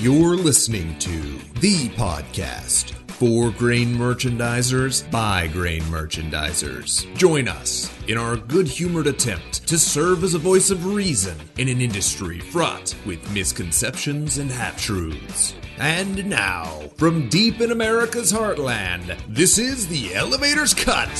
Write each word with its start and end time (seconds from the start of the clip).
You're 0.00 0.36
listening 0.36 0.98
to 1.00 1.20
the 1.60 1.90
podcast 1.90 2.92
for 3.10 3.50
grain 3.50 3.88
merchandisers 3.88 5.10
by 5.10 5.48
grain 5.48 5.82
merchandisers. 5.82 7.04
Join 7.16 7.48
us 7.48 7.92
in 8.08 8.16
our 8.16 8.38
good 8.38 8.66
humored 8.66 9.06
attempt 9.06 9.66
to 9.68 9.78
serve 9.78 10.24
as 10.24 10.32
a 10.32 10.38
voice 10.38 10.70
of 10.70 10.86
reason 10.86 11.36
in 11.58 11.68
an 11.68 11.82
industry 11.82 12.40
fraught 12.40 12.96
with 13.04 13.30
misconceptions 13.34 14.38
and 14.38 14.50
half 14.50 14.80
truths. 14.80 15.54
And 15.76 16.24
now, 16.24 16.80
from 16.96 17.28
deep 17.28 17.60
in 17.60 17.70
America's 17.70 18.32
heartland, 18.32 19.20
this 19.28 19.58
is 19.58 19.86
the 19.86 20.14
Elevator's 20.14 20.72
Cut. 20.72 21.10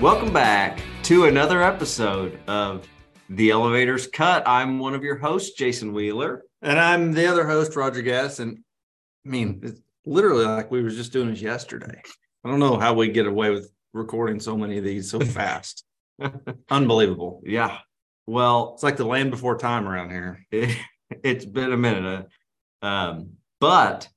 Welcome 0.00 0.32
back 0.32 0.80
to 1.02 1.24
another 1.24 1.60
episode 1.60 2.38
of 2.46 2.86
The 3.28 3.50
Elevator's 3.50 4.06
Cut. 4.06 4.44
I'm 4.46 4.78
one 4.78 4.94
of 4.94 5.02
your 5.02 5.16
hosts, 5.16 5.56
Jason 5.56 5.92
Wheeler. 5.92 6.44
And 6.62 6.78
I'm 6.78 7.12
the 7.12 7.26
other 7.26 7.46
host, 7.46 7.74
Roger 7.76 8.02
Gass. 8.02 8.38
And 8.38 8.58
I 9.24 9.28
mean, 9.28 9.60
it's 9.62 9.80
literally 10.04 10.44
like 10.44 10.70
we 10.70 10.82
were 10.82 10.90
just 10.90 11.12
doing 11.12 11.30
this 11.30 11.40
yesterday. 11.40 12.00
I 12.44 12.48
don't 12.48 12.60
know 12.60 12.78
how 12.78 12.94
we 12.94 13.08
get 13.08 13.26
away 13.26 13.50
with 13.50 13.70
recording 13.92 14.38
so 14.40 14.56
many 14.56 14.78
of 14.78 14.84
these 14.84 15.10
so 15.10 15.20
fast. 15.20 15.84
Unbelievable. 16.70 17.42
Yeah. 17.44 17.78
Well, 18.26 18.72
It's 18.74 18.82
like 18.82 18.96
the 18.96 19.04
land 19.04 19.30
before 19.30 19.56
time 19.58 19.88
around 19.88 20.10
here. 20.10 20.44
it, 20.50 20.76
it's 21.22 21.44
been 21.44 21.72
a 21.72 21.76
minute. 21.76 22.26
uh, 22.82 22.86
Um, 22.86 23.30
but 23.60 24.08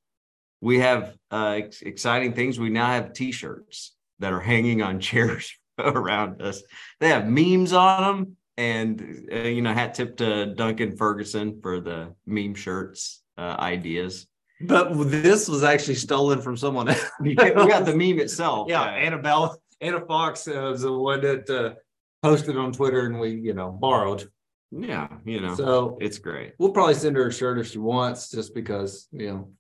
we 0.62 0.80
have 0.80 1.16
uh, 1.32 1.56
ex- 1.58 1.82
exciting 1.82 2.34
things. 2.34 2.60
We 2.60 2.70
now 2.70 2.88
have 2.88 3.14
t 3.14 3.32
shirts 3.32 3.96
that 4.20 4.34
are 4.34 4.40
hanging 4.40 4.82
on 4.82 5.00
chairs 5.10 5.52
around 5.80 6.42
us. 6.42 6.62
They 7.00 7.10
have 7.10 7.28
memes 7.28 7.74
on 7.74 8.04
them. 8.04 8.38
And, 8.60 9.30
uh, 9.32 9.38
you 9.56 9.62
know, 9.62 9.74
hat 9.74 9.94
tip 9.94 10.18
to 10.18 10.54
Duncan 10.54 10.98
Ferguson 10.98 11.62
for 11.62 11.80
the 11.80 12.14
meme 12.26 12.56
shirts 12.56 13.24
uh, 13.38 13.56
ideas. 13.58 14.28
But 14.62 14.94
this 15.10 15.48
was 15.48 15.64
actually 15.64 15.96
stolen 15.96 16.42
from 16.42 16.58
someone 16.58 16.90
else. 16.90 17.10
we 17.22 17.36
got 17.36 17.86
the 17.86 17.96
meme 17.96 18.20
itself. 18.20 18.68
yeah, 18.70 18.82
uh, 18.82 18.90
Annabelle, 19.08 19.58
Anna 19.80 20.02
Fox 20.06 20.46
uh, 20.46 20.52
was 20.72 20.82
the 20.82 20.92
one 20.92 21.22
that 21.22 21.50
uh, 21.50 21.76
posted 22.22 22.58
on 22.58 22.74
Twitter 22.74 23.06
and 23.06 23.18
we, 23.18 23.30
you 23.30 23.54
know, 23.54 23.72
borrowed. 23.72 24.30
yeah, 24.72 25.08
you 25.24 25.40
know, 25.40 25.56
So 25.56 25.98
it's 26.02 26.18
great. 26.20 26.52
we'll 26.60 26.72
probably 26.74 26.96
send 26.96 27.16
her 27.16 27.28
a 27.28 27.32
shirt 27.32 27.60
if 27.60 27.68
she 27.72 27.78
wants, 27.80 28.30
just 28.30 28.54
because, 28.54 29.08
you 29.14 29.28
know, 29.30 29.52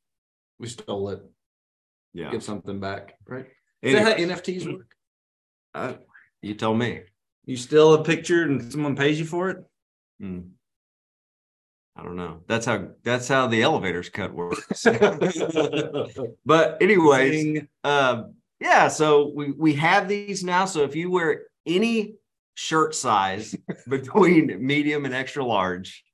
we 0.59 0.67
stole 0.67 1.07
it, 1.15 1.21
Yeah. 2.13 2.31
give 2.31 2.43
something 2.43 2.81
back, 2.81 3.15
right? 3.25 3.45
Is 3.81 3.93
that 3.93 4.03
how 4.03 4.13
NFTs 4.25 4.63
work? 4.73 4.91
uh, 5.73 5.93
you 6.41 6.53
tell 6.55 6.73
me. 6.73 7.03
You 7.45 7.57
steal 7.57 7.93
a 7.93 8.03
picture 8.03 8.43
and 8.43 8.71
someone 8.71 8.95
pays 8.95 9.19
you 9.19 9.25
for 9.25 9.49
it? 9.49 9.57
Hmm. 10.19 10.39
I 11.99 12.03
don't 12.03 12.15
know. 12.15 12.41
That's 12.47 12.65
how 12.65 12.89
that's 13.03 13.27
how 13.27 13.47
the 13.47 13.61
elevators 13.61 14.09
cut 14.09 14.33
works. 14.33 14.83
but 16.45 16.77
anyways, 16.81 17.63
um, 17.83 18.35
yeah. 18.61 18.87
So 18.87 19.33
we 19.35 19.51
we 19.51 19.73
have 19.73 20.07
these 20.07 20.43
now. 20.43 20.63
So 20.63 20.83
if 20.83 20.95
you 20.95 21.11
wear 21.11 21.47
any 21.65 22.15
shirt 22.53 22.95
size 22.95 23.53
between 23.89 24.65
medium 24.65 25.03
and 25.03 25.13
extra 25.13 25.43
large, 25.43 26.05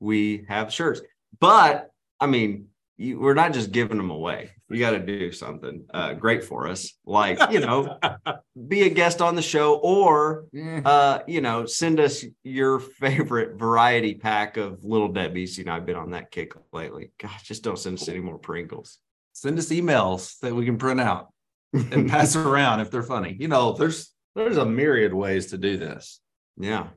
we 0.00 0.46
have 0.48 0.72
shirts. 0.72 1.02
But 1.40 1.90
I 2.20 2.26
mean, 2.26 2.68
you, 2.96 3.20
we're 3.20 3.34
not 3.34 3.52
just 3.52 3.70
giving 3.70 3.98
them 3.98 4.10
away. 4.10 4.50
You 4.70 4.78
got 4.78 4.90
to 4.90 4.98
do 4.98 5.32
something 5.32 5.86
uh, 5.94 6.12
great 6.12 6.44
for 6.44 6.68
us, 6.68 6.92
like 7.06 7.38
you 7.50 7.60
know, 7.60 7.98
be 8.68 8.82
a 8.82 8.90
guest 8.90 9.22
on 9.22 9.34
the 9.34 9.42
show 9.42 9.76
or 9.76 10.44
uh, 10.84 11.20
you 11.26 11.40
know, 11.40 11.64
send 11.64 12.00
us 12.00 12.22
your 12.42 12.78
favorite 12.78 13.58
variety 13.58 14.14
pack 14.14 14.58
of 14.58 14.84
Little 14.84 15.08
Debbie's. 15.08 15.56
You 15.56 15.64
know, 15.64 15.72
I've 15.72 15.86
been 15.86 15.96
on 15.96 16.10
that 16.10 16.30
kick 16.30 16.52
lately. 16.72 17.12
Gosh, 17.18 17.44
just 17.44 17.62
don't 17.62 17.78
send 17.78 17.98
us 17.98 18.08
any 18.08 18.20
more 18.20 18.38
Pringles. 18.38 18.98
Send 19.32 19.58
us 19.58 19.68
emails 19.70 20.38
that 20.40 20.54
we 20.54 20.66
can 20.66 20.76
print 20.76 21.00
out 21.00 21.32
and 21.72 22.10
pass 22.10 22.36
around 22.36 22.80
if 22.80 22.90
they're 22.90 23.02
funny. 23.02 23.36
You 23.38 23.48
know, 23.48 23.72
there's 23.72 24.12
there's 24.34 24.58
a 24.58 24.66
myriad 24.66 25.14
ways 25.14 25.46
to 25.46 25.58
do 25.58 25.78
this. 25.78 26.20
Yeah. 26.58 26.88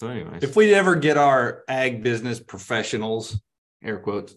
So, 0.00 0.08
anyways, 0.08 0.42
If 0.42 0.56
we 0.56 0.74
ever 0.74 0.96
get 0.96 1.16
our 1.16 1.62
ag 1.68 2.02
business 2.02 2.40
professionals, 2.40 3.40
air 3.84 3.98
quotes, 3.98 4.34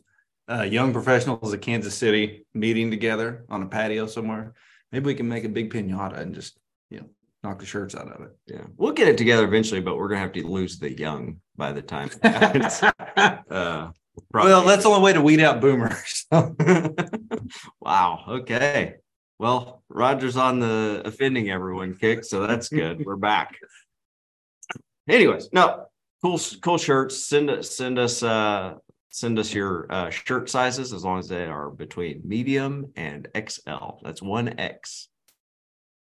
uh, 0.49 0.63
young 0.63 0.93
professionals 0.93 1.53
of 1.53 1.61
Kansas 1.61 1.95
City 1.95 2.45
meeting 2.53 2.91
together 2.91 3.45
on 3.49 3.63
a 3.63 3.67
patio 3.67 4.07
somewhere, 4.07 4.53
maybe 4.91 5.05
we 5.05 5.15
can 5.15 5.27
make 5.27 5.43
a 5.43 5.49
big 5.49 5.71
pinata 5.71 6.19
and 6.19 6.35
just 6.35 6.57
you 6.89 6.99
know 6.99 7.09
knock 7.43 7.59
the 7.59 7.65
shirts 7.65 7.95
out 7.95 8.11
of 8.11 8.21
it. 8.21 8.37
yeah, 8.47 8.63
we'll 8.77 8.93
get 8.93 9.07
it 9.07 9.17
together 9.17 9.45
eventually, 9.45 9.81
but 9.81 9.97
we're 9.97 10.07
gonna 10.07 10.21
have 10.21 10.33
to 10.33 10.47
lose 10.47 10.79
the 10.79 10.91
young 10.97 11.39
by 11.55 11.71
the 11.71 11.81
time. 11.81 12.09
uh, 13.49 13.89
well, 14.33 14.63
that's 14.63 14.83
the 14.83 14.89
only 14.89 15.01
way 15.01 15.13
to 15.13 15.21
weed 15.21 15.39
out 15.39 15.61
boomers. 15.61 16.25
wow. 17.81 18.23
Okay. 18.27 18.95
Well, 19.39 19.83
Roger's 19.89 20.37
on 20.37 20.59
the 20.59 21.01
offending 21.05 21.49
everyone 21.49 21.95
kick, 21.95 22.23
so 22.23 22.45
that's 22.45 22.69
good. 22.69 23.03
We're 23.05 23.15
back. 23.15 23.57
Anyways, 25.09 25.49
no, 25.51 25.87
cool, 26.21 26.39
cool 26.61 26.77
shirts. 26.77 27.25
Send 27.25 27.49
us, 27.49 27.71
send 27.71 27.99
us, 27.99 28.23
uh, 28.23 28.75
send 29.13 29.37
us 29.37 29.53
your 29.53 29.85
uh, 29.91 30.09
shirt 30.09 30.49
sizes 30.49 30.91
as 30.91 31.03
long 31.03 31.19
as 31.19 31.27
they 31.27 31.45
are 31.45 31.69
between 31.69 32.19
medium 32.25 32.91
and 32.95 33.27
XL. 33.37 33.99
That's 34.03 34.23
one 34.23 34.59
X 34.59 35.07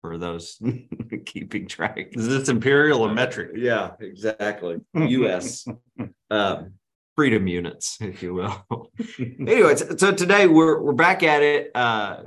for 0.01 0.17
those 0.17 0.61
keeping 1.25 1.67
track. 1.69 2.09
Is 2.11 2.27
this 2.27 2.49
imperial 2.49 2.99
or 3.01 3.13
metric? 3.13 3.51
Yeah, 3.55 3.91
exactly. 4.01 4.81
US 4.93 5.65
um, 6.29 6.73
freedom 7.15 7.47
units, 7.47 7.97
if 8.01 8.21
you 8.21 8.33
will. 8.33 8.91
anyway, 9.39 9.75
so, 9.77 9.95
so 9.95 10.11
today 10.11 10.45
we're 10.45 10.81
we're 10.81 10.91
back 10.91 11.23
at 11.23 11.41
it, 11.41 11.71
uh, 11.75 12.23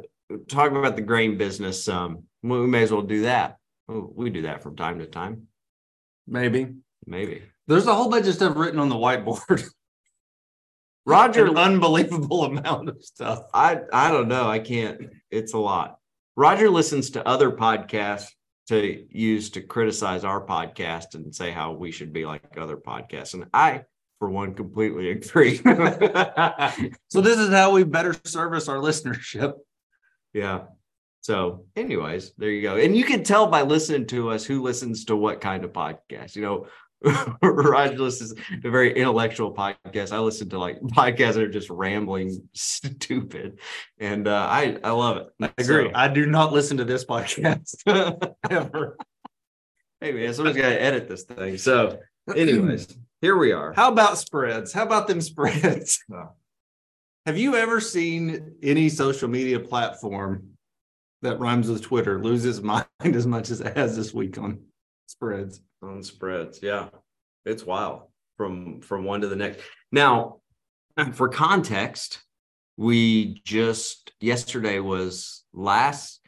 talking 0.48 0.78
about 0.78 0.97
the 0.97 1.02
grain 1.02 1.36
business. 1.36 1.88
Um, 1.88 2.24
we 2.42 2.66
may 2.66 2.84
as 2.84 2.91
well 2.91 3.02
do 3.02 3.22
that. 3.22 3.58
Oh, 3.91 4.10
We 4.16 4.30
do 4.30 4.42
that 4.42 4.62
from 4.62 4.76
time 4.76 4.98
to 5.00 5.06
time, 5.06 5.42
Maybe. 6.26 6.68
maybe. 7.06 7.42
There's 7.66 7.86
a 7.86 7.94
whole 7.94 8.08
bunch 8.08 8.26
of 8.28 8.34
stuff 8.34 8.56
written 8.56 8.80
on 8.80 8.88
the 8.88 8.94
whiteboard. 8.97 9.68
Roger, 11.06 11.47
An 11.47 11.56
unbelievable 11.56 12.44
amount 12.50 12.88
of 12.88 13.03
stuff. 13.03 13.44
I 13.55 13.81
I 13.93 14.11
don't 14.11 14.28
know. 14.28 14.49
I 14.49 14.59
can't. 14.59 15.11
It's 15.31 15.55
a 15.55 15.59
lot. 15.59 15.99
Roger 16.37 16.71
listens 16.71 17.11
to 17.11 17.27
other 17.27 17.50
podcasts 17.50 18.28
to 18.69 19.05
use 19.10 19.50
to 19.50 19.60
criticize 19.60 20.25
our 20.25 20.44
podcast 20.47 21.15
and 21.15 21.34
say 21.34 21.50
how 21.50 21.72
we 21.72 21.91
should 21.91 22.12
be 22.12 22.25
like 22.25 22.56
other 22.56 22.77
podcasts, 22.77 23.34
and 23.34 23.47
I, 23.53 23.83
for 24.19 24.31
one, 24.31 24.55
completely 24.55 25.10
agree. 25.12 25.56
So 27.09 27.21
this 27.21 27.39
is 27.39 27.50
how 27.50 27.72
we 27.72 27.83
better 27.84 28.15
service 28.25 28.69
our 28.69 28.77
listenership. 28.77 29.55
Yeah. 30.33 30.65
So, 31.22 31.66
anyways, 31.77 32.33
there 32.39 32.50
you 32.50 32.62
go. 32.62 32.77
And 32.77 32.97
you 32.97 33.05
can 33.05 33.25
tell 33.25 33.47
by 33.47 33.62
listening 33.62 34.06
to 34.06 34.31
us 34.31 34.44
who 34.44 34.62
listens 34.62 35.05
to 35.06 35.16
what 35.16 35.41
kind 35.41 35.65
of 35.65 35.72
podcast. 35.72 36.34
You 36.34 36.43
know, 36.43 36.66
Roger 37.43 38.06
is 38.06 38.34
a 38.65 38.71
very 38.71 38.94
intellectual 38.94 39.55
podcast. 39.55 40.12
I 40.12 40.19
listen 40.19 40.50
to 40.50 40.59
like 40.59 40.81
podcasts 40.83 41.34
that 41.34 41.43
are 41.44 41.49
just 41.49 41.71
rambling 41.71 42.47
stupid. 42.53 43.61
And 43.99 44.28
uh, 44.28 44.47
I 44.50 44.77
I 44.84 44.91
love 44.91 45.16
it. 45.19 45.28
I 45.41 45.47
agree. 45.59 45.89
So- 45.89 45.93
I 45.94 46.09
do 46.09 46.27
not 46.27 46.53
listen 46.53 46.77
to 46.77 46.84
this 46.84 47.05
podcast 47.05 47.75
ever. 48.50 48.99
hey 50.00 50.12
man, 50.12 50.34
someone's 50.34 50.56
got 50.59 50.69
to 50.69 50.83
edit 50.83 51.09
this 51.09 51.25
thing. 51.25 51.56
So, 51.56 52.00
anyways, 52.37 52.99
here 53.22 53.37
we 53.39 53.53
are. 53.53 53.72
How 53.72 53.91
about 53.91 54.19
spreads? 54.19 54.72
How 54.72 54.83
about 54.83 55.06
them 55.09 55.22
spreads? 55.22 56.05
Have 57.27 57.39
you 57.39 57.56
ever 57.56 57.81
seen 57.81 58.56
any 58.63 58.91
social 58.91 59.28
media 59.28 59.59
platform 59.60 60.51
that 61.22 61.39
rhymes 61.39 61.71
with 61.71 61.83
Twitter 61.83 62.22
lose 62.22 62.45
its 62.45 62.60
mind 62.60 62.86
as 63.03 63.27
much 63.27 63.51
as 63.51 63.60
it 63.63 63.77
has 63.77 63.97
this 63.97 64.13
week 64.13 64.36
on 64.36 64.60
spreads? 65.07 65.63
on 65.83 66.03
spreads. 66.03 66.60
Yeah, 66.63 66.89
it's 67.45 67.65
wild 67.65 68.03
from 68.37 68.81
from 68.81 69.04
one 69.04 69.21
to 69.22 69.28
the 69.28 69.37
next. 69.37 69.60
Now, 69.92 70.39
for 71.13 71.28
context, 71.28 72.22
we 72.77 73.41
just 73.45 74.13
yesterday 74.21 74.78
was 74.78 75.45
last. 75.53 76.21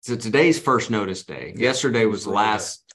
So 0.00 0.16
today's 0.16 0.58
first 0.58 0.90
notice 0.90 1.24
day. 1.24 1.54
Yesterday 1.56 2.06
was 2.06 2.26
last, 2.26 2.94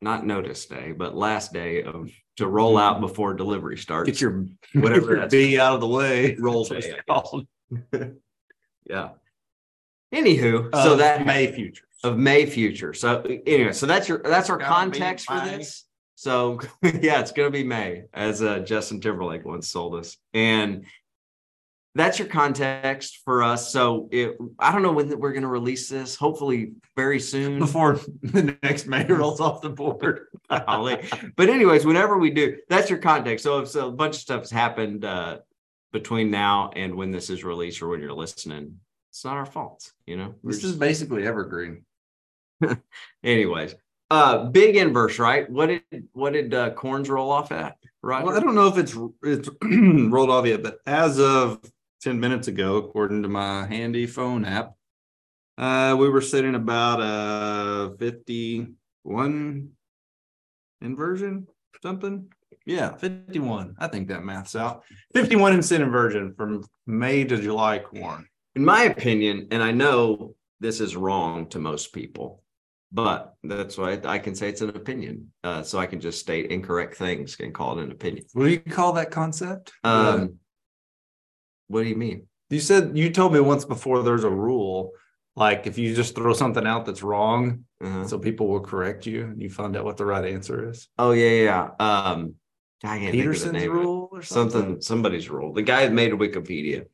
not 0.00 0.24
notice 0.24 0.64
day, 0.66 0.92
but 0.92 1.16
last 1.16 1.52
day 1.52 1.82
of 1.82 2.10
to 2.36 2.46
roll 2.46 2.78
out 2.78 3.00
before 3.00 3.34
delivery 3.34 3.76
starts. 3.76 4.08
Get 4.08 4.20
your 4.20 4.46
Whatever 4.74 5.16
your 5.16 5.26
B 5.28 5.58
out 5.58 5.74
of 5.74 5.80
the 5.80 5.88
way. 5.88 6.36
roll 6.40 6.64
That's 6.64 6.86
day. 6.86 6.92
what 6.92 6.98
it's 6.98 7.04
I 7.08 7.12
called. 7.12 7.46
yeah. 8.88 9.08
Anywho, 10.14 10.70
so 10.74 10.96
that 10.96 11.24
May 11.26 11.50
future. 11.50 11.84
of 12.04 12.18
May 12.18 12.46
future. 12.46 12.92
So 12.92 13.22
anyway, 13.46 13.72
so 13.72 13.86
that's 13.86 14.08
your 14.08 14.18
that's 14.18 14.50
our 14.50 14.58
context 14.58 15.26
for 15.26 15.40
this. 15.40 15.86
So 16.22 16.60
yeah, 16.82 17.18
it's 17.18 17.32
gonna 17.32 17.50
be 17.50 17.64
May, 17.64 18.04
as 18.14 18.42
uh, 18.42 18.60
Justin 18.60 19.00
Timberlake 19.00 19.44
once 19.44 19.72
told 19.72 19.96
us. 19.96 20.16
And 20.32 20.86
that's 21.96 22.20
your 22.20 22.28
context 22.28 23.22
for 23.24 23.42
us. 23.42 23.72
So 23.72 24.08
it, 24.12 24.38
I 24.56 24.70
don't 24.70 24.82
know 24.82 24.92
when 24.92 25.18
we're 25.18 25.32
going 25.32 25.42
to 25.42 25.48
release 25.48 25.88
this. 25.88 26.14
Hopefully, 26.14 26.74
very 26.96 27.18
soon. 27.18 27.58
Before 27.58 27.98
the 28.22 28.56
next 28.62 28.86
mayor 28.86 29.16
rolls 29.16 29.40
off 29.40 29.62
the 29.62 29.68
board. 29.70 30.28
but 30.48 31.48
anyways, 31.48 31.84
whenever 31.84 32.16
we 32.16 32.30
do, 32.30 32.56
that's 32.68 32.88
your 32.88 33.00
context. 33.00 33.42
So 33.42 33.58
if 33.58 33.68
so, 33.68 33.88
a 33.88 33.92
bunch 33.92 34.14
of 34.14 34.20
stuff 34.20 34.40
has 34.42 34.50
happened 34.52 35.04
uh, 35.04 35.38
between 35.92 36.30
now 36.30 36.70
and 36.74 36.94
when 36.94 37.10
this 37.10 37.30
is 37.30 37.42
released 37.42 37.82
or 37.82 37.88
when 37.88 38.00
you're 38.00 38.14
listening, 38.14 38.78
it's 39.10 39.24
not 39.24 39.36
our 39.36 39.44
fault. 39.44 39.92
You 40.06 40.18
know, 40.18 40.34
We're 40.42 40.52
This 40.52 40.62
just- 40.62 40.74
is 40.74 40.78
basically 40.78 41.26
evergreen. 41.26 41.84
anyways. 43.24 43.74
Uh, 44.12 44.44
big 44.44 44.76
inverse, 44.76 45.18
right? 45.18 45.48
What 45.48 45.68
did 45.68 45.82
what 46.12 46.34
did 46.34 46.52
uh, 46.52 46.68
corns 46.74 47.08
roll 47.08 47.30
off 47.30 47.50
at? 47.50 47.78
Right. 48.02 48.22
Well, 48.22 48.36
I 48.36 48.40
don't 48.40 48.54
know 48.54 48.66
if 48.66 48.76
it's 48.76 48.94
it's 49.22 49.48
rolled 49.62 50.28
off 50.28 50.44
yet, 50.44 50.62
but 50.62 50.80
as 50.86 51.18
of 51.18 51.62
10 52.02 52.20
minutes 52.20 52.46
ago, 52.46 52.76
according 52.76 53.22
to 53.22 53.30
my 53.30 53.66
handy 53.66 54.06
phone 54.06 54.44
app, 54.44 54.74
uh, 55.56 55.96
we 55.98 56.10
were 56.10 56.20
sitting 56.20 56.54
about 56.54 57.00
a 57.00 57.96
51 57.96 59.70
inversion, 60.82 61.46
something. 61.82 62.30
Yeah, 62.66 62.94
51. 62.96 63.76
I 63.78 63.86
think 63.86 64.08
that 64.08 64.24
math's 64.24 64.54
out. 64.54 64.82
51 65.14 65.54
in 65.54 65.62
sin 65.62 65.80
inversion 65.80 66.34
from 66.36 66.66
May 66.86 67.24
to 67.24 67.40
July 67.40 67.78
corn. 67.78 68.28
in 68.56 68.62
my 68.62 68.82
opinion, 68.82 69.48
and 69.52 69.62
I 69.62 69.72
know 69.72 70.34
this 70.60 70.80
is 70.80 70.96
wrong 70.96 71.46
to 71.48 71.58
most 71.58 71.94
people, 71.94 72.41
but 72.92 73.34
that's 73.42 73.78
why 73.78 73.98
I 74.04 74.18
can 74.18 74.34
say 74.34 74.48
it's 74.48 74.60
an 74.60 74.70
opinion. 74.70 75.32
Uh, 75.42 75.62
so 75.62 75.78
I 75.78 75.86
can 75.86 76.00
just 76.00 76.20
state 76.20 76.50
incorrect 76.50 76.96
things 76.96 77.36
and 77.40 77.54
call 77.54 77.78
it 77.78 77.84
an 77.84 77.90
opinion. 77.90 78.24
What 78.34 78.44
do 78.44 78.50
you 78.50 78.58
call 78.60 78.92
that 78.94 79.10
concept? 79.10 79.72
Um, 79.82 80.34
what 81.68 81.82
do 81.82 81.88
you 81.88 81.96
mean? 81.96 82.26
you 82.50 82.60
said 82.60 82.96
you 82.98 83.08
told 83.10 83.32
me 83.32 83.40
once 83.40 83.64
before 83.64 84.02
there's 84.02 84.24
a 84.24 84.30
rule 84.30 84.92
like 85.36 85.66
if 85.66 85.78
you 85.78 85.94
just 85.94 86.14
throw 86.14 86.34
something 86.34 86.66
out 86.66 86.84
that's 86.84 87.02
wrong, 87.02 87.64
Uh-huh. 87.82 88.06
so 88.06 88.18
people 88.18 88.46
will 88.48 88.60
correct 88.60 89.06
you 89.06 89.24
and 89.24 89.40
you 89.40 89.48
find 89.48 89.74
out 89.74 89.84
what 89.86 89.96
the 89.96 90.04
right 90.04 90.26
answer 90.26 90.68
is. 90.68 90.88
Oh 90.98 91.12
yeah, 91.12 91.30
yeah. 91.30 91.68
yeah. 91.80 92.10
Um, 92.10 92.34
I 92.84 92.98
can't 92.98 93.00
think 93.00 93.06
of 93.06 93.12
the 93.12 93.18
Peterson's 93.22 93.52
name 93.54 93.70
rule 93.72 94.08
or 94.12 94.20
something. 94.22 94.60
something 94.60 94.80
somebody's 94.82 95.30
rule 95.30 95.54
the 95.54 95.62
guy 95.62 95.86
that 95.86 95.92
made 95.94 96.12
wikipedia 96.12 96.84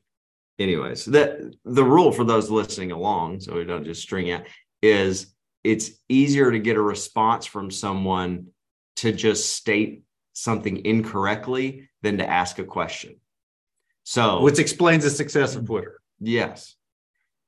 anyways 0.60 1.06
that 1.06 1.38
the 1.64 1.82
rule 1.84 2.12
for 2.12 2.22
those 2.24 2.50
listening 2.50 2.92
along 2.92 3.40
so 3.40 3.54
we 3.54 3.64
don't 3.64 3.84
just 3.84 4.02
string 4.02 4.30
out 4.30 4.42
is 4.82 5.34
it's 5.64 5.90
easier 6.08 6.50
to 6.50 6.58
get 6.58 6.76
a 6.76 6.82
response 6.82 7.46
from 7.46 7.70
someone 7.70 8.48
to 8.96 9.12
just 9.12 9.52
state 9.52 10.02
something 10.32 10.84
incorrectly 10.84 11.88
than 12.02 12.18
to 12.18 12.28
ask 12.28 12.58
a 12.58 12.64
question. 12.64 13.16
So 14.04 14.40
Which 14.40 14.58
explains 14.58 15.04
the 15.04 15.10
success 15.10 15.56
of 15.56 15.66
Twitter. 15.66 16.00
yes. 16.20 16.74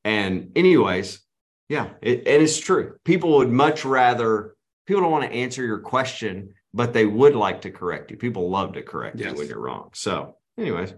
And 0.05 0.53
anyways 0.57 1.21
yeah 1.69 1.91
it, 2.03 2.27
and 2.27 2.43
it's 2.43 2.59
true. 2.59 2.97
People 3.05 3.39
would 3.39 3.51
much 3.51 3.85
rather 3.85 4.57
people 4.87 5.03
don't 5.03 5.13
want 5.13 5.25
to 5.25 5.31
answer 5.37 5.65
your 5.65 5.79
question 5.81 6.55
but 6.73 6.93
they 6.93 7.05
would 7.05 7.35
like 7.35 7.63
to 7.63 7.71
correct 7.71 8.11
you. 8.11 8.17
People 8.17 8.49
love 8.49 8.75
to 8.75 8.83
correct 8.83 9.19
you 9.19 9.33
when 9.35 9.49
you're 9.49 9.59
wrong. 9.61 9.91
So 9.93 10.37
anyways 10.59 10.95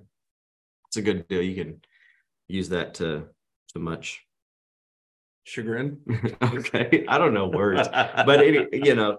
it's 0.88 0.96
a 0.96 1.02
good 1.02 1.26
deal. 1.28 1.42
You 1.42 1.54
can 1.54 1.80
use 2.48 2.68
that 2.70 2.94
to 2.94 3.26
to 3.72 3.78
much 3.78 4.24
Chagrin. 5.44 5.98
okay 6.42 7.04
i 7.08 7.18
don't 7.18 7.34
know 7.34 7.48
words 7.48 7.88
but 7.92 8.46
you 8.72 8.94
know 8.94 9.18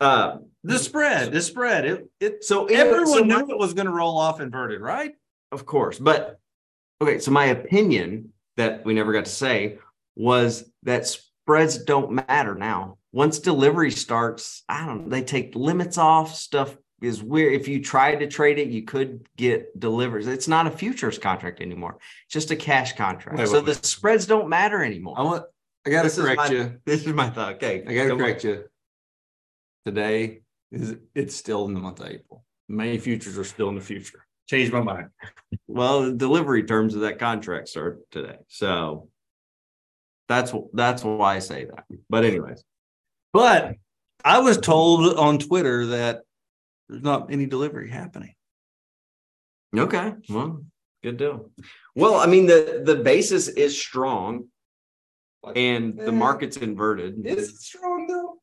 uh 0.00 0.38
the 0.64 0.78
spread, 0.78 1.30
the 1.30 1.42
spread. 1.42 1.84
It, 1.84 2.10
it 2.20 2.44
so 2.44 2.64
everyone 2.64 3.06
so 3.06 3.24
my- 3.24 3.42
knew 3.42 3.50
it 3.50 3.58
was 3.58 3.74
going 3.74 3.86
to 3.86 3.92
roll 3.92 4.16
off 4.16 4.40
inverted, 4.40 4.80
right? 4.80 5.12
Of 5.52 5.66
course. 5.66 5.98
But 5.98 6.40
okay, 7.02 7.18
so 7.18 7.30
my 7.30 7.46
opinion 7.46 8.32
that 8.56 8.84
we 8.84 8.94
never 8.94 9.12
got 9.12 9.26
to 9.26 9.30
say 9.30 9.78
was 10.16 10.70
that 10.84 11.06
spreads 11.06 11.78
don't 11.84 12.12
matter 12.12 12.54
now. 12.54 12.96
Once 13.12 13.38
delivery 13.38 13.90
starts, 13.90 14.64
I 14.68 14.86
don't 14.86 15.10
they 15.10 15.22
take 15.22 15.54
limits 15.54 15.98
off, 15.98 16.34
stuff 16.34 16.74
is 17.02 17.22
weird. 17.22 17.54
If 17.54 17.68
you 17.68 17.82
tried 17.82 18.16
to 18.20 18.26
trade 18.26 18.58
it, 18.58 18.68
you 18.68 18.82
could 18.82 19.26
get 19.36 19.78
delivers. 19.78 20.26
It's 20.26 20.48
not 20.48 20.66
a 20.66 20.70
futures 20.70 21.18
contract 21.18 21.60
anymore, 21.60 21.98
it's 22.26 22.32
just 22.32 22.50
a 22.50 22.56
cash 22.56 22.94
contract. 22.94 23.38
Wait, 23.38 23.48
so 23.48 23.54
wait, 23.54 23.64
the 23.64 23.72
wait. 23.72 23.84
spreads 23.84 24.26
don't 24.26 24.48
matter 24.48 24.82
anymore. 24.82 25.18
I 25.18 25.22
want. 25.22 25.44
I 25.86 25.90
got 25.90 26.10
to 26.10 26.20
correct 26.22 26.38
my- 26.38 26.48
you. 26.48 26.80
this 26.86 27.06
is 27.06 27.12
my 27.12 27.28
thought. 27.28 27.54
Okay. 27.56 27.84
I 27.86 27.94
got 27.94 28.02
to 28.04 28.08
come 28.08 28.12
on. 28.12 28.18
correct 28.18 28.44
you. 28.44 28.64
Today 29.84 30.40
is 30.72 30.96
it's 31.14 31.36
still 31.36 31.66
in 31.66 31.74
the 31.74 31.80
month 31.80 32.00
of 32.00 32.08
April. 32.08 32.44
May 32.68 32.96
futures 32.96 33.36
are 33.36 33.44
still 33.44 33.68
in 33.68 33.74
the 33.74 33.82
future. 33.82 34.26
Changed 34.48 34.72
my 34.72 34.80
mind. 34.80 35.08
Well, 35.68 36.02
the 36.02 36.12
delivery 36.12 36.64
terms 36.64 36.94
of 36.94 37.02
that 37.02 37.18
contract 37.18 37.68
start 37.68 38.00
today. 38.10 38.36
So 38.48 39.08
that's 40.28 40.52
that's 40.72 41.04
why 41.04 41.36
I 41.36 41.38
say 41.40 41.66
that. 41.66 41.84
But 42.08 42.24
anyways. 42.24 42.64
But 43.32 43.74
I 44.24 44.38
was 44.38 44.58
told 44.58 45.18
on 45.18 45.38
Twitter 45.38 45.86
that 45.86 46.22
there's 46.88 47.02
not 47.02 47.32
any 47.32 47.46
delivery 47.46 47.90
happening. 47.90 48.34
Okay. 49.76 50.12
Well, 50.28 50.64
good 51.02 51.16
deal. 51.16 51.50
Well, 51.96 52.14
I 52.14 52.26
mean, 52.26 52.46
the 52.46 52.82
the 52.84 52.96
basis 52.96 53.48
is 53.48 53.78
strong 53.78 54.48
and 55.56 55.98
the 55.98 56.12
market's 56.12 56.56
inverted. 56.56 57.26
Is 57.26 57.50
it 57.50 57.56
strong 57.56 58.06
though? 58.06 58.38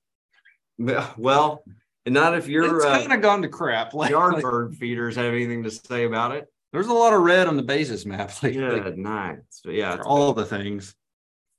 Well, 1.18 1.64
not 2.08 2.36
if 2.38 2.48
your 2.48 2.78
it's 2.78 2.86
uh, 2.86 3.00
kind 3.00 3.14
of 3.14 3.22
gone 3.22 3.42
to 3.44 3.48
crap. 3.48 3.94
Like, 3.94 4.10
yard 4.12 4.34
like, 4.36 4.44
bird 4.44 4.76
feeders 4.76 5.16
have 5.16 5.34
anything 5.34 5.64
to 5.64 5.72
say 5.72 6.06
about 6.06 6.32
it. 6.32 6.48
there's 6.74 6.88
a 6.88 6.94
lot 6.94 7.14
of 7.14 7.22
red 7.22 7.48
on 7.48 7.56
the 7.58 7.64
basis 7.64 8.06
map. 8.06 8.32
Like, 8.44 8.56
nice. 8.98 9.38
Yeah, 9.66 9.94
it's- 9.94 10.06
all 10.06 10.34
the 10.34 10.46
things. 10.46 10.96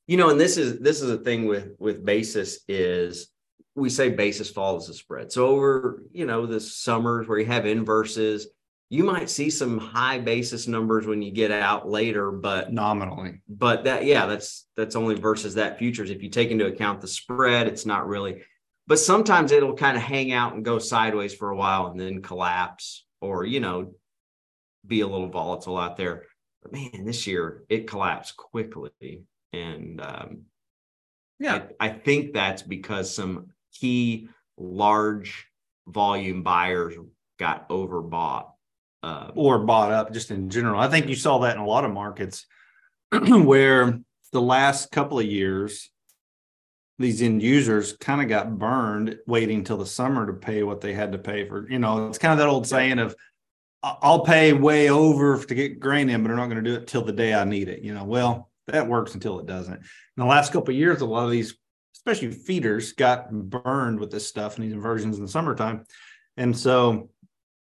you 0.06 0.16
know, 0.16 0.30
and 0.30 0.40
this 0.40 0.56
is 0.56 0.80
this 0.80 1.00
is 1.00 1.10
a 1.10 1.18
thing 1.18 1.46
with 1.46 1.76
with 1.78 2.04
basis 2.04 2.60
is 2.68 3.28
we 3.74 3.88
say 3.90 4.10
basis 4.10 4.50
follows 4.50 4.86
the 4.86 4.94
spread. 4.94 5.32
So 5.32 5.46
over 5.46 6.02
you 6.12 6.26
know 6.26 6.46
the 6.46 6.60
summers 6.60 7.26
where 7.28 7.38
you 7.38 7.46
have 7.46 7.66
inverses, 7.66 8.48
you 8.90 9.04
might 9.04 9.30
see 9.30 9.48
some 9.48 9.78
high 9.78 10.18
basis 10.18 10.68
numbers 10.68 11.06
when 11.06 11.22
you 11.22 11.32
get 11.32 11.50
out 11.50 11.88
later, 11.88 12.30
but 12.30 12.72
Nominally. 12.72 13.40
but 13.48 13.84
that 13.84 14.04
yeah 14.04 14.26
that's 14.26 14.66
that's 14.76 14.96
only 14.96 15.14
versus 15.14 15.54
that 15.54 15.78
futures 15.78 16.10
if 16.10 16.22
you 16.22 16.28
take 16.28 16.50
into 16.50 16.66
account 16.66 17.00
the 17.00 17.08
spread 17.08 17.66
it's 17.66 17.86
not 17.86 18.06
really 18.06 18.42
but 18.88 18.98
sometimes 18.98 19.52
it'll 19.52 19.76
kind 19.76 19.96
of 19.96 20.02
hang 20.02 20.32
out 20.32 20.54
and 20.54 20.64
go 20.64 20.78
sideways 20.78 21.32
for 21.34 21.50
a 21.50 21.56
while 21.56 21.86
and 21.86 21.98
then 22.00 22.20
collapse 22.20 23.06
or 23.20 23.44
you 23.44 23.60
know 23.60 23.94
be 24.86 25.00
a 25.00 25.06
little 25.06 25.28
volatile 25.28 25.78
out 25.78 25.96
there 25.96 26.24
but 26.62 26.72
man 26.72 27.04
this 27.04 27.26
year 27.26 27.62
it 27.68 27.86
collapsed 27.86 28.36
quickly 28.36 29.22
and 29.52 30.00
um 30.00 30.42
Yeah. 31.38 31.62
I, 31.80 31.86
I 31.86 31.88
think 31.90 32.32
that's 32.34 32.62
because 32.62 33.14
some 33.14 33.48
key 33.72 34.28
large 34.56 35.46
volume 35.86 36.42
buyers 36.42 36.94
got 37.38 37.68
overbought 37.68 38.50
um, 39.02 39.32
or 39.34 39.58
bought 39.60 39.90
up 39.90 40.12
just 40.12 40.30
in 40.30 40.48
general. 40.48 40.80
I 40.80 40.88
think 40.88 41.08
you 41.08 41.16
saw 41.16 41.38
that 41.38 41.56
in 41.56 41.62
a 41.62 41.66
lot 41.66 41.84
of 41.84 41.92
markets 41.92 42.46
where 43.10 44.00
the 44.32 44.42
last 44.42 44.90
couple 44.90 45.18
of 45.18 45.26
years, 45.26 45.90
these 46.98 47.20
end 47.20 47.42
users 47.42 47.96
kind 47.96 48.22
of 48.22 48.28
got 48.28 48.58
burned 48.58 49.18
waiting 49.26 49.64
till 49.64 49.76
the 49.76 49.86
summer 49.86 50.26
to 50.26 50.32
pay 50.32 50.62
what 50.62 50.80
they 50.80 50.92
had 50.92 51.12
to 51.12 51.18
pay 51.18 51.48
for. 51.48 51.68
You 51.68 51.78
know, 51.78 52.08
it's 52.08 52.18
kind 52.18 52.32
of 52.32 52.38
that 52.38 52.48
old 52.48 52.66
saying 52.66 52.98
of, 52.98 53.16
I'll 53.82 54.20
pay 54.20 54.52
way 54.52 54.90
over 54.90 55.42
to 55.42 55.54
get 55.54 55.80
grain 55.80 56.08
in, 56.08 56.22
but 56.22 56.30
I'm 56.30 56.36
not 56.36 56.46
going 56.46 56.62
to 56.62 56.70
do 56.70 56.76
it 56.76 56.86
till 56.86 57.02
the 57.02 57.12
day 57.12 57.34
I 57.34 57.42
need 57.42 57.68
it. 57.68 57.82
You 57.82 57.92
know, 57.92 58.04
well, 58.04 58.52
that 58.68 58.86
works 58.86 59.14
until 59.14 59.40
it 59.40 59.46
doesn't. 59.46 59.74
In 59.74 59.82
the 60.16 60.24
last 60.24 60.52
couple 60.52 60.70
of 60.72 60.78
years, 60.78 61.00
a 61.00 61.06
lot 61.06 61.24
of 61.24 61.32
these, 61.32 61.56
especially 62.04 62.32
feeders, 62.32 62.92
got 62.92 63.30
burned 63.30 64.00
with 64.00 64.10
this 64.10 64.26
stuff 64.26 64.56
and 64.56 64.64
these 64.64 64.72
inversions 64.72 65.16
in 65.16 65.22
the 65.22 65.30
summertime. 65.30 65.84
And 66.36 66.56
so 66.56 67.10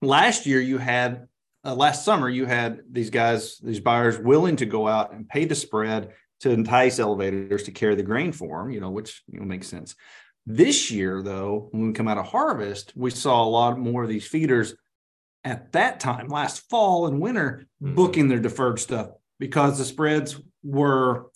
last 0.01 0.45
year 0.45 0.59
you 0.59 0.77
had 0.77 1.27
uh, 1.63 1.75
last 1.75 2.05
summer 2.05 2.29
you 2.29 2.45
had 2.45 2.81
these 2.91 3.09
guys 3.09 3.57
these 3.59 3.79
buyers 3.79 4.17
willing 4.19 4.55
to 4.57 4.65
go 4.65 4.87
out 4.87 5.13
and 5.13 5.27
pay 5.27 5.45
the 5.45 5.55
spread 5.55 6.13
to 6.39 6.51
entice 6.51 6.99
elevators 6.99 7.63
to 7.63 7.71
carry 7.71 7.95
the 7.95 8.03
grain 8.03 8.31
for 8.31 8.61
them 8.61 8.71
you 8.71 8.79
know 8.79 8.91
which 8.91 9.23
you 9.31 9.39
know, 9.39 9.45
makes 9.45 9.67
sense 9.67 9.95
this 10.45 10.91
year 10.91 11.21
though 11.23 11.67
when 11.71 11.87
we 11.87 11.93
come 11.93 12.07
out 12.07 12.19
of 12.19 12.27
harvest 12.27 12.93
we 12.95 13.09
saw 13.09 13.43
a 13.43 13.49
lot 13.49 13.77
more 13.79 14.03
of 14.03 14.09
these 14.09 14.27
feeders 14.27 14.75
at 15.43 15.71
that 15.71 15.99
time 15.99 16.27
last 16.27 16.69
fall 16.69 17.07
and 17.07 17.19
winter 17.19 17.65
Mhm. 17.81 17.95
booking 17.95 18.27
their 18.27 18.39
deferred 18.39 18.79
stuff 18.79 19.09
because 19.39 19.77
the 19.77 19.85
spreads 19.85 20.39
were 20.63 21.31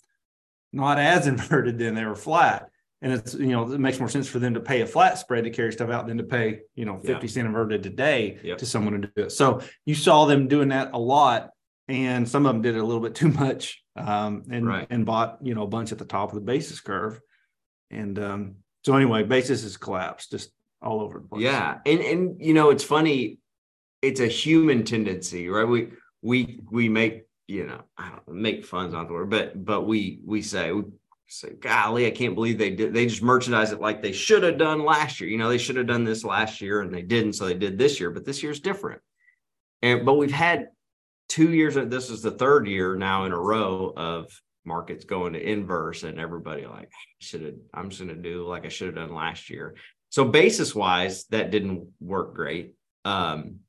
not 0.72 0.98
as 0.98 1.26
inverted 1.26 1.78
then 1.78 1.94
they 1.94 2.04
were 2.04 2.14
flat 2.14 2.70
and 3.02 3.12
it's 3.12 3.34
you 3.34 3.48
know 3.48 3.70
it 3.70 3.80
makes 3.80 3.98
more 3.98 4.08
sense 4.08 4.28
for 4.28 4.38
them 4.38 4.54
to 4.54 4.60
pay 4.60 4.80
a 4.80 4.86
flat 4.86 5.18
spread 5.18 5.44
to 5.44 5.50
carry 5.50 5.72
stuff 5.72 5.90
out 5.90 6.06
than 6.06 6.16
to 6.18 6.24
pay 6.24 6.60
you 6.74 6.84
know 6.86 6.98
50 6.98 7.28
cent 7.28 7.46
inverted 7.46 7.82
today 7.82 8.38
Yep. 8.42 8.58
to 8.58 8.66
someone 8.66 9.02
to 9.02 9.10
do 9.14 9.22
it 9.24 9.32
so 9.32 9.60
you 9.84 9.94
saw 9.94 10.24
them 10.24 10.48
doing 10.48 10.68
that 10.68 10.90
a 10.94 10.98
lot 10.98 11.50
and 11.88 12.26
some 12.28 12.46
of 12.46 12.54
them 12.54 12.62
did 12.62 12.76
it 12.76 12.78
a 12.78 12.84
little 12.84 13.02
bit 13.02 13.14
too 13.14 13.28
much 13.28 13.82
um, 13.96 14.44
and 14.50 14.66
Right. 14.66 14.86
and 14.88 15.04
bought 15.04 15.38
you 15.42 15.54
know 15.54 15.64
a 15.64 15.66
bunch 15.66 15.92
at 15.92 15.98
the 15.98 16.04
top 16.06 16.30
of 16.30 16.36
the 16.36 16.40
basis 16.40 16.80
curve 16.80 17.20
and 17.90 18.18
um, 18.18 18.54
so 18.84 18.94
anyway 18.96 19.22
basis 19.24 19.62
has 19.64 19.76
collapsed 19.76 20.30
just 20.30 20.50
all 20.80 21.00
over 21.00 21.18
the 21.20 21.26
place 21.28 21.42
Yeah, 21.42 21.78
and 21.86 22.00
and 22.00 22.40
you 22.40 22.54
know 22.54 22.70
it's 22.70 22.82
funny, 22.84 23.38
it's 24.00 24.18
a 24.20 24.26
human 24.26 24.82
tendency, 24.84 25.48
right? 25.48 25.64
We 25.68 25.90
we 26.22 26.60
we 26.70 26.88
make 26.88 27.26
you 27.46 27.66
know, 27.66 27.82
I 27.98 28.08
don't 28.10 28.36
make 28.40 28.64
fun's 28.64 28.92
not 28.92 29.06
the 29.08 29.14
word, 29.14 29.30
but 29.30 29.64
but 29.64 29.82
we 29.82 30.20
we 30.24 30.42
say 30.42 30.72
we 30.72 30.84
say, 31.28 31.50
golly, 31.50 32.06
I 32.06 32.10
can't 32.10 32.34
believe 32.34 32.58
they 32.58 32.70
did 32.70 32.92
they 32.92 33.06
just 33.06 33.22
merchandise 33.22 33.72
it 33.72 33.80
like 33.80 34.02
they 34.02 34.12
should 34.12 34.42
have 34.42 34.58
done 34.58 34.84
last 34.84 35.20
year. 35.20 35.30
You 35.30 35.38
know, 35.38 35.48
they 35.48 35.58
should 35.58 35.76
have 35.76 35.86
done 35.86 36.04
this 36.04 36.24
last 36.24 36.60
year 36.60 36.82
and 36.82 36.92
they 36.92 37.02
didn't, 37.02 37.34
so 37.34 37.46
they 37.46 37.54
did 37.54 37.78
this 37.78 38.00
year, 38.00 38.10
but 38.10 38.24
this 38.24 38.42
year's 38.42 38.60
different. 38.60 39.00
And 39.82 40.04
but 40.04 40.14
we've 40.14 40.30
had 40.30 40.68
two 41.32 41.50
years 41.50 41.74
this 41.74 42.10
is 42.10 42.20
the 42.20 42.30
third 42.30 42.66
year 42.66 42.94
now 42.94 43.24
in 43.24 43.32
a 43.32 43.40
row 43.40 43.90
of 43.96 44.30
markets 44.66 45.06
going 45.06 45.32
to 45.32 45.40
inverse 45.40 46.02
and 46.02 46.20
everybody 46.20 46.66
like 46.66 46.90
should 47.20 47.40
have 47.42 47.54
i'm 47.72 47.88
just 47.88 48.02
going 48.02 48.14
to 48.14 48.22
do 48.22 48.46
like 48.46 48.66
i 48.66 48.68
should 48.68 48.88
have 48.88 48.96
done 48.96 49.14
last 49.14 49.48
year 49.48 49.74
so 50.10 50.26
basis 50.26 50.74
wise 50.74 51.24
that 51.28 51.50
didn't 51.50 51.88
work 52.00 52.34
great 52.34 52.74
um 53.06 53.60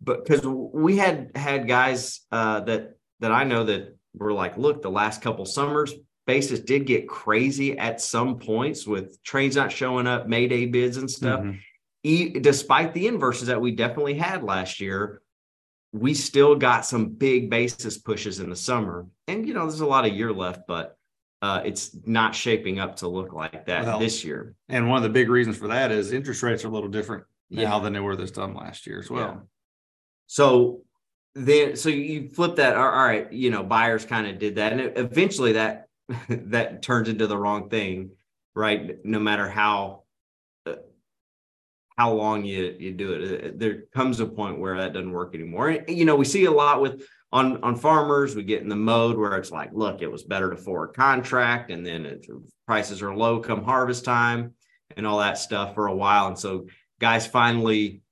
but 0.00 0.24
because 0.24 0.46
we 0.46 0.96
had 0.96 1.32
had 1.34 1.66
guys 1.66 2.20
uh 2.30 2.60
that 2.60 2.96
that 3.18 3.32
i 3.32 3.42
know 3.42 3.64
that 3.64 3.96
were 4.14 4.32
like 4.32 4.56
look 4.56 4.82
the 4.82 4.88
last 4.88 5.20
couple 5.22 5.44
summers 5.44 5.92
basis 6.26 6.60
did 6.60 6.86
get 6.86 7.08
crazy 7.08 7.78
at 7.78 8.00
some 8.00 8.38
points 8.38 8.86
with 8.86 9.22
trains 9.22 9.56
not 9.56 9.70
showing 9.70 10.06
up 10.06 10.26
mayday 10.26 10.66
bids 10.66 10.96
and 10.96 11.10
stuff 11.10 11.40
mm-hmm. 11.40 11.56
e- 12.02 12.30
despite 12.40 12.92
the 12.92 13.06
inverses 13.06 13.46
that 13.48 13.60
we 13.60 13.70
definitely 13.70 14.14
had 14.14 14.42
last 14.42 14.80
year 14.80 15.22
we 15.92 16.14
still 16.14 16.54
got 16.54 16.84
some 16.84 17.08
big 17.08 17.50
basis 17.50 17.98
pushes 17.98 18.40
in 18.40 18.50
the 18.50 18.56
summer. 18.56 19.06
And, 19.28 19.46
you 19.46 19.54
know, 19.54 19.66
there's 19.66 19.80
a 19.80 19.86
lot 19.86 20.06
of 20.06 20.12
year 20.12 20.32
left, 20.32 20.66
but 20.66 20.96
uh, 21.42 21.62
it's 21.64 21.96
not 22.04 22.34
shaping 22.34 22.78
up 22.78 22.96
to 22.96 23.08
look 23.08 23.32
like 23.32 23.66
that 23.66 23.84
well, 23.84 23.98
this 23.98 24.24
year. 24.24 24.54
And 24.68 24.88
one 24.88 24.98
of 24.98 25.02
the 25.02 25.08
big 25.08 25.28
reasons 25.28 25.56
for 25.56 25.68
that 25.68 25.92
is 25.92 26.12
interest 26.12 26.42
rates 26.42 26.64
are 26.64 26.68
a 26.68 26.70
little 26.70 26.88
different 26.88 27.24
yeah. 27.48 27.68
now 27.68 27.78
than 27.78 27.92
they 27.92 28.00
were 28.00 28.16
this 28.16 28.30
time 28.30 28.54
last 28.54 28.86
year 28.86 28.98
as 28.98 29.10
well. 29.10 29.20
Yeah. 29.20 29.40
So 30.26 30.82
then, 31.34 31.76
so 31.76 31.88
you 31.88 32.30
flip 32.30 32.56
that. 32.56 32.76
All 32.76 32.90
right, 32.90 33.30
you 33.32 33.50
know, 33.50 33.62
buyers 33.62 34.04
kind 34.04 34.26
of 34.26 34.38
did 34.38 34.56
that, 34.56 34.72
and 34.72 34.96
eventually 34.96 35.52
that 35.52 35.85
that 36.28 36.82
turns 36.82 37.08
into 37.08 37.26
the 37.26 37.36
wrong 37.36 37.68
thing, 37.68 38.10
right? 38.54 39.04
No 39.04 39.18
matter 39.18 39.48
how 39.48 40.04
uh, 40.66 40.76
how 41.96 42.12
long 42.12 42.44
you 42.44 42.76
you 42.78 42.92
do 42.92 43.12
it. 43.12 43.44
Uh, 43.44 43.50
there 43.56 43.82
comes 43.94 44.20
a 44.20 44.26
point 44.26 44.58
where 44.58 44.78
that 44.78 44.92
doesn't 44.92 45.12
work 45.12 45.34
anymore. 45.34 45.78
You 45.88 46.04
know, 46.04 46.16
we 46.16 46.24
see 46.24 46.44
a 46.44 46.50
lot 46.50 46.80
with 46.80 47.06
on 47.32 47.62
on 47.62 47.76
farmers. 47.76 48.36
We 48.36 48.44
get 48.44 48.62
in 48.62 48.68
the 48.68 48.76
mode 48.76 49.16
where 49.16 49.36
it's 49.36 49.50
like, 49.50 49.70
look, 49.72 50.02
it 50.02 50.10
was 50.10 50.22
better 50.22 50.50
to 50.50 50.56
forward 50.56 50.94
contract, 50.94 51.70
and 51.70 51.84
then 51.84 52.06
it, 52.06 52.26
prices 52.66 53.02
are 53.02 53.14
low 53.14 53.40
come 53.40 53.64
harvest 53.64 54.04
time, 54.04 54.54
and 54.96 55.06
all 55.06 55.18
that 55.18 55.38
stuff 55.38 55.74
for 55.74 55.88
a 55.88 55.94
while. 55.94 56.28
And 56.28 56.38
so 56.38 56.66
guys 57.00 57.26
finally 57.26 58.02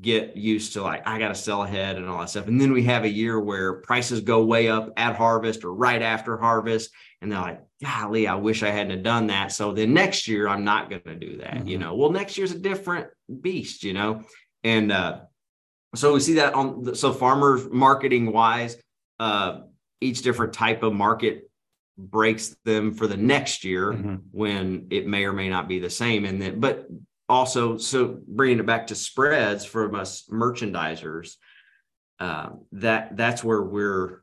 get 0.00 0.36
used 0.36 0.72
to 0.72 0.82
like 0.82 1.06
I 1.06 1.18
got 1.18 1.28
to 1.28 1.34
sell 1.34 1.62
ahead 1.62 1.96
and 1.96 2.08
all 2.08 2.20
that 2.20 2.30
stuff. 2.30 2.46
And 2.46 2.60
then 2.60 2.72
we 2.72 2.84
have 2.84 3.04
a 3.04 3.08
year 3.08 3.38
where 3.38 3.74
prices 3.74 4.20
go 4.20 4.44
way 4.44 4.68
up 4.68 4.90
at 4.96 5.16
harvest 5.16 5.64
or 5.64 5.74
right 5.74 6.00
after 6.00 6.38
harvest, 6.38 6.90
and 7.20 7.30
they're 7.30 7.40
like, 7.40 7.60
golly, 7.82 8.26
I 8.26 8.34
wish 8.34 8.62
I 8.62 8.70
hadn't 8.70 9.02
done 9.02 9.26
that. 9.28 9.52
So 9.52 9.72
then 9.72 9.92
next 9.92 10.26
year 10.26 10.48
I'm 10.48 10.64
not 10.64 10.88
going 10.88 11.02
to 11.02 11.14
do 11.14 11.38
that. 11.38 11.54
Mm-hmm. 11.54 11.68
You 11.68 11.78
know, 11.78 11.94
well, 11.94 12.10
next 12.10 12.38
year's 12.38 12.52
a 12.52 12.58
different 12.58 13.08
beast, 13.40 13.84
you 13.84 13.92
know, 13.92 14.22
and 14.64 14.90
uh, 14.90 15.20
so 15.94 16.14
we 16.14 16.20
see 16.20 16.34
that 16.34 16.54
on 16.54 16.84
the, 16.84 16.94
so 16.94 17.12
farmers 17.12 17.66
marketing 17.70 18.32
wise, 18.32 18.76
uh, 19.18 19.60
each 20.00 20.22
different 20.22 20.52
type 20.52 20.82
of 20.82 20.92
market 20.92 21.50
breaks 21.98 22.56
them 22.64 22.94
for 22.94 23.06
the 23.06 23.16
next 23.16 23.64
year 23.64 23.92
mm-hmm. 23.92 24.16
when 24.30 24.86
it 24.90 25.06
may 25.06 25.24
or 25.24 25.32
may 25.32 25.48
not 25.48 25.68
be 25.68 25.78
the 25.78 25.90
same. 25.90 26.24
And 26.24 26.40
then, 26.40 26.60
but 26.60 26.86
also, 27.30 27.78
so 27.78 28.18
bringing 28.26 28.58
it 28.58 28.66
back 28.66 28.88
to 28.88 28.94
spreads 28.96 29.64
from 29.64 29.94
us 29.94 30.24
merchandisers, 30.30 31.36
uh, 32.18 32.50
that 32.72 33.16
that's 33.16 33.44
where 33.44 33.62
we're 33.62 34.22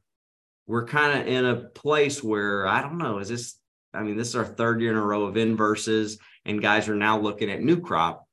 we're 0.68 0.86
kind 0.86 1.20
of 1.20 1.28
in 1.28 1.46
a 1.46 1.56
place 1.56 2.22
where 2.22 2.68
I 2.68 2.82
don't 2.82 2.98
know, 2.98 3.20
is 3.20 3.30
this, 3.30 3.56
I 3.94 4.04
mean, 4.04 4.18
this 4.18 4.28
is 4.28 4.36
our 4.36 4.46
third 4.46 4.82
year 4.82 4.92
in 4.92 4.98
a 4.98 5.02
row 5.02 5.24
of 5.24 5.38
inverses, 5.38 6.20
and 6.46 6.62
guys 6.62 6.90
are 6.90 6.96
now 6.96 7.18
looking 7.18 7.50
at 7.50 7.62
new 7.62 7.80
crop, 7.80 8.27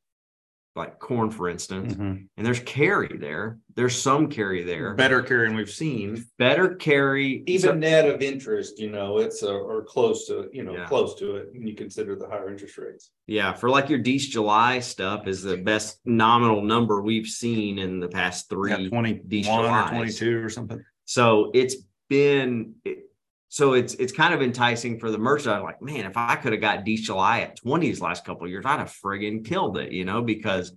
like 0.77 0.99
corn, 0.99 1.31
for 1.31 1.49
instance, 1.49 1.95
mm-hmm. 1.95 2.25
and 2.37 2.47
there's 2.47 2.61
carry 2.61 3.17
there. 3.17 3.59
There's 3.77 4.01
some 4.01 4.29
carry 4.29 4.65
there. 4.65 4.95
Better 4.95 5.23
carry 5.23 5.47
than 5.47 5.57
we've 5.57 5.71
seen. 5.71 6.25
Better 6.39 6.75
carry. 6.75 7.45
Even 7.47 7.61
so, 7.61 7.75
net 7.75 8.09
of 8.09 8.23
interest, 8.23 8.79
you 8.79 8.91
know, 8.91 9.19
it's 9.19 9.43
a, 9.43 9.53
or 9.53 9.85
close 9.85 10.27
to, 10.27 10.49
you 10.53 10.65
know, 10.65 10.75
yeah. 10.75 10.87
close 10.87 11.15
to 11.17 11.37
it 11.37 11.49
when 11.53 11.67
you 11.67 11.75
consider 11.75 12.17
the 12.17 12.27
higher 12.27 12.51
interest 12.51 12.77
rates. 12.77 13.11
Yeah. 13.27 13.53
For 13.53 13.71
like 13.71 13.89
your 13.89 14.01
Dees 14.01 14.29
July 14.29 14.81
stuff 14.81 15.29
is 15.29 15.43
the 15.43 15.57
best 15.57 16.01
nominal 16.05 16.63
number 16.63 17.03
we've 17.03 17.27
seen 17.27 17.79
in 17.79 18.01
the 18.01 18.09
past 18.09 18.49
three 18.49 18.71
yeah, 18.71 18.89
21 18.89 19.65
or 19.65 19.89
22 19.89 20.45
or 20.45 20.51
something. 20.51 20.85
So 21.05 21.51
it's 21.55 21.77
been 22.09 22.75
so 23.55 23.75
it's 23.75 23.95
it's 23.95 24.13
kind 24.13 24.35
of 24.35 24.43
enticing 24.43 24.99
for 24.99 25.13
the 25.13 25.17
was 25.17 25.47
like, 25.47 25.81
man, 25.81 26.07
if 26.07 26.17
I 26.17 26.35
could 26.35 26.51
have 26.51 26.61
got 26.61 26.85
July 27.03 27.43
at 27.43 27.57
20s 27.61 28.01
last 28.01 28.25
couple 28.25 28.49
years, 28.49 28.67
I'd 28.67 28.81
have 28.81 28.93
friggin' 28.93 29.45
killed 29.45 29.79
it, 29.79 29.93
you 29.93 30.05
know, 30.05 30.23
because 30.23 30.73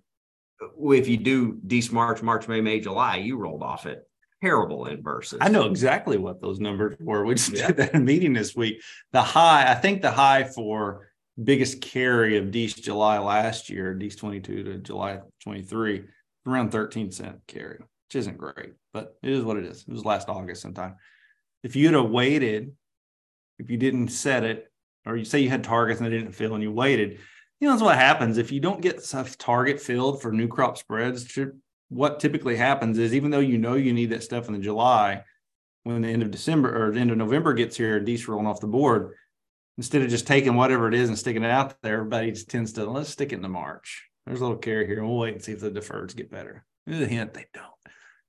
uh, 0.62 0.91
if 0.91 1.07
you 1.07 1.17
do 1.17 1.57
Dees 1.65 1.91
March, 1.91 2.22
March, 2.22 2.48
May, 2.48 2.62
May, 2.62 2.79
July, 2.79 3.15
you 3.15 3.36
rolled 3.36 3.63
off 3.63 3.88
it 3.88 4.07
terrible 4.43 4.86
inverses. 4.86 5.39
I 5.41 5.50
know 5.50 5.65
exactly 5.65 6.19
what 6.19 6.39
those 6.39 6.60
numbers 6.60 6.96
were. 7.00 7.25
We 7.25 7.34
just 7.34 7.53
yeah. 7.53 7.65
did 7.65 7.77
that 7.77 7.96
meeting 7.96 8.34
this 8.34 8.55
week. 8.55 8.84
The 9.12 9.24
high, 9.24 9.72
I 9.72 9.74
think 9.74 10.03
the 10.03 10.12
high 10.12 10.43
for 10.43 11.10
biggest 11.43 11.81
carry 11.81 12.38
of 12.38 12.51
Dees 12.51 12.75
July 12.75 13.17
last 13.17 13.72
year, 13.72 13.96
Dees 13.96 14.15
22 14.15 14.63
to 14.65 14.77
July 14.77 15.22
23, 15.41 16.03
around 16.46 16.72
13 16.72 17.12
cent 17.12 17.39
carry, 17.48 17.79
which 17.79 18.15
isn't 18.17 18.38
great, 18.38 18.74
but 18.93 19.17
it 19.24 19.31
is 19.31 19.43
what 19.43 19.57
it 19.57 19.65
is. 19.65 19.84
It 19.88 19.91
was 19.91 20.05
last 20.05 20.29
August 20.29 20.62
sometime 20.62 20.93
if 21.67 21.75
you'd 21.75 21.95
have 21.95 22.09
waited, 22.09 22.71
if 23.59 23.69
you 23.69 23.75
didn't 23.75 24.07
set 24.07 24.45
it, 24.45 24.71
or 25.05 25.17
you 25.17 25.25
say 25.25 25.41
you 25.41 25.50
had 25.50 25.65
targets 25.65 26.00
and 26.00 26.09
they 26.09 26.17
didn't 26.17 26.31
fill 26.31 26.53
and 26.53 26.63
you 26.63 26.71
waited, 26.71 27.19
you 27.59 27.67
know, 27.67 27.74
that's 27.74 27.83
what 27.83 27.97
happens. 27.97 28.38
If 28.38 28.53
you 28.53 28.62
don't 28.62 28.79
get 28.79 29.03
stuff 29.03 29.38
target 29.38 29.81
filled 29.81 30.21
for 30.21 30.31
new 30.31 30.47
crop 30.47 30.77
spreads, 30.77 31.38
what 31.89 32.21
typically 32.21 32.55
happens 32.55 32.97
is 32.97 33.13
even 33.13 33.31
though 33.31 33.39
you 33.39 33.57
know 33.57 33.74
you 33.74 33.91
need 33.91 34.12
that 34.12 34.24
stuff 34.24 34.47
in 34.47 34.53
the 34.53 34.62
July, 34.62 35.24
when 35.83 36.03
the 36.03 36.07
end 36.07 36.24
of 36.24 36.31
December 36.31 36.88
or 36.88 36.93
the 36.93 37.01
end 37.01 37.12
of 37.12 37.17
November 37.17 37.53
gets 37.53 37.75
here 37.75 38.00
Dees 38.00 38.29
rolling 38.29 38.47
off 38.47 38.62
the 38.62 38.67
board, 38.67 39.15
instead 39.77 40.01
of 40.01 40.09
just 40.09 40.25
taking 40.25 40.55
whatever 40.55 40.88
it 40.88 40.93
is 40.93 41.09
and 41.09 41.19
sticking 41.19 41.43
it 41.43 41.51
out 41.51 41.75
there, 41.81 41.95
everybody 41.95 42.31
just 42.31 42.50
tends 42.50 42.71
to 42.74 42.89
let's 42.89 43.09
stick 43.09 43.33
it 43.33 43.36
in 43.36 43.41
the 43.41 43.50
March. 43.50 44.07
There's 44.25 44.39
a 44.39 44.43
little 44.43 44.57
carry 44.57 44.88
here, 44.88 45.00
and 45.00 45.07
we'll 45.09 45.17
wait 45.17 45.33
and 45.33 45.43
see 45.43 45.51
if 45.51 45.59
the 45.59 45.69
deferreds 45.69 46.15
get 46.15 46.31
better. 46.31 46.63
There's 46.86 47.01
a 47.01 47.07
hint 47.07 47.33
they 47.33 47.47
don't. 47.53 47.65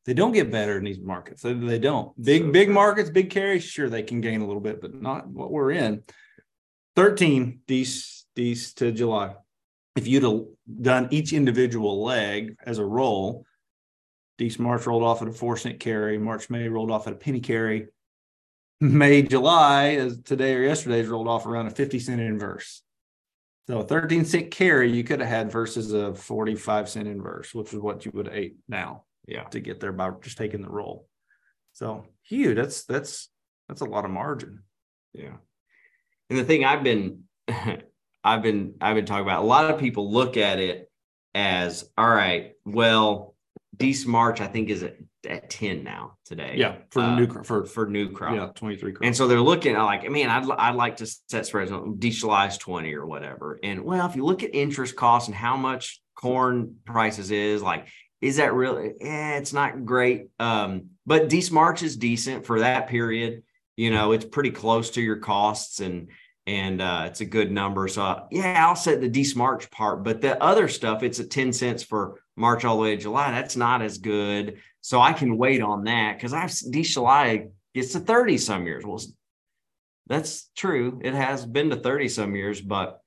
They 0.04 0.14
don't 0.14 0.32
get 0.32 0.50
better 0.50 0.78
in 0.78 0.84
these 0.84 1.00
markets. 1.00 1.42
They, 1.42 1.52
they 1.52 1.78
don't. 1.78 2.12
Big, 2.22 2.42
so, 2.42 2.50
big 2.50 2.70
markets, 2.70 3.10
big 3.10 3.30
carries, 3.30 3.64
sure, 3.64 3.90
they 3.90 4.02
can 4.02 4.20
gain 4.20 4.40
a 4.40 4.46
little 4.46 4.62
bit, 4.62 4.80
but 4.80 4.94
not 4.94 5.26
what 5.26 5.50
we're 5.50 5.72
in. 5.72 6.02
13 6.96 7.60
these 7.66 8.26
these 8.34 8.72
to 8.74 8.90
July. 8.90 9.34
If 9.96 10.06
you'd 10.06 10.22
have 10.22 10.44
done 10.80 11.08
each 11.10 11.32
individual 11.32 12.02
leg 12.02 12.56
as 12.64 12.78
a 12.78 12.84
roll, 12.84 13.44
Dees 14.38 14.58
March 14.58 14.86
rolled 14.86 15.02
off 15.02 15.22
at 15.22 15.28
a 15.28 15.32
four 15.32 15.56
cent 15.56 15.80
carry, 15.80 16.18
March 16.18 16.48
May 16.50 16.68
rolled 16.68 16.90
off 16.90 17.06
at 17.06 17.12
a 17.12 17.16
penny 17.16 17.40
carry, 17.40 17.88
May 18.80 19.22
July 19.22 19.96
as 19.96 20.20
today 20.22 20.54
or 20.54 20.62
yesterday's 20.62 21.08
rolled 21.08 21.28
off 21.28 21.46
around 21.46 21.66
a 21.66 21.70
50 21.70 21.98
cent 21.98 22.20
inverse. 22.20 22.82
So 23.66 23.80
a 23.80 23.84
13 23.84 24.24
cent 24.24 24.50
carry 24.50 24.90
you 24.90 25.04
could 25.04 25.20
have 25.20 25.28
had 25.28 25.52
versus 25.52 25.92
a 25.92 26.14
45 26.14 26.88
cent 26.88 27.08
inverse, 27.08 27.52
which 27.52 27.74
is 27.74 27.80
what 27.80 28.06
you 28.06 28.12
would 28.14 28.26
have 28.26 28.34
ate 28.34 28.56
now 28.68 29.04
yeah 29.28 29.44
to 29.44 29.60
get 29.60 29.80
there 29.80 29.92
by 29.92 30.10
just 30.22 30.38
taking 30.38 30.62
the 30.62 30.68
roll 30.68 31.06
so 31.72 32.04
huge 32.22 32.56
that's 32.56 32.84
that's 32.84 33.28
that's 33.68 33.80
a 33.80 33.84
lot 33.84 34.04
of 34.04 34.10
margin 34.10 34.62
yeah 35.12 35.36
and 36.30 36.38
the 36.38 36.44
thing 36.44 36.64
i've 36.64 36.82
been 36.82 37.24
i've 38.24 38.42
been 38.42 38.74
i've 38.80 38.96
been 38.96 39.06
talking 39.06 39.22
about 39.22 39.42
a 39.42 39.46
lot 39.46 39.70
of 39.70 39.78
people 39.78 40.12
look 40.12 40.36
at 40.36 40.58
it 40.58 40.90
as 41.34 41.88
all 41.96 42.08
right 42.08 42.52
well 42.64 43.34
Dees 43.78 44.06
March, 44.06 44.40
I 44.40 44.46
think, 44.46 44.70
is 44.70 44.82
at, 44.82 44.96
at 45.28 45.50
10 45.50 45.84
now 45.84 46.16
today. 46.24 46.54
Yeah, 46.56 46.76
for 46.90 47.00
uh, 47.00 47.14
new 47.14 47.42
for 47.44 47.64
for 47.64 47.86
new 47.86 48.10
crop. 48.10 48.34
Yeah, 48.34 48.48
23 48.54 48.92
crop. 48.92 49.04
And 49.04 49.16
so 49.16 49.28
they're 49.28 49.40
looking 49.40 49.76
at 49.76 49.82
like, 49.82 50.10
man, 50.10 50.30
I'd, 50.30 50.50
I'd 50.50 50.74
like 50.74 50.96
to 50.96 51.06
set 51.06 51.46
spreads 51.46 51.70
on 51.70 51.98
Dees 51.98 52.20
July's 52.20 52.58
20 52.58 52.92
or 52.94 53.06
whatever. 53.06 53.58
And 53.62 53.84
well, 53.84 54.06
if 54.06 54.16
you 54.16 54.24
look 54.24 54.42
at 54.42 54.54
interest 54.54 54.96
costs 54.96 55.28
and 55.28 55.36
how 55.36 55.56
much 55.56 56.00
corn 56.16 56.76
prices 56.84 57.30
is, 57.30 57.62
like 57.62 57.88
is 58.20 58.36
that 58.36 58.52
really? 58.52 58.94
Eh, 59.00 59.38
it's 59.38 59.52
not 59.52 59.84
great. 59.84 60.28
Um, 60.38 60.90
but 61.06 61.28
Dees 61.28 61.50
March 61.50 61.82
is 61.82 61.96
decent 61.96 62.46
for 62.46 62.60
that 62.60 62.88
period. 62.88 63.42
You 63.76 63.90
know, 63.90 64.12
it's 64.12 64.24
pretty 64.24 64.50
close 64.50 64.90
to 64.90 65.02
your 65.02 65.16
costs 65.16 65.80
and 65.80 66.08
and 66.46 66.80
uh, 66.80 67.04
it's 67.06 67.20
a 67.20 67.26
good 67.26 67.52
number. 67.52 67.86
So 67.88 68.02
uh, 68.02 68.24
yeah, 68.30 68.66
I'll 68.66 68.74
set 68.74 69.00
the 69.00 69.08
Dees 69.08 69.36
March 69.36 69.70
part, 69.70 70.02
but 70.02 70.22
the 70.22 70.42
other 70.42 70.66
stuff, 70.66 71.02
it's 71.02 71.20
at 71.20 71.30
10 71.30 71.52
cents 71.52 71.82
for 71.82 72.22
March 72.36 72.64
all 72.64 72.76
the 72.76 72.82
way 72.82 72.96
to 72.96 73.02
July. 73.02 73.30
That's 73.30 73.56
not 73.56 73.82
as 73.82 73.98
good. 73.98 74.58
So 74.80 75.00
I 75.00 75.12
can 75.12 75.36
wait 75.36 75.60
on 75.60 75.84
that 75.84 76.16
because 76.16 76.32
I've 76.32 76.52
Dees 76.70 76.94
July 76.94 77.48
gets 77.74 77.92
to 77.92 78.00
30 78.00 78.38
some 78.38 78.66
years. 78.66 78.84
Well, 78.84 79.00
that's 80.06 80.50
true. 80.56 81.00
It 81.04 81.14
has 81.14 81.44
been 81.44 81.70
to 81.70 81.76
30 81.76 82.08
some 82.08 82.34
years, 82.34 82.60
but 82.60 83.02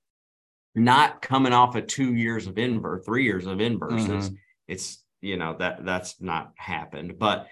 not 0.75 1.21
coming 1.21 1.51
off 1.51 1.75
of 1.75 1.87
two 1.87 2.13
years 2.13 2.47
of 2.47 2.57
invert, 2.57 3.05
three 3.05 3.23
years 3.23 3.45
of 3.47 3.59
inverses. 3.59 4.29
Mm-hmm. 4.29 4.35
It's 4.67 5.00
you 5.21 5.37
know 5.37 5.55
that 5.57 5.85
that's 5.85 6.19
not 6.19 6.51
happened 6.57 7.17
but 7.17 7.47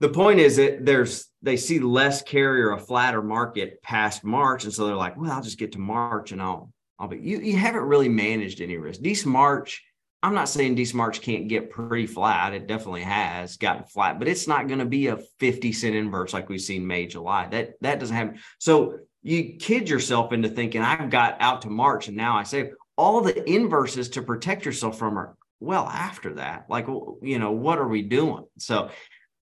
the 0.00 0.08
point 0.08 0.40
is 0.40 0.56
that 0.56 0.84
there's 0.84 1.30
they 1.42 1.56
see 1.56 1.78
less 1.78 2.22
carrier 2.22 2.72
a 2.72 2.78
flatter 2.78 3.22
market 3.22 3.82
past 3.82 4.24
March, 4.24 4.64
and 4.64 4.72
so 4.72 4.86
they're 4.86 4.94
like, 4.94 5.16
well, 5.16 5.32
I'll 5.32 5.42
just 5.42 5.58
get 5.58 5.72
to 5.72 5.78
March 5.78 6.32
and 6.32 6.42
I'll 6.42 6.72
I'll 6.98 7.08
be 7.08 7.18
you 7.18 7.38
you 7.38 7.56
haven't 7.56 7.82
really 7.82 8.08
managed 8.08 8.60
any 8.60 8.76
risk. 8.76 9.00
Decent 9.00 9.32
March, 9.32 9.82
I'm 10.22 10.34
not 10.34 10.50
saying 10.50 10.74
decent 10.74 10.96
March 10.96 11.22
can't 11.22 11.48
get 11.48 11.70
pretty 11.70 12.06
flat. 12.06 12.52
It 12.52 12.66
definitely 12.66 13.02
has 13.02 13.56
gotten 13.56 13.84
flat, 13.84 14.18
but 14.18 14.28
it's 14.28 14.46
not 14.46 14.68
going 14.68 14.80
to 14.80 14.86
be 14.86 15.06
a 15.06 15.18
50 15.40 15.72
cent 15.72 15.94
inverse 15.94 16.34
like 16.34 16.48
we've 16.48 16.60
seen 16.60 16.86
May, 16.86 17.06
July. 17.06 17.48
That 17.48 17.74
that 17.80 17.98
doesn't 17.98 18.16
happen. 18.16 18.38
So 18.58 18.98
you 19.22 19.56
kid 19.58 19.88
yourself 19.88 20.32
into 20.32 20.48
thinking 20.50 20.82
I've 20.82 21.10
got 21.10 21.36
out 21.40 21.62
to 21.62 21.70
March 21.70 22.08
and 22.08 22.16
now 22.16 22.36
I 22.36 22.42
say 22.42 22.72
all 22.98 23.22
the 23.22 23.48
inverses 23.48 24.10
to 24.10 24.22
protect 24.22 24.64
yourself 24.64 24.98
from 24.98 25.18
are 25.18 25.36
well 25.60 25.86
after 25.86 26.34
that. 26.34 26.66
Like 26.68 26.86
you 27.22 27.38
know, 27.38 27.52
what 27.52 27.78
are 27.78 27.88
we 27.88 28.02
doing? 28.02 28.44
So 28.58 28.90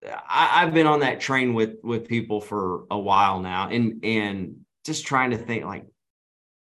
I, 0.05 0.61
have 0.61 0.73
been 0.73 0.87
on 0.87 1.01
that 1.01 1.19
train 1.19 1.53
with 1.53 1.77
with 1.83 2.07
people 2.07 2.41
for 2.41 2.85
a 2.89 2.97
while 2.97 3.39
now, 3.39 3.69
and 3.69 4.03
and 4.03 4.55
just 4.85 5.05
trying 5.05 5.31
to 5.31 5.37
think 5.37 5.65
like 5.65 5.85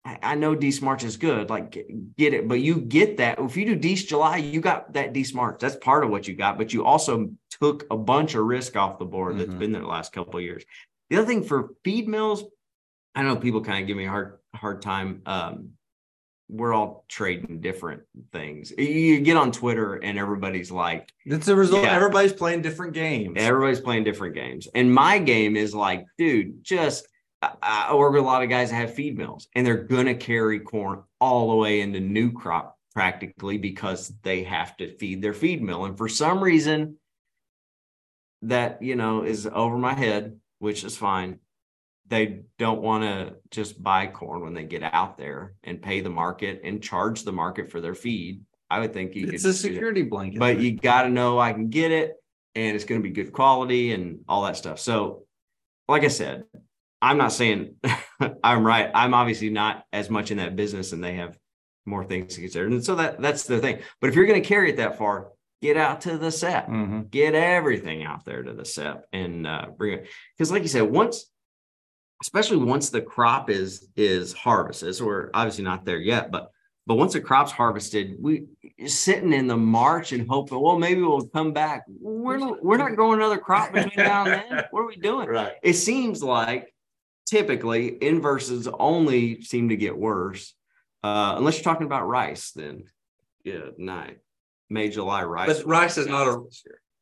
I, 0.04 0.18
I 0.22 0.34
know 0.34 0.56
Dece 0.56 0.82
March 0.82 1.04
is 1.04 1.16
good, 1.16 1.50
like 1.50 1.72
get, 2.16 2.34
it, 2.34 2.48
but 2.48 2.60
you 2.60 2.80
get 2.80 3.18
that 3.18 3.38
if 3.38 3.56
you 3.56 3.64
do 3.64 3.78
Dece 3.78 4.06
July, 4.06 4.38
you 4.38 4.60
got 4.60 4.92
that 4.94 5.12
Dece 5.12 5.34
March. 5.34 5.60
That's 5.60 5.76
part 5.76 6.04
of 6.04 6.10
what 6.10 6.26
you 6.26 6.34
got, 6.34 6.58
but 6.58 6.72
you 6.72 6.84
also 6.84 7.30
took 7.60 7.86
a 7.90 7.96
bunch 7.96 8.34
of 8.34 8.44
risk 8.44 8.76
off 8.76 8.98
the 8.98 9.04
board 9.04 9.38
that's 9.38 9.50
mm-hmm. 9.50 9.58
been 9.58 9.72
there 9.72 9.82
the 9.82 9.88
last 9.88 10.12
couple 10.12 10.38
of 10.38 10.42
years. 10.42 10.64
The 11.10 11.18
other 11.18 11.26
thing 11.26 11.44
for 11.44 11.74
feed 11.84 12.08
mills, 12.08 12.44
I 13.14 13.22
know 13.22 13.36
people 13.36 13.62
kind 13.62 13.82
of 13.82 13.86
give 13.86 13.96
me 13.96 14.06
a 14.06 14.10
hard 14.10 14.38
hard 14.54 14.82
time. 14.82 15.22
Um, 15.26 15.70
we're 16.50 16.74
all 16.74 17.04
trading 17.08 17.60
different 17.60 18.02
things. 18.32 18.72
You 18.76 19.20
get 19.20 19.36
on 19.36 19.52
Twitter 19.52 19.94
and 19.94 20.18
everybody's 20.18 20.70
like, 20.70 21.12
it's 21.24 21.48
a 21.48 21.54
result. 21.54 21.84
Yeah, 21.84 21.94
everybody's 21.94 22.32
playing 22.32 22.62
different 22.62 22.92
games. 22.92 23.34
Everybody's 23.36 23.80
playing 23.80 24.04
different 24.04 24.34
games. 24.34 24.66
And 24.74 24.92
my 24.92 25.18
game 25.18 25.56
is 25.56 25.74
like, 25.74 26.06
dude, 26.18 26.62
just 26.64 27.06
I 27.40 27.94
work 27.94 28.12
with 28.12 28.22
a 28.22 28.26
lot 28.26 28.42
of 28.42 28.50
guys 28.50 28.70
that 28.70 28.76
have 28.76 28.94
feed 28.94 29.16
mills 29.16 29.48
and 29.54 29.66
they're 29.66 29.84
going 29.84 30.06
to 30.06 30.14
carry 30.14 30.60
corn 30.60 31.04
all 31.20 31.50
the 31.50 31.56
way 31.56 31.80
into 31.80 32.00
new 32.00 32.32
crop 32.32 32.76
practically 32.92 33.56
because 33.56 34.12
they 34.22 34.42
have 34.42 34.76
to 34.78 34.94
feed 34.96 35.22
their 35.22 35.32
feed 35.32 35.62
mill. 35.62 35.84
And 35.84 35.96
for 35.96 36.08
some 36.08 36.42
reason, 36.42 36.96
that, 38.42 38.82
you 38.82 38.96
know, 38.96 39.22
is 39.22 39.46
over 39.46 39.78
my 39.78 39.94
head, 39.94 40.38
which 40.58 40.84
is 40.84 40.96
fine 40.96 41.38
they 42.10 42.40
don't 42.58 42.82
want 42.82 43.04
to 43.04 43.36
just 43.50 43.80
buy 43.82 44.08
corn 44.08 44.42
when 44.42 44.52
they 44.52 44.64
get 44.64 44.82
out 44.82 45.16
there 45.16 45.54
and 45.62 45.80
pay 45.80 46.00
the 46.00 46.10
market 46.10 46.60
and 46.64 46.82
charge 46.82 47.22
the 47.22 47.32
market 47.32 47.70
for 47.70 47.80
their 47.80 47.94
feed. 47.94 48.42
I 48.68 48.80
would 48.80 48.92
think 48.92 49.14
you 49.14 49.28
it's 49.28 49.44
could, 49.44 49.50
a 49.50 49.54
security 49.54 50.02
blanket, 50.02 50.40
but 50.40 50.60
you 50.60 50.76
got 50.76 51.02
to 51.02 51.08
know 51.08 51.38
I 51.38 51.52
can 51.52 51.68
get 51.70 51.92
it 51.92 52.14
and 52.54 52.74
it's 52.74 52.84
going 52.84 53.00
to 53.00 53.08
be 53.08 53.14
good 53.14 53.32
quality 53.32 53.92
and 53.92 54.20
all 54.28 54.42
that 54.42 54.56
stuff. 54.56 54.80
So, 54.80 55.24
like 55.88 56.04
I 56.04 56.08
said, 56.08 56.44
I'm 57.00 57.16
not 57.16 57.32
saying 57.32 57.76
I'm 58.44 58.66
right. 58.66 58.90
I'm 58.92 59.14
obviously 59.14 59.50
not 59.50 59.84
as 59.92 60.10
much 60.10 60.32
in 60.32 60.38
that 60.38 60.56
business 60.56 60.92
and 60.92 61.02
they 61.02 61.14
have 61.14 61.38
more 61.86 62.04
things 62.04 62.34
to 62.34 62.40
consider. 62.40 62.66
And 62.66 62.84
so 62.84 62.96
that 62.96 63.20
that's 63.20 63.44
the 63.44 63.60
thing. 63.60 63.78
But 64.00 64.10
if 64.10 64.16
you're 64.16 64.26
going 64.26 64.42
to 64.42 64.48
carry 64.48 64.70
it 64.70 64.76
that 64.78 64.98
far, 64.98 65.28
get 65.62 65.76
out 65.76 66.02
to 66.02 66.18
the 66.18 66.30
SEP, 66.30 66.68
mm-hmm. 66.68 67.02
get 67.02 67.34
everything 67.34 68.02
out 68.04 68.24
there 68.24 68.42
to 68.42 68.52
the 68.52 68.64
SEP 68.64 69.04
and 69.12 69.46
uh, 69.46 69.66
bring 69.76 69.94
it. 69.94 70.08
Because, 70.36 70.50
like 70.50 70.62
you 70.62 70.68
said, 70.68 70.82
once 70.82 71.30
especially 72.22 72.58
once 72.58 72.90
the 72.90 73.02
crop 73.02 73.50
is 73.50 73.88
is 73.96 74.32
harvested. 74.32 74.94
So 74.94 75.06
we're 75.06 75.30
obviously 75.34 75.64
not 75.64 75.84
there 75.84 75.98
yet, 75.98 76.30
but 76.30 76.50
but 76.86 76.96
once 76.96 77.12
the 77.12 77.20
crop's 77.20 77.52
harvested, 77.52 78.16
we 78.20 78.46
sitting 78.86 79.32
in 79.32 79.46
the 79.46 79.56
March 79.56 80.12
and 80.12 80.28
hoping, 80.28 80.60
well, 80.60 80.78
maybe 80.78 81.02
we'll 81.02 81.26
come 81.26 81.52
back. 81.52 81.84
We're 81.88 82.38
not, 82.38 82.64
we're 82.64 82.78
not 82.78 82.96
growing 82.96 83.18
another 83.18 83.38
crop 83.38 83.72
between 83.72 84.04
now 84.04 84.24
and 84.24 84.32
then. 84.32 84.64
What 84.70 84.80
are 84.80 84.86
we 84.86 84.96
doing? 84.96 85.28
Right. 85.28 85.52
It 85.62 85.74
seems 85.74 86.22
like 86.22 86.74
typically 87.26 88.02
inverses 88.02 88.66
only 88.66 89.42
seem 89.42 89.68
to 89.68 89.76
get 89.76 89.96
worse, 89.96 90.54
uh, 91.04 91.34
unless 91.36 91.56
you're 91.56 91.64
talking 91.64 91.86
about 91.86 92.08
rice. 92.08 92.50
Then, 92.52 92.84
yeah, 93.44 93.70
night 93.78 94.18
May, 94.70 94.88
July 94.88 95.24
rice. 95.24 95.58
But 95.58 95.66
rice 95.66 95.98
is 95.98 96.06
not 96.06 96.28
a 96.28 96.42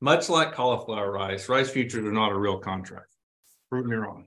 much 0.00 0.28
like 0.28 0.52
cauliflower 0.52 1.12
rice. 1.12 1.48
Rice 1.48 1.70
futures 1.70 2.04
are 2.04 2.12
not 2.12 2.32
a 2.32 2.38
real 2.38 2.58
contract. 2.58 3.14
Prove 3.70 3.86
me 3.86 3.96
wrong. 3.96 4.26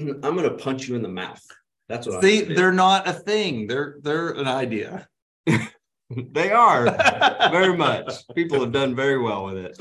I'm 0.00 0.36
going 0.36 0.42
to 0.42 0.50
punch 0.50 0.88
you 0.88 0.96
in 0.96 1.02
the 1.02 1.08
mouth. 1.08 1.44
That's 1.88 2.06
what 2.06 2.18
I 2.18 2.20
See, 2.20 2.42
they're 2.42 2.72
not 2.72 3.08
a 3.08 3.12
thing. 3.12 3.66
They're 3.66 3.98
they're 4.02 4.30
an 4.30 4.48
idea. 4.48 5.08
they 6.10 6.50
are 6.50 6.84
very 7.50 7.76
much. 7.76 8.12
People 8.34 8.60
have 8.60 8.72
done 8.72 8.94
very 8.94 9.18
well 9.18 9.44
with 9.44 9.56
it 9.56 9.78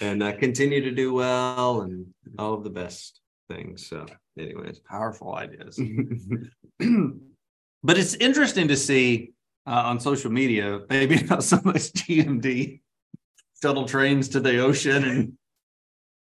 and 0.00 0.22
uh, 0.22 0.32
continue 0.36 0.82
to 0.82 0.90
do 0.90 1.14
well 1.14 1.82
and 1.82 2.06
all 2.38 2.54
of 2.54 2.64
the 2.64 2.70
best 2.70 3.20
things. 3.50 3.86
So, 3.86 4.06
anyways, 4.38 4.80
powerful 4.80 5.34
ideas. 5.34 5.80
but 7.82 7.98
it's 7.98 8.14
interesting 8.14 8.68
to 8.68 8.76
see 8.76 9.32
uh, 9.66 9.82
on 9.86 10.00
social 10.00 10.30
media, 10.30 10.80
maybe 10.88 11.22
not 11.22 11.42
so 11.42 11.60
much 11.64 11.92
GMD 11.92 12.80
shuttle 13.62 13.86
trains 13.86 14.28
to 14.28 14.40
the 14.40 14.58
ocean 14.58 15.04
and 15.04 15.32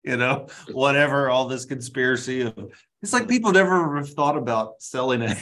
you 0.09 0.17
know 0.17 0.49
whatever 0.73 1.31
all 1.31 1.47
this 1.47 1.65
conspiracy 1.65 2.41
of 2.43 2.55
it's 3.03 3.13
like 3.13 3.29
people 3.29 3.53
never 3.53 3.97
have 3.97 4.11
thought 4.11 4.37
about 4.37 4.83
selling 4.83 5.23
a 5.23 5.37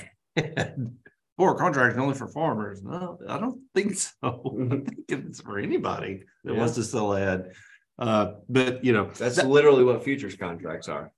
for 1.36 1.54
contract 1.54 1.98
only 1.98 2.14
for 2.14 2.28
farmers. 2.28 2.82
No, 2.82 3.18
I 3.28 3.38
don't 3.38 3.60
think 3.74 3.96
so. 3.96 4.12
I 4.22 4.28
mm-hmm. 4.28 4.84
think 4.84 5.04
it's 5.08 5.40
for 5.40 5.58
anybody 5.58 6.22
that 6.44 6.52
yeah. 6.54 6.58
wants 6.58 6.74
to 6.74 6.84
sell 6.84 7.14
ad. 7.14 7.52
Uh, 7.98 8.34
but 8.48 8.84
you 8.84 8.92
know, 8.92 9.10
that's 9.14 9.36
that, 9.36 9.48
literally 9.48 9.84
what 9.84 10.04
futures 10.04 10.36
contracts 10.36 10.88
are. 10.88 11.12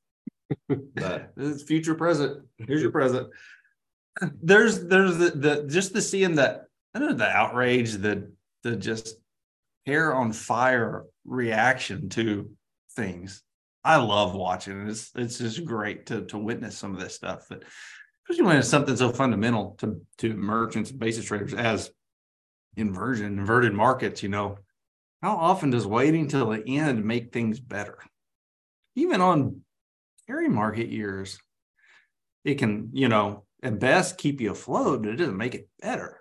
but 0.68 1.32
it's 1.36 1.62
future 1.62 1.94
present. 1.94 2.44
Here's 2.58 2.82
your 2.82 2.90
present. 2.90 3.28
There's 4.42 4.84
there's 4.84 5.16
the, 5.18 5.30
the 5.30 5.66
just 5.68 5.92
the 5.92 6.02
seeing 6.02 6.36
that 6.36 6.64
I 6.94 6.98
don't 6.98 7.10
know 7.10 7.16
the 7.16 7.28
outrage, 7.28 7.92
the 7.92 8.32
the 8.64 8.76
just 8.76 9.16
hair 9.86 10.14
on 10.14 10.32
fire 10.32 11.04
reaction 11.24 12.08
to 12.10 12.50
things 12.98 13.42
I 13.84 13.96
love 13.96 14.34
watching 14.34 14.82
it. 14.82 14.90
It's 14.90 15.10
it's 15.14 15.38
just 15.38 15.58
mm-hmm. 15.58 15.66
great 15.66 16.06
to 16.06 16.24
to 16.26 16.38
witness 16.38 16.76
some 16.76 16.94
of 16.94 17.00
this 17.00 17.14
stuff. 17.14 17.46
But 17.48 17.64
especially 18.24 18.46
when 18.46 18.56
it's 18.58 18.68
something 18.68 18.96
so 18.96 19.10
fundamental 19.10 19.76
to 19.78 20.00
to 20.18 20.34
merchants 20.34 20.90
and 20.90 20.98
basis 20.98 21.24
traders 21.24 21.54
as 21.54 21.90
inversion, 22.76 23.38
inverted 23.38 23.72
markets, 23.72 24.22
you 24.22 24.28
know, 24.28 24.58
how 25.22 25.36
often 25.36 25.70
does 25.70 25.86
waiting 25.86 26.28
till 26.28 26.50
the 26.50 26.62
end 26.66 27.04
make 27.04 27.32
things 27.32 27.60
better? 27.60 27.98
Even 28.94 29.20
on 29.20 29.62
carry 30.26 30.48
market 30.48 30.88
years, 30.88 31.38
it 32.44 32.56
can, 32.56 32.90
you 32.92 33.08
know, 33.08 33.44
at 33.62 33.80
best 33.80 34.18
keep 34.18 34.40
you 34.40 34.50
afloat, 34.50 35.02
but 35.02 35.12
it 35.12 35.16
doesn't 35.16 35.36
make 35.36 35.54
it 35.54 35.68
better. 35.80 36.20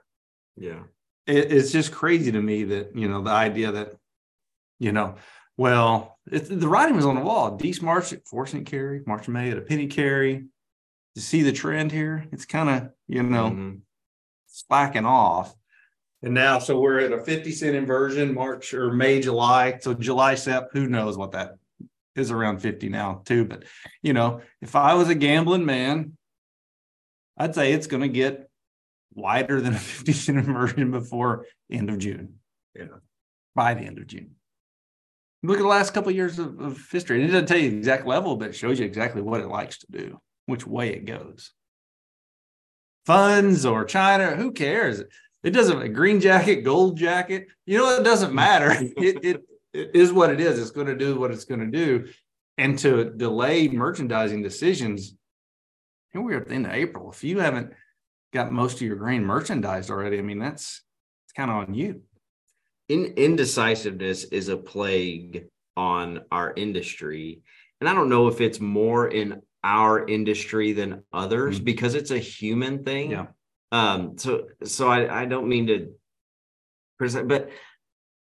Yeah. 0.56 0.84
It, 1.26 1.52
it's 1.52 1.72
just 1.72 1.92
crazy 1.92 2.32
to 2.32 2.42
me 2.42 2.64
that, 2.64 2.96
you 2.96 3.08
know, 3.08 3.22
the 3.22 3.32
idea 3.32 3.72
that, 3.72 3.98
you 4.80 4.92
know, 4.92 5.16
well, 5.58 6.20
the 6.28 6.68
writing 6.68 6.96
was 6.96 7.06
on 7.06 7.16
the 7.16 7.22
wall. 7.22 7.58
Dees 7.58 7.82
March 7.82 8.14
at 8.14 8.28
four 8.28 8.46
cent 8.46 8.68
carry, 8.68 9.02
March 9.08 9.28
May 9.28 9.50
at 9.52 9.58
a 9.58 9.62
penny 9.62 9.88
carry. 9.88 10.46
To 11.16 11.22
see 11.22 11.42
the 11.42 11.52
trend 11.52 11.92
here, 11.92 12.28
it's 12.32 12.46
kind 12.46 12.70
of 12.70 12.92
you 13.08 13.24
know 13.24 13.50
mm-hmm. 13.50 13.76
slacking 14.46 15.06
off. 15.06 15.56
And 16.22 16.36
now, 16.36 16.60
so 16.60 16.80
we're 16.80 17.00
at 17.00 17.12
a 17.12 17.24
50 17.24 17.52
cent 17.52 17.76
inversion, 17.76 18.34
March 18.34 18.74
or 18.74 18.92
May, 18.92 19.20
July. 19.20 19.80
So 19.82 19.94
July 19.96 20.36
SEP, 20.36 20.70
who 20.74 20.88
knows 20.88 21.18
what 21.18 21.32
that 21.32 21.58
is 22.16 22.32
around 22.32 22.60
50 22.60 22.90
now, 22.90 23.22
too. 23.26 23.46
But 23.46 23.66
you 24.04 24.14
know, 24.14 24.42
if 24.62 24.76
I 24.76 24.94
was 24.94 25.10
a 25.10 25.16
gambling 25.16 25.66
man, 25.66 26.18
I'd 27.36 27.56
say 27.56 27.74
it's 27.74 27.88
going 27.88 28.02
to 28.02 28.10
get 28.10 28.48
wider 29.14 29.60
than 29.60 29.74
a 29.74 29.80
50 29.80 30.14
cent 30.14 30.38
inversion 30.48 30.92
before 30.92 31.46
end 31.72 31.90
of 31.90 31.98
June. 31.98 32.36
Yeah. 32.76 32.86
By 33.56 33.74
the 33.74 33.82
end 33.82 33.98
of 33.98 34.06
June 34.06 34.37
look 35.48 35.60
at 35.60 35.64
the 35.64 35.68
last 35.68 35.94
couple 35.94 36.10
of 36.10 36.16
years 36.16 36.40
of, 36.40 36.60
of 36.60 36.90
history. 36.92 37.22
And 37.22 37.30
it 37.30 37.32
doesn't 37.32 37.48
tell 37.48 37.58
you 37.58 37.72
the 37.72 37.78
exact 37.78 38.06
level, 38.06 38.36
but 38.36 38.50
it 38.50 38.56
shows 38.56 38.80
you 38.80 38.86
exactly 38.86 39.22
what 39.22 39.40
it 39.40 39.48
likes 39.48 39.80
to 39.80 39.88
do, 39.90 40.20
which 40.46 40.68
way 40.68 40.90
it 40.90 41.06
goes. 41.06 41.52
Funds 43.06 43.66
or 43.66 43.86
China, 43.86 44.36
who 44.36 44.52
cares? 44.52 45.02
It 45.44 45.52
doesn't 45.52 45.82
a 45.82 45.88
green 45.88 46.20
jacket, 46.20 46.64
gold 46.64 46.98
jacket. 46.98 47.48
You 47.66 47.78
know, 47.78 47.98
it 47.98 48.04
doesn't 48.04 48.34
matter. 48.34 48.72
it, 48.98 49.24
it, 49.24 49.44
it 49.74 49.92
is 49.94 50.12
what 50.12 50.32
it 50.32 50.42
is. 50.42 50.60
It's 50.60 50.72
going 50.72 50.88
to 50.88 50.98
do 50.98 51.18
what 51.18 51.32
it's 51.32 51.46
going 51.46 51.62
to 51.62 51.68
do. 51.68 52.10
And 52.58 52.78
to 52.80 53.12
delay 53.12 53.70
merchandising 53.70 54.44
decisions, 54.44 55.16
here 56.12 56.22
we're 56.22 56.42
at 56.42 56.50
the 56.50 56.56
end 56.56 56.66
of 56.66 56.74
April. 56.74 57.12
If 57.12 57.24
you 57.24 57.40
haven't 57.40 57.72
got 58.34 58.52
most 58.52 58.76
of 58.76 58.82
your 58.82 58.98
grain 58.98 59.24
merchandised 59.24 59.90
already, 59.90 60.18
I 60.18 60.24
mean, 60.24 60.40
that's 60.40 60.82
it's 61.26 61.34
kind 61.34 61.50
of 61.50 61.58
on 61.58 61.74
you 61.74 62.02
in, 62.90 63.14
indecisiveness 63.18 64.26
is 64.26 64.50
a 64.50 64.58
plague 64.58 65.48
on 65.76 66.22
our 66.32 66.54
industry. 66.56 67.42
And 67.80 67.90
I 67.90 67.94
don't 67.94 68.10
know 68.10 68.28
if 68.28 68.42
it's 68.42 68.60
more 68.60 69.08
in 69.08 69.42
our 69.64 70.06
industry 70.08 70.74
than 70.74 71.04
others 71.14 71.56
mm-hmm. 71.56 71.66
because 71.66 71.96
it's 71.96 72.12
a 72.12 72.18
human 72.18 72.84
thing. 72.84 73.12
Yeah. 73.12 73.28
Um, 73.72 74.18
so 74.18 74.48
so 74.64 74.88
I, 74.88 75.24
I 75.24 75.26
don't 75.26 75.50
mean 75.50 75.68
to 75.68 75.94
present, 76.98 77.28
but 77.28 77.50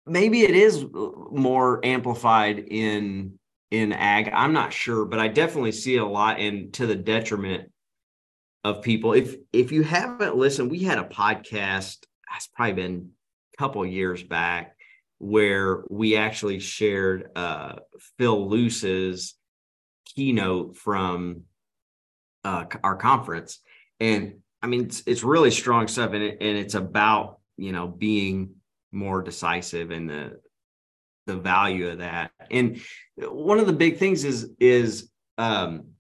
maybe 0.06 0.42
it 0.42 0.52
is 0.52 0.86
more 0.94 1.84
amplified 1.84 2.60
in 2.60 3.40
in 3.72 3.92
ag. 3.94 4.32
I'm 4.34 4.54
not 4.54 4.72
sure, 4.72 5.06
but 5.06 5.20
I 5.20 5.30
definitely 5.30 5.72
see 5.72 5.96
it 5.96 6.02
a 6.02 6.06
lot 6.06 6.40
and 6.40 6.72
to 6.74 6.86
the 6.86 6.96
detriment 6.96 7.72
of 8.64 8.84
people. 8.84 9.14
If 9.14 9.36
if 9.52 9.72
you 9.72 9.84
haven't 9.84 10.38
listened, 10.38 10.70
we 10.70 10.80
had 10.80 11.00
a 11.00 11.04
podcast. 11.04 11.98
It's 12.36 12.48
probably 12.48 12.74
been 12.74 13.10
couple 13.58 13.86
years 13.86 14.24
back 14.24 14.76
where 15.20 15.84
we 15.90 16.16
actually 16.16 16.60
shared 16.60 17.30
uh, 17.36 17.76
Phil 18.18 18.50
Luce's 18.50 19.36
keynote 20.06 20.76
from 20.76 21.44
uh, 22.44 22.66
our 22.84 22.96
conference, 22.96 23.60
and 24.00 24.40
I 24.62 24.68
mean 24.68 24.86
it's, 24.86 25.04
it's 25.06 25.24
really 25.24 25.52
strong 25.52 25.88
stuff, 25.88 26.14
and 26.14 26.24
it, 26.24 26.38
and 26.42 26.58
it's 26.58 26.74
about 26.74 27.40
you 27.58 27.72
know 27.72 27.88
being 27.88 28.56
more 28.92 29.22
decisive 29.22 29.92
and 29.92 30.10
the 30.10 30.40
the 31.28 31.38
value 31.38 31.90
of 31.90 32.00
that. 32.00 32.32
And 32.50 32.82
one 33.18 33.60
of 33.60 33.68
the 33.68 33.74
big 33.74 33.98
things 33.98 34.24
is 34.24 34.50
is 34.60 35.12
um, 35.38 35.92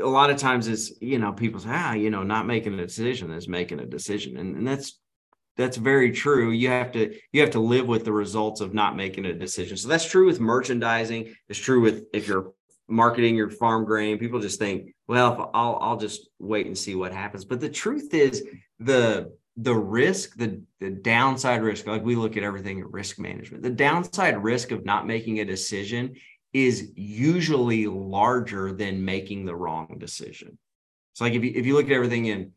a 0.00 0.06
lot 0.06 0.30
of 0.30 0.36
times 0.36 0.68
it's 0.68 0.92
you 1.00 1.18
know 1.18 1.32
people 1.32 1.60
say 1.60 1.70
ah 1.72 1.92
you 1.94 2.10
know 2.10 2.22
not 2.22 2.46
making 2.46 2.74
a 2.74 2.86
decision 2.86 3.30
is 3.32 3.48
making 3.48 3.80
a 3.80 3.86
decision 3.86 4.36
and, 4.36 4.56
and 4.56 4.66
that's 4.66 4.98
that's 5.58 5.76
very 5.76 6.12
true. 6.12 6.50
You 6.50 6.68
have 6.68 6.92
to 6.92 7.14
you 7.32 7.42
have 7.42 7.50
to 7.50 7.60
live 7.60 7.86
with 7.86 8.04
the 8.04 8.12
results 8.12 8.62
of 8.62 8.72
not 8.72 8.96
making 8.96 9.26
a 9.26 9.34
decision. 9.34 9.76
So 9.76 9.88
that's 9.88 10.08
true 10.08 10.26
with 10.26 10.40
merchandising. 10.40 11.34
It's 11.48 11.58
true 11.58 11.82
with 11.82 12.04
if 12.14 12.26
you're 12.26 12.52
marketing 12.90 13.36
your 13.36 13.50
farm 13.50 13.84
grain 13.84 14.16
people 14.16 14.40
just 14.40 14.58
think 14.58 14.94
well 15.08 15.50
i'll 15.52 15.78
i'll 15.82 15.98
just 15.98 16.30
wait 16.38 16.66
and 16.66 16.78
see 16.78 16.94
what 16.94 17.12
happens. 17.12 17.44
But 17.44 17.60
the 17.60 17.68
truth 17.68 18.14
is 18.14 18.42
the 18.78 19.34
the 19.58 19.74
risk 19.74 20.36
the 20.36 20.62
the 20.80 20.90
downside 20.90 21.62
risk 21.62 21.86
like 21.86 22.04
we 22.04 22.14
look 22.14 22.36
at 22.36 22.44
everything 22.44 22.80
at 22.80 22.90
risk 22.90 23.18
management 23.18 23.62
the 23.62 23.70
downside 23.70 24.42
risk 24.42 24.70
of 24.70 24.84
not 24.84 25.06
making 25.06 25.40
a 25.40 25.44
decision 25.44 26.14
is 26.52 26.92
usually 26.94 27.86
larger 27.86 28.72
than 28.72 29.04
making 29.04 29.44
the 29.44 29.54
wrong 29.54 29.96
decision. 29.98 30.58
So 31.12 31.24
like 31.24 31.34
if 31.34 31.44
you 31.44 31.52
if 31.54 31.66
you 31.66 31.74
look 31.74 31.86
at 31.86 31.92
everything 31.92 32.26
in 32.26 32.52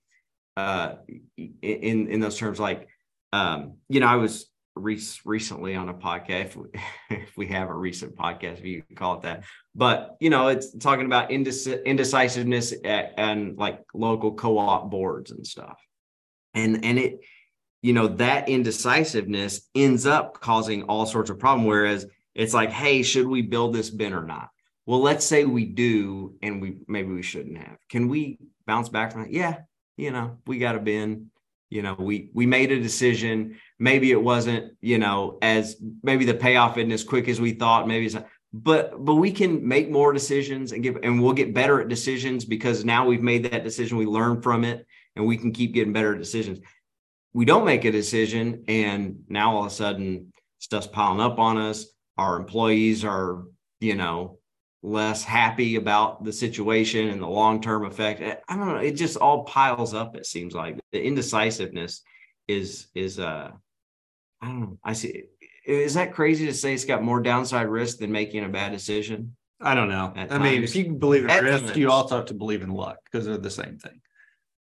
uh 0.56 0.96
in 1.38 2.08
in 2.08 2.20
those 2.20 2.38
terms 2.38 2.60
like 2.60 2.88
um 3.34 3.78
you 3.90 4.00
know 4.00 4.08
I 4.08 4.16
was 4.16 4.48
re- 4.76 5.02
recently 5.26 5.76
on 5.76 5.90
a 5.90 5.94
podcast 5.94 6.46
if 6.46 6.56
we, 6.58 6.66
if 7.10 7.38
we 7.38 7.48
have 7.48 7.70
a 7.70 7.74
recent 7.74 8.16
podcast 8.16 8.60
if 8.60 8.66
you 8.66 8.84
can 8.84 8.96
call 8.96 9.16
it 9.16 9.22
that 9.22 9.44
but 9.76 10.18
you 10.20 10.30
know 10.30 10.48
it's 10.48 10.76
talking 10.78 11.06
about 11.06 11.30
indecis- 11.30 11.84
indecisiveness 11.86 12.74
at, 12.84 13.14
and 13.18 13.58
like 13.58 13.82
local 13.94 14.34
co-op 14.34 14.90
boards 14.90 15.32
and 15.32 15.46
stuff 15.46 15.80
and 16.54 16.84
and 16.86 17.00
it 17.00 17.20
you 17.82 17.94
know 17.94 18.08
that 18.08 18.48
indecisiveness 18.50 19.70
ends 19.76 20.06
up 20.06 20.40
causing 20.40 20.84
all 20.84 21.06
sorts 21.06 21.30
of 21.30 21.40
problem 21.40 21.68
whereas 21.68 22.06
it's 22.34 22.54
like, 22.54 22.70
hey, 22.70 23.04
should 23.04 23.28
we 23.28 23.42
build 23.42 23.74
this 23.74 23.90
bin 23.90 24.14
or 24.14 24.24
not? 24.24 24.50
Well, 24.86 25.02
let's 25.02 25.26
say 25.26 25.46
we 25.46 25.66
do, 25.66 26.36
and 26.42 26.62
we 26.62 26.78
maybe 26.88 27.12
we 27.12 27.22
shouldn't 27.22 27.58
have. 27.58 27.78
Can 27.90 28.08
we 28.08 28.40
bounce 28.66 28.90
back 28.90 29.12
from 29.12 29.24
that? 29.24 29.32
Yeah, 29.32 29.58
you 29.98 30.12
know, 30.12 30.38
we 30.48 30.58
got 30.58 30.76
a 30.76 30.80
bin. 30.80 31.30
You 31.72 31.82
know, 31.82 31.96
we 31.98 32.30
we 32.34 32.46
made 32.46 32.72
a 32.72 32.80
decision. 32.80 33.58
Maybe 33.80 34.12
it 34.12 34.22
wasn't, 34.22 34.74
you 34.82 35.00
know, 35.00 35.40
as 35.42 35.78
maybe 36.04 36.26
the 36.26 36.36
payoff 36.36 36.78
isn't 36.78 36.92
as 36.92 37.04
quick 37.04 37.28
as 37.28 37.42
we 37.42 37.54
thought. 37.54 37.88
Maybe 37.88 38.06
it's, 38.06 38.14
not, 38.14 38.28
but 38.54 39.04
but 39.04 39.16
we 39.16 39.32
can 39.32 39.68
make 39.68 39.90
more 39.90 40.14
decisions 40.14 40.72
and 40.72 40.84
give, 40.84 40.98
and 41.02 41.20
we'll 41.20 41.34
get 41.34 41.56
better 41.56 41.82
at 41.82 41.88
decisions 41.88 42.46
because 42.46 42.86
now 42.86 43.08
we've 43.08 43.24
made 43.24 43.46
that 43.46 43.64
decision. 43.64 43.98
We 43.98 44.06
learn 44.06 44.44
from 44.44 44.64
it, 44.64 44.86
and 45.16 45.26
we 45.26 45.38
can 45.38 45.52
keep 45.52 45.74
getting 45.74 45.94
better 45.94 46.16
decisions. 46.16 46.60
We 47.34 47.46
don't 47.46 47.66
make 47.66 47.86
a 47.86 47.92
decision, 47.92 48.66
and 48.68 49.24
now 49.28 49.56
all 49.56 49.66
of 49.66 49.72
a 49.72 49.76
sudden 49.76 50.34
stuff's 50.60 50.86
piling 50.86 51.22
up 51.22 51.40
on 51.40 51.58
us 51.58 51.88
our 52.22 52.38
employees 52.38 53.04
are, 53.04 53.44
you 53.80 53.96
know, 53.96 54.38
less 54.84 55.24
happy 55.24 55.76
about 55.76 56.24
the 56.24 56.34
situation 56.34 57.10
and 57.10 57.22
the 57.22 57.28
long-term 57.28 57.86
effect. 57.86 58.22
I 58.22 58.56
don't 58.56 58.68
know. 58.68 58.78
It 58.78 58.94
just 58.94 59.18
all 59.18 59.44
piles 59.44 59.94
up. 59.94 60.16
It 60.16 60.26
seems 60.26 60.54
like 60.54 60.80
the 60.92 61.02
indecisiveness 61.04 62.02
is 62.48 62.88
is 62.96 63.20
uh 63.20 63.52
I 64.42 64.46
don't 64.46 64.62
know. 64.62 64.78
I 64.84 64.94
see. 64.94 65.24
Is 65.66 65.94
that 65.94 66.14
crazy 66.14 66.48
to 66.48 66.54
say 66.54 66.74
it's 66.74 66.86
got 66.86 67.04
more 67.04 67.22
downside 67.22 67.68
risk 67.68 68.00
than 68.00 68.12
making 68.12 68.44
a 68.44 68.50
bad 68.50 68.72
decision? 68.72 69.36
I 69.62 69.76
don't 69.76 69.90
know. 69.90 70.12
I 70.16 70.40
mean, 70.40 70.64
if 70.64 70.76
you 70.76 70.94
believe 70.94 71.26
in 71.26 71.44
risk, 71.44 71.76
you 71.76 71.92
also 71.92 72.16
have 72.16 72.26
to 72.26 72.34
believe 72.34 72.64
in 72.64 72.72
luck 72.72 72.98
because 73.06 73.28
they're 73.28 73.38
the 73.38 73.52
same 73.52 73.78
thing. 73.78 74.02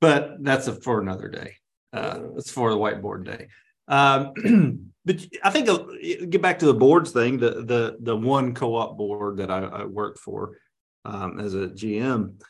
But 0.02 0.44
that's 0.44 0.68
a, 0.68 0.74
for 0.74 1.00
another 1.00 1.28
day. 1.28 1.58
Uh, 1.94 2.22
it's 2.38 2.50
for 2.50 2.72
the 2.72 2.78
whiteboard 2.78 3.26
day. 3.26 3.48
Um, 3.88 4.34
but 5.06 5.26
I 5.44 5.50
think 5.50 5.70
uh, 5.70 5.86
get 6.30 6.42
back 6.42 6.60
to 6.60 6.66
the 6.66 6.74
boards 6.74 7.12
thing. 7.12 7.38
The 7.38 7.64
the 7.64 7.98
the 8.00 8.16
one 8.16 8.54
co-op 8.54 8.98
board 8.98 9.38
that 9.38 9.50
I, 9.50 9.60
I 9.60 9.86
worked 9.86 10.20
for 10.20 10.58
um, 11.06 11.40
as 11.40 11.54
a 11.54 11.68
GM. 11.68 12.42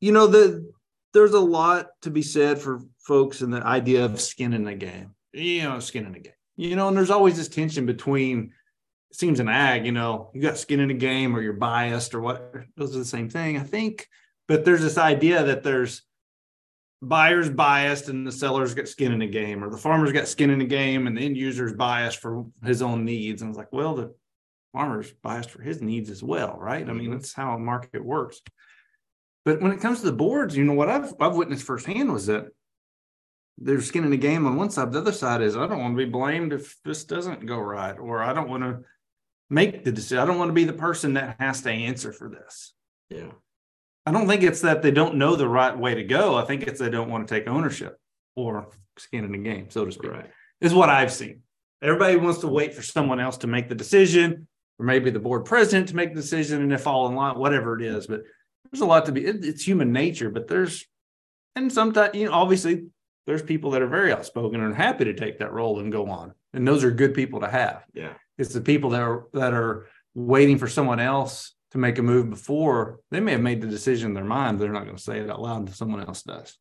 You 0.00 0.12
know 0.12 0.26
the 0.26 0.70
there's 1.14 1.32
a 1.32 1.40
lot 1.40 1.88
to 2.02 2.10
be 2.10 2.22
said 2.22 2.58
for 2.58 2.80
folks 3.00 3.40
and 3.40 3.52
the 3.52 3.64
idea 3.64 4.04
of 4.04 4.20
skin 4.20 4.52
in 4.52 4.64
the 4.64 4.74
game. 4.74 5.14
You 5.32 5.62
know, 5.64 5.80
skin 5.80 6.06
in 6.06 6.12
the 6.12 6.20
game. 6.20 6.32
You 6.56 6.76
know, 6.76 6.88
and 6.88 6.96
there's 6.96 7.10
always 7.10 7.36
this 7.36 7.48
tension 7.48 7.86
between. 7.86 8.52
Seems 9.10 9.40
an 9.40 9.48
ag, 9.48 9.86
you 9.86 9.92
know, 9.92 10.30
you 10.34 10.42
got 10.42 10.58
skin 10.58 10.80
in 10.80 10.88
the 10.88 10.94
game 10.94 11.34
or 11.34 11.40
you're 11.40 11.54
biased 11.54 12.14
or 12.14 12.20
what. 12.20 12.54
Those 12.76 12.94
are 12.94 12.98
the 12.98 13.06
same 13.06 13.30
thing, 13.30 13.56
I 13.56 13.62
think. 13.62 14.06
But 14.46 14.66
there's 14.66 14.82
this 14.82 14.98
idea 14.98 15.44
that 15.44 15.62
there's 15.62 16.02
buyer's 17.00 17.50
biased 17.50 18.08
and 18.08 18.26
the 18.26 18.32
seller's 18.32 18.74
got 18.74 18.88
skin 18.88 19.12
in 19.12 19.20
the 19.20 19.26
game, 19.26 19.62
or 19.62 19.70
the 19.70 19.76
farmer's 19.76 20.12
got 20.12 20.28
skin 20.28 20.50
in 20.50 20.58
the 20.58 20.64
game 20.64 21.06
and 21.06 21.16
the 21.16 21.22
end 21.22 21.36
user's 21.36 21.72
biased 21.72 22.18
for 22.18 22.46
his 22.64 22.82
own 22.82 23.04
needs. 23.04 23.42
And 23.42 23.50
it's 23.50 23.58
like, 23.58 23.72
well, 23.72 23.94
the 23.94 24.14
farmer's 24.72 25.12
biased 25.22 25.50
for 25.50 25.62
his 25.62 25.80
needs 25.80 26.10
as 26.10 26.22
well, 26.22 26.56
right? 26.58 26.82
Mm-hmm. 26.82 26.90
I 26.90 26.94
mean, 26.94 27.04
mm-hmm. 27.08 27.18
that's 27.18 27.32
how 27.32 27.54
a 27.54 27.58
market 27.58 28.04
works. 28.04 28.40
But 29.44 29.62
when 29.62 29.72
it 29.72 29.80
comes 29.80 30.00
to 30.00 30.06
the 30.06 30.12
boards, 30.12 30.56
you 30.56 30.64
know 30.64 30.74
what 30.74 30.90
I've 30.90 31.14
I've 31.20 31.36
witnessed 31.36 31.64
firsthand 31.64 32.12
was 32.12 32.26
that 32.26 32.48
there's 33.56 33.86
skin 33.86 34.04
in 34.04 34.10
the 34.10 34.16
game 34.16 34.46
on 34.46 34.56
one 34.56 34.70
side. 34.70 34.92
The 34.92 34.98
other 34.98 35.12
side 35.12 35.40
is 35.40 35.56
I 35.56 35.66
don't 35.66 35.80
want 35.80 35.96
to 35.96 36.04
be 36.04 36.10
blamed 36.10 36.52
if 36.52 36.76
this 36.84 37.04
doesn't 37.04 37.46
go 37.46 37.58
right, 37.58 37.98
or 37.98 38.22
I 38.22 38.32
don't 38.32 38.50
want 38.50 38.62
to 38.62 38.80
make 39.48 39.84
the 39.84 39.92
decision. 39.92 40.18
I 40.18 40.26
don't 40.26 40.38
want 40.38 40.50
to 40.50 40.54
be 40.54 40.64
the 40.64 40.72
person 40.72 41.14
that 41.14 41.36
has 41.40 41.62
to 41.62 41.70
answer 41.70 42.12
for 42.12 42.28
this. 42.28 42.74
Yeah. 43.08 43.30
I 44.08 44.10
don't 44.10 44.26
think 44.26 44.42
it's 44.42 44.62
that 44.62 44.80
they 44.80 44.90
don't 44.90 45.16
know 45.16 45.36
the 45.36 45.46
right 45.46 45.76
way 45.76 45.94
to 45.94 46.02
go. 46.02 46.34
I 46.34 46.46
think 46.46 46.62
it's 46.62 46.80
they 46.80 46.88
don't 46.88 47.10
want 47.10 47.28
to 47.28 47.34
take 47.34 47.46
ownership 47.46 47.98
or 48.36 48.70
skin 48.96 49.22
in 49.22 49.32
the 49.32 49.38
game, 49.38 49.68
so 49.68 49.84
to 49.84 49.92
speak. 49.92 50.10
Right. 50.10 50.30
Is 50.62 50.72
what 50.72 50.88
I've 50.88 51.12
seen. 51.12 51.42
Everybody 51.82 52.16
wants 52.16 52.38
to 52.38 52.46
wait 52.46 52.72
for 52.72 52.80
someone 52.80 53.20
else 53.20 53.36
to 53.38 53.46
make 53.46 53.68
the 53.68 53.74
decision, 53.74 54.48
or 54.78 54.86
maybe 54.86 55.10
the 55.10 55.18
board 55.18 55.44
president 55.44 55.88
to 55.90 55.96
make 55.96 56.14
the 56.14 56.22
decision, 56.22 56.62
and 56.62 56.72
if 56.72 56.86
all 56.86 57.06
in 57.08 57.16
line, 57.16 57.38
whatever 57.38 57.78
it 57.78 57.84
is. 57.84 58.06
But 58.06 58.22
there's 58.72 58.80
a 58.80 58.86
lot 58.86 59.04
to 59.06 59.12
be. 59.12 59.26
It, 59.26 59.44
it's 59.44 59.62
human 59.62 59.92
nature, 59.92 60.30
but 60.30 60.48
there's, 60.48 60.86
and 61.54 61.70
sometimes 61.70 62.14
you 62.14 62.24
know, 62.24 62.32
obviously, 62.32 62.86
there's 63.26 63.42
people 63.42 63.72
that 63.72 63.82
are 63.82 63.88
very 63.88 64.10
outspoken 64.10 64.62
and 64.62 64.74
happy 64.74 65.04
to 65.04 65.12
take 65.12 65.40
that 65.40 65.52
role 65.52 65.80
and 65.80 65.92
go 65.92 66.08
on, 66.08 66.32
and 66.54 66.66
those 66.66 66.82
are 66.82 66.90
good 66.90 67.12
people 67.12 67.40
to 67.40 67.48
have. 67.48 67.84
Yeah, 67.92 68.14
it's 68.38 68.54
the 68.54 68.62
people 68.62 68.88
that 68.90 69.02
are 69.02 69.26
that 69.34 69.52
are 69.52 69.86
waiting 70.14 70.56
for 70.56 70.66
someone 70.66 70.98
else 70.98 71.54
to 71.72 71.78
make 71.78 71.98
a 71.98 72.02
move 72.02 72.30
before 72.30 73.00
they 73.10 73.20
may 73.20 73.32
have 73.32 73.40
made 73.40 73.60
the 73.60 73.66
decision 73.66 74.10
in 74.10 74.14
their 74.14 74.24
mind. 74.24 74.58
They're 74.58 74.72
not 74.72 74.84
going 74.84 74.96
to 74.96 75.02
say 75.02 75.18
it 75.18 75.30
out 75.30 75.40
loud 75.40 75.60
until 75.60 75.74
someone 75.74 76.00
else 76.00 76.22
does. 76.22 76.56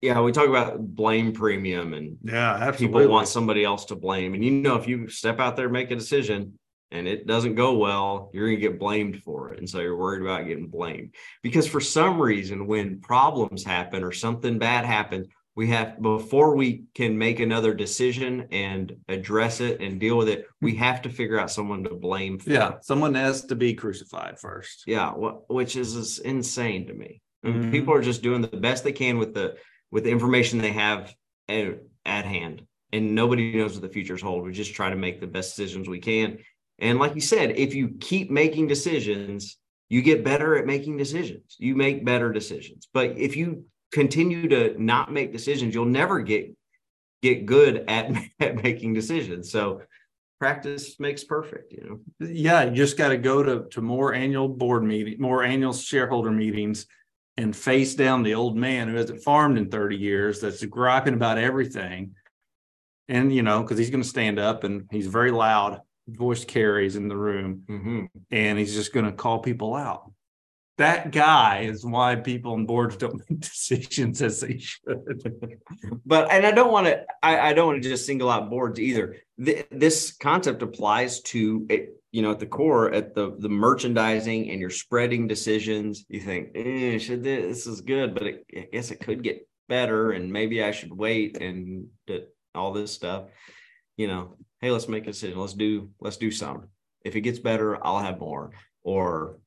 Yeah, 0.00 0.20
we 0.20 0.30
talk 0.30 0.48
about 0.48 0.78
blame 0.78 1.32
premium 1.32 1.92
and 1.92 2.18
yeah, 2.22 2.54
absolutely. 2.54 3.00
people 3.00 3.12
want 3.12 3.28
somebody 3.28 3.64
else 3.64 3.86
to 3.86 3.96
blame. 3.96 4.34
And 4.34 4.44
you 4.44 4.52
know, 4.52 4.76
if 4.76 4.86
you 4.86 5.08
step 5.08 5.40
out 5.40 5.56
there, 5.56 5.68
make 5.68 5.90
a 5.90 5.96
decision 5.96 6.58
and 6.90 7.06
it 7.06 7.26
doesn't 7.26 7.56
go 7.56 7.76
well, 7.76 8.30
you're 8.32 8.46
going 8.46 8.56
to 8.56 8.68
get 8.68 8.78
blamed 8.78 9.22
for 9.22 9.52
it. 9.52 9.58
And 9.58 9.68
so 9.68 9.80
you're 9.80 9.96
worried 9.96 10.22
about 10.22 10.46
getting 10.46 10.68
blamed 10.68 11.14
because 11.42 11.66
for 11.66 11.80
some 11.80 12.20
reason, 12.20 12.66
when 12.66 13.00
problems 13.00 13.64
happen 13.64 14.04
or 14.04 14.12
something 14.12 14.58
bad 14.58 14.84
happens, 14.84 15.26
we 15.58 15.66
have 15.66 16.00
before 16.00 16.54
we 16.54 16.84
can 16.94 17.18
make 17.18 17.40
another 17.40 17.74
decision 17.74 18.46
and 18.52 18.94
address 19.08 19.60
it 19.60 19.80
and 19.80 19.98
deal 19.98 20.16
with 20.16 20.28
it 20.28 20.46
we 20.60 20.76
have 20.76 21.02
to 21.02 21.10
figure 21.10 21.36
out 21.36 21.50
someone 21.50 21.82
to 21.82 21.90
blame 21.90 22.38
for 22.38 22.50
yeah 22.50 22.74
someone 22.80 23.12
has 23.12 23.44
to 23.44 23.56
be 23.56 23.74
crucified 23.74 24.38
first. 24.38 24.84
Yeah 24.86 25.10
which 25.10 25.74
is 25.74 26.20
insane 26.20 26.86
to 26.86 26.94
me. 26.94 27.20
Mm-hmm. 27.44 27.72
people 27.72 27.92
are 27.92 28.02
just 28.02 28.22
doing 28.22 28.40
the 28.40 28.56
best 28.68 28.84
they 28.84 28.92
can 28.92 29.18
with 29.18 29.34
the 29.34 29.56
with 29.90 30.04
the 30.04 30.10
information 30.10 30.60
they 30.60 30.72
have 30.72 31.12
at, 31.48 31.80
at 32.06 32.24
hand. 32.24 32.62
And 32.92 33.16
nobody 33.16 33.56
knows 33.56 33.72
what 33.72 33.82
the 33.82 33.88
futures 33.88 34.22
hold. 34.22 34.44
We 34.44 34.52
just 34.52 34.74
try 34.74 34.90
to 34.90 34.96
make 34.96 35.20
the 35.20 35.26
best 35.26 35.56
decisions 35.56 35.88
we 35.88 35.98
can. 35.98 36.38
And 36.78 37.00
like 37.00 37.16
you 37.16 37.20
said 37.20 37.50
if 37.56 37.74
you 37.74 37.96
keep 38.00 38.30
making 38.30 38.68
decisions 38.68 39.58
you 39.90 40.02
get 40.02 40.22
better 40.22 40.56
at 40.56 40.66
making 40.66 40.98
decisions. 40.98 41.56
You 41.58 41.74
make 41.74 42.04
better 42.04 42.30
decisions. 42.30 42.88
But 42.92 43.16
if 43.16 43.36
you 43.36 43.64
continue 43.92 44.48
to 44.48 44.82
not 44.82 45.12
make 45.12 45.32
decisions, 45.32 45.74
you'll 45.74 45.84
never 45.86 46.20
get 46.20 46.54
get 47.22 47.46
good 47.46 47.84
at, 47.88 48.12
at 48.40 48.62
making 48.62 48.94
decisions. 48.94 49.50
So 49.50 49.82
practice 50.38 51.00
makes 51.00 51.24
perfect, 51.24 51.72
you 51.72 52.00
know. 52.20 52.26
Yeah, 52.28 52.64
you 52.64 52.74
just 52.76 52.96
got 52.96 53.08
to 53.08 53.16
go 53.18 53.42
to 53.42 53.68
to 53.70 53.80
more 53.80 54.14
annual 54.14 54.48
board 54.48 54.84
meeting, 54.84 55.20
more 55.20 55.42
annual 55.42 55.72
shareholder 55.72 56.30
meetings 56.30 56.86
and 57.36 57.54
face 57.54 57.94
down 57.94 58.22
the 58.24 58.34
old 58.34 58.56
man 58.56 58.88
who 58.88 58.96
hasn't 58.96 59.22
farmed 59.22 59.58
in 59.58 59.70
30 59.70 59.96
years 59.96 60.40
that's 60.40 60.64
griping 60.64 61.14
about 61.14 61.38
everything. 61.38 62.14
And 63.08 63.34
you 63.34 63.42
know, 63.42 63.62
because 63.62 63.78
he's 63.78 63.90
going 63.90 64.02
to 64.02 64.08
stand 64.08 64.38
up 64.38 64.64
and 64.64 64.86
he's 64.90 65.06
very 65.06 65.30
loud 65.30 65.80
voice 66.08 66.44
carries 66.44 66.96
in 66.96 67.06
the 67.06 67.16
room 67.16 67.64
Mhm. 67.68 68.08
and 68.30 68.58
he's 68.58 68.74
just 68.74 68.94
going 68.94 69.04
to 69.06 69.12
call 69.12 69.40
people 69.40 69.74
out. 69.74 70.10
That 70.78 71.10
guy 71.10 71.62
is 71.62 71.84
why 71.84 72.14
people 72.14 72.52
on 72.52 72.64
boards 72.64 72.96
don't 72.96 73.20
make 73.30 73.40
decisions 73.40 74.22
as 74.22 74.40
they 74.40 74.58
should. 74.58 75.60
But 76.06 76.30
and 76.30 76.46
I 76.46 76.52
don't 76.52 76.72
want 76.72 76.86
to 76.86 77.04
I, 77.22 77.50
I 77.50 77.52
don't 77.52 77.66
want 77.66 77.82
to 77.82 77.88
just 77.88 78.06
single 78.06 78.30
out 78.30 78.48
boards 78.48 78.78
either. 78.78 79.16
Th- 79.44 79.66
this 79.70 80.12
concept 80.12 80.62
applies 80.62 81.20
to 81.22 81.66
it, 81.68 82.00
you 82.12 82.22
know, 82.22 82.30
at 82.30 82.38
the 82.38 82.46
core, 82.46 82.92
at 82.94 83.12
the 83.14 83.36
the 83.38 83.48
merchandising 83.48 84.50
and 84.50 84.60
you're 84.60 84.70
spreading 84.70 85.26
decisions. 85.26 86.06
You 86.08 86.20
think, 86.20 86.50
eh, 86.54 86.98
should 86.98 87.24
this, 87.24 87.64
this 87.64 87.66
is 87.66 87.80
good, 87.80 88.14
but 88.14 88.22
it, 88.22 88.44
I 88.56 88.68
guess 88.72 88.92
it 88.92 89.00
could 89.00 89.24
get 89.24 89.48
better, 89.68 90.12
and 90.12 90.32
maybe 90.32 90.62
I 90.62 90.70
should 90.70 90.96
wait 90.96 91.38
and 91.38 91.88
all 92.54 92.72
this 92.72 92.92
stuff. 92.92 93.24
You 93.96 94.06
know, 94.06 94.36
hey, 94.60 94.70
let's 94.70 94.88
make 94.88 95.04
a 95.04 95.06
decision. 95.06 95.38
Let's 95.38 95.54
do 95.54 95.90
let's 96.00 96.18
do 96.18 96.30
some. 96.30 96.68
If 97.04 97.16
it 97.16 97.22
gets 97.22 97.40
better, 97.40 97.84
I'll 97.84 97.98
have 97.98 98.20
more, 98.20 98.52
or 98.84 99.38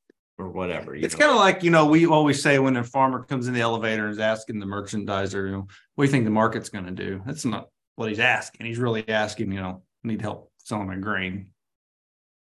or 0.41 0.49
whatever. 0.49 0.95
It's 0.95 1.15
kind 1.15 1.31
of 1.31 1.37
like, 1.37 1.63
you 1.63 1.71
know, 1.71 1.85
we 1.85 2.05
always 2.05 2.41
say 2.41 2.59
when 2.59 2.75
a 2.75 2.83
farmer 2.83 3.23
comes 3.23 3.47
in 3.47 3.53
the 3.53 3.61
elevator 3.61 4.03
and 4.05 4.11
is 4.11 4.19
asking 4.19 4.59
the 4.59 4.65
merchandiser, 4.65 5.45
you 5.45 5.51
know, 5.51 5.67
what 5.95 6.05
do 6.05 6.07
you 6.07 6.11
think 6.11 6.25
the 6.25 6.31
market's 6.31 6.69
going 6.69 6.85
to 6.85 6.91
do? 6.91 7.21
That's 7.25 7.45
not 7.45 7.69
what 7.95 8.09
he's 8.09 8.19
asking. 8.19 8.65
He's 8.65 8.79
really 8.79 9.07
asking, 9.07 9.51
you 9.51 9.61
know, 9.61 9.83
need 10.03 10.21
help 10.21 10.51
selling 10.57 10.87
my 10.87 10.95
grain. 10.95 11.51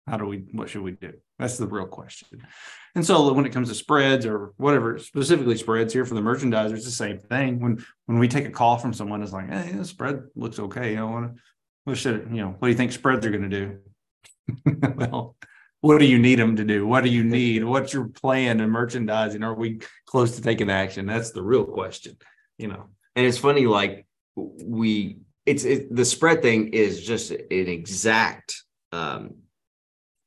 How 0.07 0.17
do 0.17 0.27
we, 0.27 0.39
what 0.53 0.69
should 0.69 0.83
we 0.83 0.93
do? 0.93 1.13
That's 1.39 1.59
the 1.59 1.67
real 1.67 1.87
question. 1.87 2.43
And 2.95 3.05
so 3.05 3.33
when 3.33 3.47
it 3.47 3.53
comes 3.53 3.69
to 3.69 3.75
spreads 3.75 4.27
or 4.27 4.53
whatever, 4.57 4.99
specifically 4.99 5.57
spreads 5.57 5.93
here 5.93 6.05
for 6.05 6.15
the 6.15 6.21
merchandiser, 6.21 6.75
it's 6.75 6.85
the 6.85 6.91
same 6.91 7.19
thing. 7.19 7.61
When, 7.61 7.85
when 8.07 8.19
we 8.19 8.29
take 8.29 8.47
a 8.47 8.51
call 8.51 8.79
from 8.79 8.93
someone, 8.93 9.23
it's 9.23 9.33
like, 9.33 9.49
hey, 9.49 9.73
the 9.73 9.85
spread 9.85 10.25
looks 10.35 10.59
okay. 10.59 10.91
You 10.91 10.97
know, 10.97 11.09
what, 11.09 11.31
what 11.85 11.99
should, 11.99 12.29
you 12.31 12.43
know, 12.43 12.55
what 12.59 12.67
do 12.67 12.71
you 12.71 12.77
think 12.77 12.93
spreads 12.93 13.25
are 13.27 13.31
going 13.31 13.49
to 13.49 13.61
do? 13.61 13.79
well, 14.97 15.37
what 15.83 15.99
do 15.99 16.07
you 16.07 16.19
need 16.19 16.39
them 16.39 16.55
to 16.57 16.65
do? 16.65 16.87
What 16.87 17.03
do 17.03 17.11
you 17.11 17.25
need? 17.25 17.65
What's 17.65 17.93
your 17.93 18.07
plan 18.07 18.61
and 18.61 18.71
merchandising? 18.71 19.43
Are 19.43 19.55
we 19.55 19.81
close 20.07 20.37
to 20.37 20.43
taking 20.43 20.71
action? 20.71 21.07
That's 21.07 21.33
the 21.33 21.43
real 21.43 21.65
question, 21.65 22.17
you 22.57 22.69
know. 22.69 22.87
And 23.17 23.27
it's 23.27 23.37
funny, 23.37 23.67
like 23.67 24.07
we, 24.37 25.19
it's 25.45 25.65
it, 25.65 25.95
the 25.95 26.05
spread 26.05 26.41
thing 26.41 26.69
is 26.69 27.05
just 27.05 27.33
an 27.33 27.43
exact 27.51 28.63
um, 28.93 29.35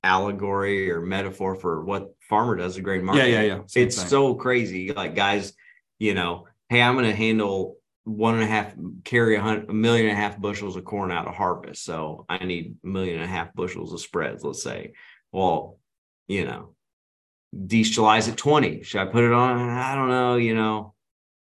allegory 0.04 0.92
or 0.92 1.00
metaphor 1.00 1.56
for 1.56 1.86
what 1.86 2.14
farmer 2.20 2.58
does 2.58 2.76
a 2.76 2.82
grain 2.82 3.06
market. 3.06 3.30
Yeah, 3.30 3.40
yeah, 3.40 3.42
yeah. 3.42 3.62
Same 3.68 3.88
It's 3.88 3.98
thing. 3.98 4.08
so 4.08 4.36
crazy. 4.36 4.92
Like 4.92 5.16
guys, 5.16 5.54
you 6.00 6.16
know, 6.16 6.48
hey, 6.68 6.82
I'm 6.82 6.96
going 6.96 7.06
to 7.06 7.16
handle 7.16 7.78
one 8.04 8.36
and 8.36 8.44
a 8.44 8.48
half, 8.48 8.74
carry 9.06 9.38
a 9.38 9.42
hundred, 9.42 9.70
a 9.70 9.74
million 9.74 10.08
and 10.10 10.18
a 10.18 10.22
half 10.22 10.38
bushels 10.40 10.76
of 10.76 10.84
corn 10.84 11.12
out 11.14 11.28
of 11.28 11.34
harvest. 11.34 11.86
So 11.86 12.26
I 12.28 12.44
need 12.44 12.76
a 12.84 12.88
million 12.88 13.16
and 13.16 13.24
a 13.24 13.28
half 13.28 13.54
bushels 13.54 13.94
of 13.94 14.02
spreads. 14.02 14.44
Let's 14.44 14.62
say, 14.62 14.92
well, 15.32 15.80
you 16.28 16.46
know, 16.46 16.76
July's 17.68 18.28
at 18.28 18.38
20. 18.38 18.84
Should 18.84 19.02
I 19.02 19.06
put 19.06 19.24
it 19.24 19.32
on? 19.32 19.70
I 19.70 19.96
don't 19.96 20.10
know. 20.10 20.36
You 20.36 20.56
know, 20.56 20.94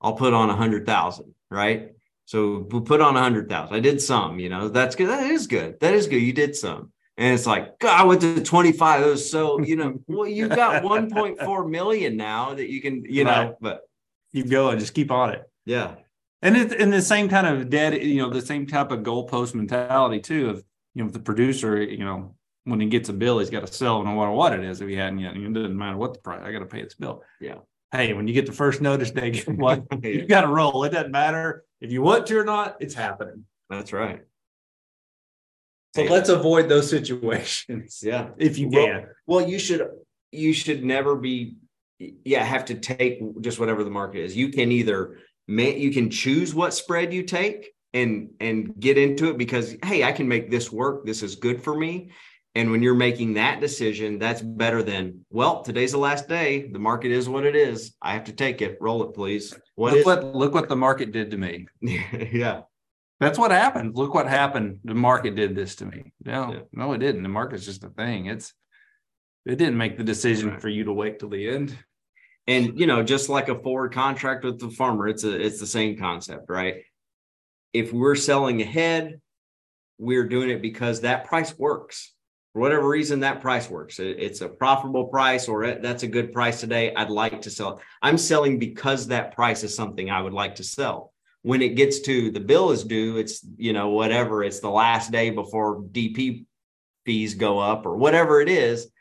I'll 0.02 0.14
put 0.14 0.34
on 0.34 0.50
a 0.50 0.56
hundred 0.56 0.86
thousand, 0.86 1.34
right? 1.50 1.92
So 2.26 2.66
we'll 2.70 2.82
put 2.82 3.02
on 3.02 3.16
a 3.16 3.22
hundred 3.22 3.50
thousand. 3.50 3.76
I 3.76 3.80
did 3.80 4.02
some, 4.02 4.40
you 4.40 4.50
know, 4.50 4.68
that's 4.70 4.96
good. 4.96 5.10
That 5.10 5.30
is 5.30 5.48
good. 5.48 5.80
That 5.80 5.94
is 5.94 6.08
good. 6.08 6.22
You 6.22 6.34
did 6.34 6.56
some. 6.56 6.92
And 7.18 7.34
it's 7.34 7.46
like, 7.46 7.78
God, 7.80 8.00
I 8.00 8.04
went 8.06 8.22
to 8.22 8.42
25. 8.42 9.02
That 9.02 9.08
was 9.08 9.30
so, 9.30 9.60
you 9.62 9.76
know, 9.76 10.00
well, 10.08 10.28
you've 10.28 10.50
got 10.50 10.82
1.4 10.84 11.70
million 11.70 12.18
now 12.18 12.54
that 12.56 12.70
you 12.70 12.82
can, 12.82 13.04
you 13.06 13.24
know, 13.26 13.32
Right. 13.32 13.56
but 13.60 13.82
keep 14.34 14.50
going, 14.50 14.80
just 14.80 14.94
keep 14.94 15.12
on 15.12 15.32
it. 15.32 15.44
yeah. 15.66 15.96
And 16.44 16.58
it's 16.58 16.74
in 16.74 16.90
the 16.90 17.04
same 17.04 17.30
kind 17.30 17.46
of 17.46 17.70
dead, 17.70 18.02
you 18.02 18.20
know, 18.20 18.32
the 18.32 18.42
same 18.42 18.66
type 18.66 18.90
of 18.92 19.02
goalpost 19.02 19.54
mentality 19.54 20.20
too 20.20 20.50
of, 20.50 20.64
you 20.96 21.04
know, 21.04 21.10
the 21.12 21.20
producer, 21.20 21.80
you 21.80 22.04
know, 22.04 22.34
when 22.66 22.80
he 22.80 22.88
gets 22.88 23.10
a 23.10 23.14
bill, 23.14 23.40
he's 23.40 23.50
got 23.50 23.66
to 23.66 23.72
sell 23.74 24.04
no 24.04 24.16
matter 24.16 24.32
what 24.32 24.54
it 24.54 24.64
is. 24.64 24.82
If 24.82 24.88
he 24.90 24.96
hadn't 24.96 25.20
yet, 25.20 25.36
it 25.36 25.54
doesn't 25.54 25.78
matter 25.78 25.98
what 25.98 26.14
the 26.14 26.20
price, 26.20 26.42
I 26.44 26.52
got 26.52 26.60
to 26.60 26.66
pay 26.66 26.84
this 26.84 26.96
bill. 26.96 27.24
Yeah. 27.40 27.56
Hey, 27.92 28.14
when 28.14 28.28
you 28.28 28.34
get 28.34 28.46
the 28.46 28.52
first 28.54 28.82
notice, 28.82 29.12
they 29.12 29.32
get 29.32 29.50
what 29.50 29.84
you 30.04 30.26
got 30.26 30.42
to 30.42 30.48
roll. 30.48 30.84
It 30.84 30.92
doesn't 30.92 31.12
matter 31.12 31.66
if 31.82 31.92
you 31.92 32.02
want 32.02 32.28
to 32.28 32.38
or 32.38 32.46
not, 32.46 32.78
it's 32.80 32.94
happening. 32.94 33.46
That's 33.70 33.92
right. 33.92 34.22
So 35.96 36.04
let's 36.04 36.30
avoid 36.30 36.70
those 36.70 36.90
situations 36.90 38.00
Yeah. 38.02 38.30
if 38.38 38.58
you 38.58 38.70
Well, 38.70 38.86
can. 38.86 39.08
Well, 39.28 39.48
you 39.50 39.60
should 39.60 39.88
you 40.32 40.54
should 40.54 40.84
never 40.84 41.16
be 41.16 41.58
yeah, 42.24 42.44
have 42.44 42.66
to 42.66 42.76
take 42.76 43.20
just 43.42 43.60
whatever 43.60 43.84
the 43.84 43.90
market 43.90 44.24
is. 44.24 44.36
You 44.36 44.50
can 44.50 44.72
either 44.72 45.18
you 45.48 45.92
can 45.92 46.10
choose 46.10 46.56
what 46.56 46.74
spread 46.74 47.14
you 47.14 47.24
take 47.24 47.74
and 47.94 48.30
and 48.40 48.80
get 48.80 48.98
into 48.98 49.30
it 49.30 49.38
because 49.38 49.76
hey, 49.84 50.04
I 50.04 50.14
can 50.14 50.28
make 50.28 50.50
this 50.50 50.72
work. 50.72 51.06
This 51.06 51.24
is 51.24 51.36
good 51.36 51.62
for 51.62 51.78
me. 51.78 52.12
And 52.54 52.70
when 52.70 52.84
you're 52.84 52.96
making 52.96 53.36
that 53.36 53.62
decision, 53.62 54.20
that's 54.20 54.42
better 54.42 54.84
than 54.84 55.26
well, 55.30 55.64
today's 55.64 55.94
the 55.94 55.98
last 55.98 56.28
day. 56.28 56.68
The 56.70 56.80
market 56.80 57.12
is 57.12 57.30
what 57.30 57.46
it 57.46 57.56
is. 57.56 57.96
I 58.02 58.14
have 58.14 58.26
to 58.26 58.34
take 58.34 58.62
it. 58.62 58.78
Roll 58.82 59.04
it, 59.04 59.14
please. 59.14 59.58
What 59.76 59.92
look 59.94 60.00
is 60.00 60.06
what 60.06 60.36
look 60.36 60.54
what 60.54 60.68
the 60.68 60.76
market 60.76 61.12
did 61.14 61.32
to 61.32 61.38
me. 61.38 61.68
yeah. 61.82 62.62
That's 63.22 63.38
what 63.40 63.52
happened. 63.52 63.96
Look 63.96 64.14
what 64.14 64.28
happened. 64.28 64.80
The 64.84 64.96
market 64.96 65.36
did 65.36 65.56
this 65.56 65.76
to 65.76 65.86
me. 65.86 66.12
No, 66.26 66.52
Yeah. 66.52 66.60
no, 66.74 66.92
it 66.94 66.98
didn't. 66.98 67.24
The 67.24 67.30
market's 67.30 67.66
just 67.66 67.84
a 67.86 67.90
thing. 67.90 68.26
It's 68.26 68.54
it 69.46 69.56
didn't 69.58 69.78
make 69.78 69.98
the 69.98 70.04
decision 70.04 70.50
Right. 70.50 70.62
for 70.62 70.70
you 70.70 70.84
to 70.86 70.94
wait 70.94 71.20
till 71.20 71.30
the 71.30 71.48
end. 71.48 71.78
And 72.48 72.78
you 72.78 72.86
know, 72.86 73.02
just 73.02 73.30
like 73.30 73.48
a 73.48 73.58
forward 73.60 73.94
contract 73.94 74.44
with 74.44 74.60
the 74.60 74.72
farmer, 74.72 75.08
it's 75.08 75.24
a 75.24 75.40
it's 75.40 75.60
the 75.60 75.68
same 75.68 75.98
concept, 75.98 76.50
right? 76.50 76.84
If 77.72 77.94
we're 77.94 78.16
selling 78.16 78.62
ahead, 78.62 79.22
we're 79.98 80.28
doing 80.28 80.50
it 80.50 80.62
because 80.62 81.02
that 81.02 81.24
price 81.26 81.58
works. 81.58 82.14
For 82.54 82.60
whatever 82.60 82.88
reason, 82.90 83.22
that 83.22 83.40
price 83.40 83.70
works. 83.70 83.98
It's 84.00 84.42
a 84.42 84.50
profitable 84.50 85.06
price, 85.06 85.48
or 85.48 85.76
that's 85.76 86.04
a 86.04 86.08
good 86.08 86.34
price 86.34 86.60
today. 86.60 86.94
I'd 86.94 87.10
like 87.10 87.42
to 87.44 87.50
sell. 87.50 87.78
it. 87.78 87.84
I'm 88.02 88.18
selling 88.18 88.60
because 88.60 89.08
that 89.08 89.34
price 89.34 89.64
is 89.64 89.74
something 89.74 90.10
I 90.10 90.22
would 90.22 90.34
like 90.34 90.56
to 90.56 90.64
sell. 90.64 91.14
When 91.44 91.62
it 91.62 91.76
gets 91.76 92.02
to 92.02 92.30
the 92.30 92.42
bill 92.42 92.72
is 92.72 92.84
due, 92.84 93.18
it's 93.18 93.46
you 93.58 93.72
know 93.72 93.90
whatever. 93.92 94.44
It's 94.44 94.60
the 94.60 94.70
last 94.70 95.12
day 95.12 95.30
before 95.30 95.82
DP 95.82 96.46
fees 97.06 97.36
go 97.36 97.58
up 97.58 97.86
or 97.86 97.96
whatever 97.96 98.42
it 98.42 98.50
is. 98.50 98.92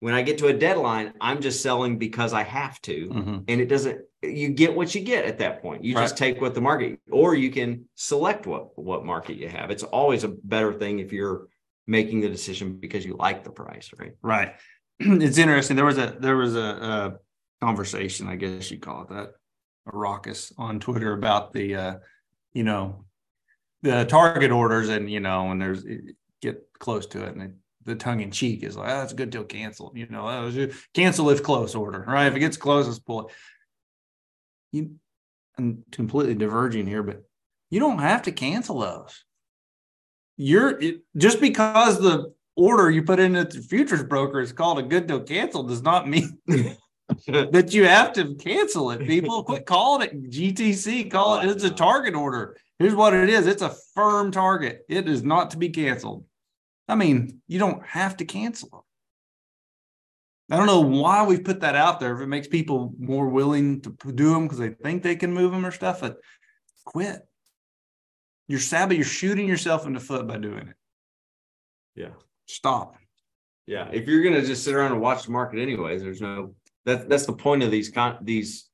When 0.00 0.14
I 0.14 0.20
get 0.22 0.38
to 0.38 0.46
a 0.48 0.52
deadline, 0.52 1.14
I'm 1.20 1.40
just 1.40 1.62
selling 1.62 1.98
because 1.98 2.32
I 2.34 2.42
have 2.42 2.80
to 2.82 3.08
Mhm. 3.08 3.44
and 3.48 3.60
it 3.62 3.66
doesn't 3.66 4.00
you 4.22 4.50
get 4.50 4.74
what 4.74 4.94
you 4.94 5.00
get 5.00 5.24
at 5.24 5.38
that 5.38 5.62
point 5.62 5.82
you 5.82 5.94
just 5.94 6.14
take 6.18 6.42
what 6.42 6.54
the 6.54 6.60
market 6.60 7.00
or 7.10 7.34
you 7.34 7.50
can 7.50 7.88
select 7.94 8.46
what 8.46 8.78
what 8.78 9.02
market 9.02 9.36
you 9.38 9.48
have 9.48 9.70
it's 9.70 9.82
always 9.82 10.24
a 10.24 10.28
better 10.28 10.74
thing 10.74 10.98
if 10.98 11.10
you're 11.10 11.46
making 11.86 12.20
the 12.20 12.28
decision 12.28 12.74
because 12.74 13.04
you 13.04 13.16
like 13.16 13.44
the 13.44 13.50
price 13.50 13.90
right 13.98 14.12
Right. 14.22 14.54
it's 15.00 15.38
interesting. 15.38 15.76
There 15.76 15.84
was 15.84 15.98
a 15.98 16.16
there 16.18 16.36
was 16.36 16.54
a, 16.56 16.60
a 16.60 17.64
conversation, 17.64 18.28
I 18.28 18.36
guess 18.36 18.70
you 18.70 18.78
call 18.78 19.02
it 19.02 19.08
that, 19.08 19.32
a 19.86 19.96
raucous 19.96 20.52
on 20.58 20.78
Twitter 20.78 21.14
about 21.14 21.52
the 21.52 21.74
uh, 21.74 21.94
you 22.52 22.64
know, 22.64 23.04
the 23.82 24.04
target 24.04 24.50
orders 24.50 24.90
and 24.90 25.10
you 25.10 25.20
know, 25.20 25.44
when 25.46 25.58
there's 25.58 25.84
get 26.42 26.68
close 26.78 27.06
to 27.06 27.24
it 27.24 27.32
and 27.34 27.42
it, 27.42 27.52
the 27.84 27.94
tongue 27.94 28.20
in 28.20 28.30
cheek 28.30 28.62
is 28.62 28.76
like, 28.76 28.90
oh, 28.90 28.98
that's 28.98 29.12
a 29.12 29.16
good 29.16 29.30
deal, 29.30 29.44
cancel. 29.44 29.90
You 29.94 30.06
know, 30.10 30.28
that 30.28 30.40
was 30.40 30.54
ju- 30.54 30.72
cancel 30.92 31.30
if 31.30 31.42
close 31.42 31.74
order, 31.74 32.04
right? 32.06 32.26
If 32.26 32.36
it 32.36 32.40
gets 32.40 32.58
close, 32.58 32.86
let's 32.86 32.98
pull 32.98 33.28
it. 33.28 33.34
You 34.72 34.96
I'm 35.56 35.84
completely 35.90 36.34
diverging 36.34 36.86
here, 36.86 37.02
but 37.02 37.24
you 37.70 37.80
don't 37.80 37.98
have 37.98 38.22
to 38.22 38.32
cancel 38.32 38.80
those. 38.80 39.24
You're 40.42 40.80
it, 40.80 41.02
just 41.18 41.38
because 41.38 42.00
the 42.00 42.32
order 42.56 42.90
you 42.90 43.02
put 43.02 43.20
in 43.20 43.36
at 43.36 43.50
the 43.50 43.60
futures 43.60 44.02
broker 44.02 44.40
is 44.40 44.52
called 44.52 44.78
a 44.78 44.82
good 44.82 45.06
till 45.06 45.20
cancel 45.20 45.64
does 45.64 45.82
not 45.82 46.08
mean 46.08 46.38
that 47.26 47.74
you 47.74 47.84
have 47.84 48.14
to 48.14 48.34
cancel 48.36 48.90
it. 48.90 49.06
People 49.06 49.44
quit 49.44 49.66
calling 49.66 50.08
it 50.08 50.30
GTC, 50.30 51.10
call 51.10 51.40
it 51.40 51.50
it's 51.50 51.64
a 51.64 51.70
target 51.70 52.14
order. 52.14 52.56
Here's 52.78 52.94
what 52.94 53.12
it 53.12 53.28
is 53.28 53.46
it's 53.46 53.60
a 53.60 53.76
firm 53.94 54.32
target, 54.32 54.86
it 54.88 55.10
is 55.10 55.22
not 55.22 55.50
to 55.50 55.58
be 55.58 55.68
canceled. 55.68 56.24
I 56.88 56.94
mean, 56.94 57.42
you 57.46 57.58
don't 57.58 57.84
have 57.84 58.16
to 58.16 58.24
cancel 58.24 58.70
them. 58.70 58.80
I 60.50 60.56
don't 60.56 60.66
know 60.66 60.80
why 60.80 61.26
we 61.26 61.38
put 61.38 61.60
that 61.60 61.76
out 61.76 62.00
there. 62.00 62.14
If 62.14 62.22
it 62.22 62.28
makes 62.28 62.48
people 62.48 62.94
more 62.98 63.28
willing 63.28 63.82
to 63.82 63.94
do 64.14 64.32
them 64.32 64.44
because 64.44 64.58
they 64.58 64.70
think 64.70 65.02
they 65.02 65.16
can 65.16 65.34
move 65.34 65.52
them 65.52 65.66
or 65.66 65.70
stuff, 65.70 66.00
but 66.00 66.16
quit. 66.86 67.26
You're 68.50 68.58
sabby, 68.58 68.96
you're 68.96 69.04
shooting 69.04 69.46
yourself 69.46 69.86
in 69.86 69.92
the 69.92 70.00
foot 70.00 70.26
by 70.26 70.36
doing 70.38 70.66
it. 70.68 70.76
yeah 71.94 72.08
Stop. 72.46 72.96
yeah 73.66 73.88
if 73.92 74.08
you're 74.08 74.22
gonna 74.24 74.44
just 74.44 74.64
sit 74.64 74.74
around 74.74 74.92
and 74.92 75.00
watch 75.00 75.24
the 75.24 75.30
market 75.30 75.60
anyways 75.60 76.02
there's 76.02 76.20
no 76.20 76.54
that 76.84 77.08
that's 77.08 77.26
the 77.26 77.32
point 77.32 77.62
of 77.62 77.70
these 77.70 77.88
con 77.90 78.18
these 78.22 78.68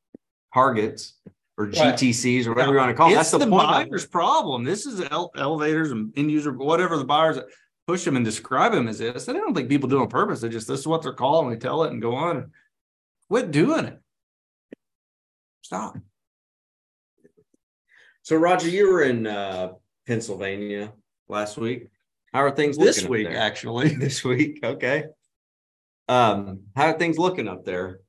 targets 0.54 1.14
or 1.58 1.66
Right. 1.66 1.94
gtcs 1.94 2.46
or 2.46 2.50
whatever 2.54 2.72
you 2.72 2.78
want 2.78 2.90
to 2.90 2.94
call 2.94 3.10
it 3.10 3.14
that's 3.14 3.30
the, 3.30 3.38
the, 3.38 3.46
point 3.46 3.64
of 3.64 3.88
buyer's 3.88 4.06
problem. 4.06 4.64
This 4.64 4.86
is 4.86 5.00
ele- 5.10 5.32
elevators 5.36 5.90
and 5.90 6.12
end 6.16 6.30
user, 6.30 6.52
whatever 6.52 6.96
the 6.96 7.04
buyers 7.04 7.38
push 7.86 8.04
them 8.04 8.16
and 8.16 8.24
describe 8.24 8.72
them 8.72 8.88
as 8.88 8.98
this. 8.98 9.28
And 9.28 9.36
I 9.36 9.40
don't 9.40 9.54
think 9.54 9.68
people 9.68 9.88
do 9.88 9.98
it 9.98 10.02
on 10.02 10.08
purpose. 10.08 10.40
They 10.40 10.48
just 10.48 10.68
this 10.68 10.80
is 10.80 10.86
what 10.86 11.02
they're 11.02 11.12
calling. 11.12 11.48
They 11.50 11.56
tell 11.56 11.84
it 11.84 11.92
and 11.92 12.02
go 12.02 12.14
on. 12.14 12.36
And 12.36 12.46
quit 13.30 13.50
doing 13.52 13.84
it. 13.86 14.00
Stop. 15.62 15.96
So 18.26 18.34
roger 18.34 18.68
you 18.68 18.90
were 18.90 19.04
in 19.04 19.26
uh 19.26 19.70
pennsylvania 20.06 20.92
last 21.28 21.56
week 21.56 21.86
How 22.32 22.42
are 22.42 22.50
things 22.50 22.76
this 22.76 23.06
week, 23.06 23.28
actually. 23.28 23.94
this 24.04 24.22
week. 24.22 24.60
Okay. 24.62 25.04
Um, 26.06 26.68
how 26.76 26.88
are 26.90 26.98
things 26.98 27.18
looking 27.18 27.48
up 27.48 27.64
there? 27.64 28.00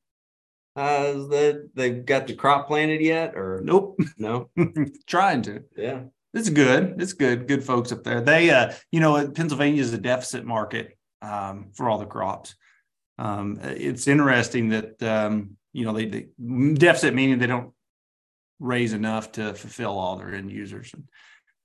Uh, 0.76 1.14
the 1.32 1.70
they've 1.76 2.06
got 2.06 2.28
the 2.28 2.36
crop 2.36 2.68
planted 2.68 3.00
yet, 3.00 3.36
or 3.36 3.62
Nope. 3.64 3.98
no? 4.18 4.50
Trying 5.08 5.44
to. 5.44 5.64
Yeah. 5.78 6.02
It's 6.34 6.50
good. 6.50 7.02
It's 7.02 7.14
good. 7.14 7.48
Good 7.48 7.64
folks 7.64 7.94
up 7.94 8.04
there. 8.04 8.20
They, 8.20 8.50
uh, 8.50 8.74
you 8.92 9.00
know, 9.00 9.32
Pennsylvania 9.32 9.82
is 9.82 9.94
a 9.94 9.98
deficit 9.98 10.44
market 10.46 10.98
um, 11.22 11.72
for 11.74 11.90
all 11.90 12.00
the 12.00 12.06
crops. 12.06 12.56
Um, 13.18 13.60
it's 13.64 14.08
interesting 14.08 14.70
that 14.70 15.02
um, 15.02 15.58
you 15.72 15.86
know 15.86 15.94
they, 15.94 16.06
they 16.06 16.28
deficit 16.74 17.14
meaning 17.14 17.40
they 17.40 17.48
don't 17.48 17.72
raise 18.60 18.94
enough 18.94 19.32
to 19.34 19.54
fulfill 19.54 19.98
all 19.98 20.18
their 20.18 20.34
end 20.34 20.52
users. 20.52 20.94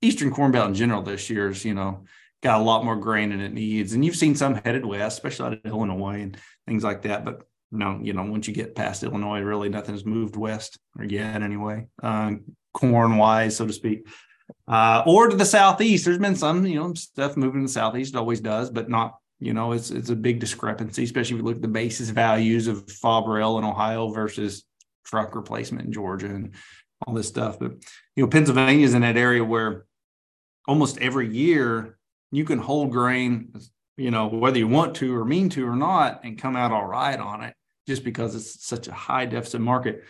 Eastern 0.01 0.31
Corn 0.33 0.53
Belt 0.53 0.69
in 0.69 0.75
general 0.75 1.03
this 1.03 1.31
year's, 1.31 1.65
you 1.65 1.75
know, 1.75 2.05
got 2.43 2.61
a 2.61 2.65
lot 2.65 2.85
more 2.85 2.97
grain 2.97 3.31
than 3.31 3.41
it 3.41 3.53
needs, 3.53 3.93
and 3.93 4.05
you've 4.05 4.17
seen 4.17 4.35
some 4.35 4.55
headed 4.57 4.85
west, 4.85 5.19
especially 5.19 5.47
out 5.47 5.53
of 5.53 5.61
Illinois 5.65 6.21
and 6.21 6.37
things 6.67 6.83
like 6.83 7.03
that. 7.03 7.25
But 7.25 7.43
no, 7.71 8.01
you 8.03 8.13
know, 8.13 8.25
once 8.25 8.49
you 8.49 8.55
get 8.55 8.75
past 8.75 9.03
Illinois, 9.03 9.41
really 9.41 9.69
nothing's 9.69 10.05
moved 10.05 10.37
west 10.37 10.79
or 10.99 11.05
yet 11.05 11.43
anyway, 11.43 11.87
um, 12.03 12.43
corn 12.75 13.17
wise, 13.17 13.57
so 13.57 13.67
to 13.67 13.73
speak 13.73 14.07
uh, 14.69 15.03
or 15.07 15.29
to 15.29 15.37
the 15.37 15.45
southeast. 15.45 16.05
There's 16.05 16.19
been 16.19 16.37
some, 16.37 16.67
you 16.67 16.79
know, 16.79 16.95
stuff 16.95 17.37
moving 17.37 17.63
to 17.63 17.67
the 17.67 17.73
southeast. 17.73 18.15
It 18.15 18.19
always 18.19 18.41
does, 18.41 18.71
but 18.71 18.89
not. 18.89 19.17
You 19.41 19.53
know, 19.53 19.73
it's 19.73 19.91
it's 19.91 20.11
a 20.11 20.15
big 20.15 20.39
discrepancy, 20.39 21.03
especially 21.03 21.35
if 21.35 21.39
you 21.41 21.45
look 21.45 21.57
at 21.57 21.63
the 21.63 21.69
basis 21.69 22.11
values 22.11 22.69
of 22.69 22.87
Fabril 22.87 23.59
in 23.59 23.65
Ohio 23.65 24.11
versus 24.11 24.65
truck 25.05 25.35
replacement 25.35 25.87
in 25.87 25.93
Georgia 25.93 26.27
and 26.27 26.55
all 27.07 27.15
this 27.15 27.29
stuff. 27.29 27.59
But 27.59 27.73
you 28.17 28.25
know, 28.25 28.29
Pennsylvania 28.29 28.85
is 28.85 28.95
in 28.95 29.03
that 29.03 29.17
area 29.17 29.45
where 29.45 29.87
almost 30.67 30.99
every 30.99 31.35
year 31.35 31.99
you 32.31 32.45
can 32.45 32.59
hold 32.59 32.93
grain, 32.93 33.53
you 33.97 34.11
know, 34.11 34.27
whether 34.27 34.59
you 34.59 34.69
want 34.69 34.97
to 34.97 35.15
or 35.15 35.25
mean 35.25 35.49
to 35.51 35.67
or 35.67 35.77
not, 35.77 36.25
and 36.25 36.39
come 36.41 36.57
out 36.57 36.73
all 36.73 36.87
right 36.87 37.19
on 37.19 37.43
it, 37.43 37.55
just 37.87 38.05
because 38.05 38.35
it's 38.35 38.65
such 38.65 38.89
a 38.89 38.93
high 38.93 39.27
deficit 39.27 39.61
market. 39.61 40.05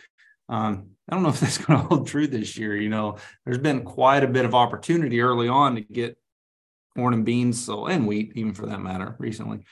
Um, 0.49 0.91
I 1.09 1.15
don't 1.15 1.23
know 1.23 1.29
if 1.29 1.39
that's 1.39 1.57
going 1.65 1.79
to 1.79 1.87
hold 1.87 2.07
true 2.07 2.27
this 2.27 2.57
year. 2.57 2.75
You 2.75 2.89
know, 2.89 3.17
there's 3.45 3.57
been 3.57 3.83
quite 3.83 4.23
a 4.23 4.27
bit 4.27 4.45
of 4.45 4.55
opportunity 4.55 5.21
early 5.21 5.47
on 5.47 5.75
to 5.75 5.81
get 5.81 6.17
corn 6.95 7.13
and 7.13 7.25
beans, 7.25 7.63
so 7.63 7.87
and 7.87 8.07
wheat, 8.07 8.33
even 8.35 8.53
for 8.53 8.67
that 8.67 8.79
matter, 8.79 9.15
recently 9.19 9.65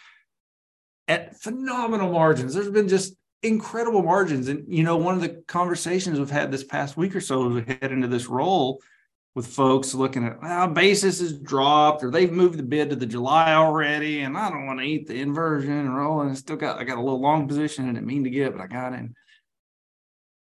at 1.12 1.36
phenomenal 1.42 2.12
margins. 2.12 2.54
There's 2.54 2.70
been 2.70 2.88
just 2.88 3.16
incredible 3.44 4.04
margins, 4.04 4.48
and 4.48 4.66
you 4.68 4.84
know, 4.84 4.98
one 4.98 5.16
of 5.16 5.22
the 5.22 5.44
conversations 5.48 6.20
we've 6.20 6.30
had 6.30 6.52
this 6.52 6.64
past 6.64 6.98
week 6.98 7.16
or 7.16 7.22
so 7.22 7.48
as 7.48 7.54
we 7.54 7.74
head 7.74 7.92
into 7.92 8.08
this 8.08 8.28
role 8.28 8.82
with 9.34 9.48
folks 9.48 9.94
looking 9.94 10.26
at 10.26 10.42
well, 10.42 10.68
basis 10.68 11.20
has 11.22 11.34
dropped 11.40 12.04
or 12.04 12.12
they've 12.12 12.32
moved 12.32 12.60
the 12.60 12.64
bid 12.64 12.90
to 12.90 12.96
the 12.96 13.06
July 13.06 13.54
already, 13.54 14.22
and 14.22 14.38
I 14.38 14.50
don't 14.50 14.66
want 14.66 14.80
to 14.80 14.86
eat 14.86 15.08
the 15.08 15.22
inversion 15.22 15.72
and 15.72 15.96
roll, 15.96 16.22
and 16.22 16.38
still 16.38 16.58
got 16.58 16.80
I 16.80 16.84
got 16.84 16.98
a 16.98 17.02
little 17.02 17.22
long 17.22 17.48
position 17.48 17.86
and 17.86 17.96
didn't 17.96 18.08
mean 18.08 18.24
to 18.24 18.30
get, 18.30 18.52
but 18.52 18.62
I 18.62 18.68
got 18.68 18.94
it 18.94 19.10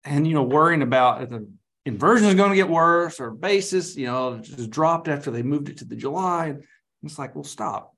and 0.06 0.28
you 0.28 0.34
know 0.34 0.44
worrying 0.44 0.82
about 0.82 1.22
if 1.22 1.30
the 1.30 1.48
inversion 1.86 2.28
is 2.28 2.36
going 2.36 2.52
to 2.52 2.56
get 2.56 2.70
worse 2.70 3.20
or 3.20 3.32
basis 3.32 3.96
you 3.98 4.06
know 4.06 4.38
just 4.40 4.70
dropped 4.70 5.08
after 5.08 5.30
they 5.30 5.44
moved 5.44 5.70
it 5.70 5.78
to 5.78 5.86
the 5.86 5.96
july 5.96 6.56
it's 7.04 7.20
like 7.20 7.36
well 7.36 7.44
stop. 7.44 7.96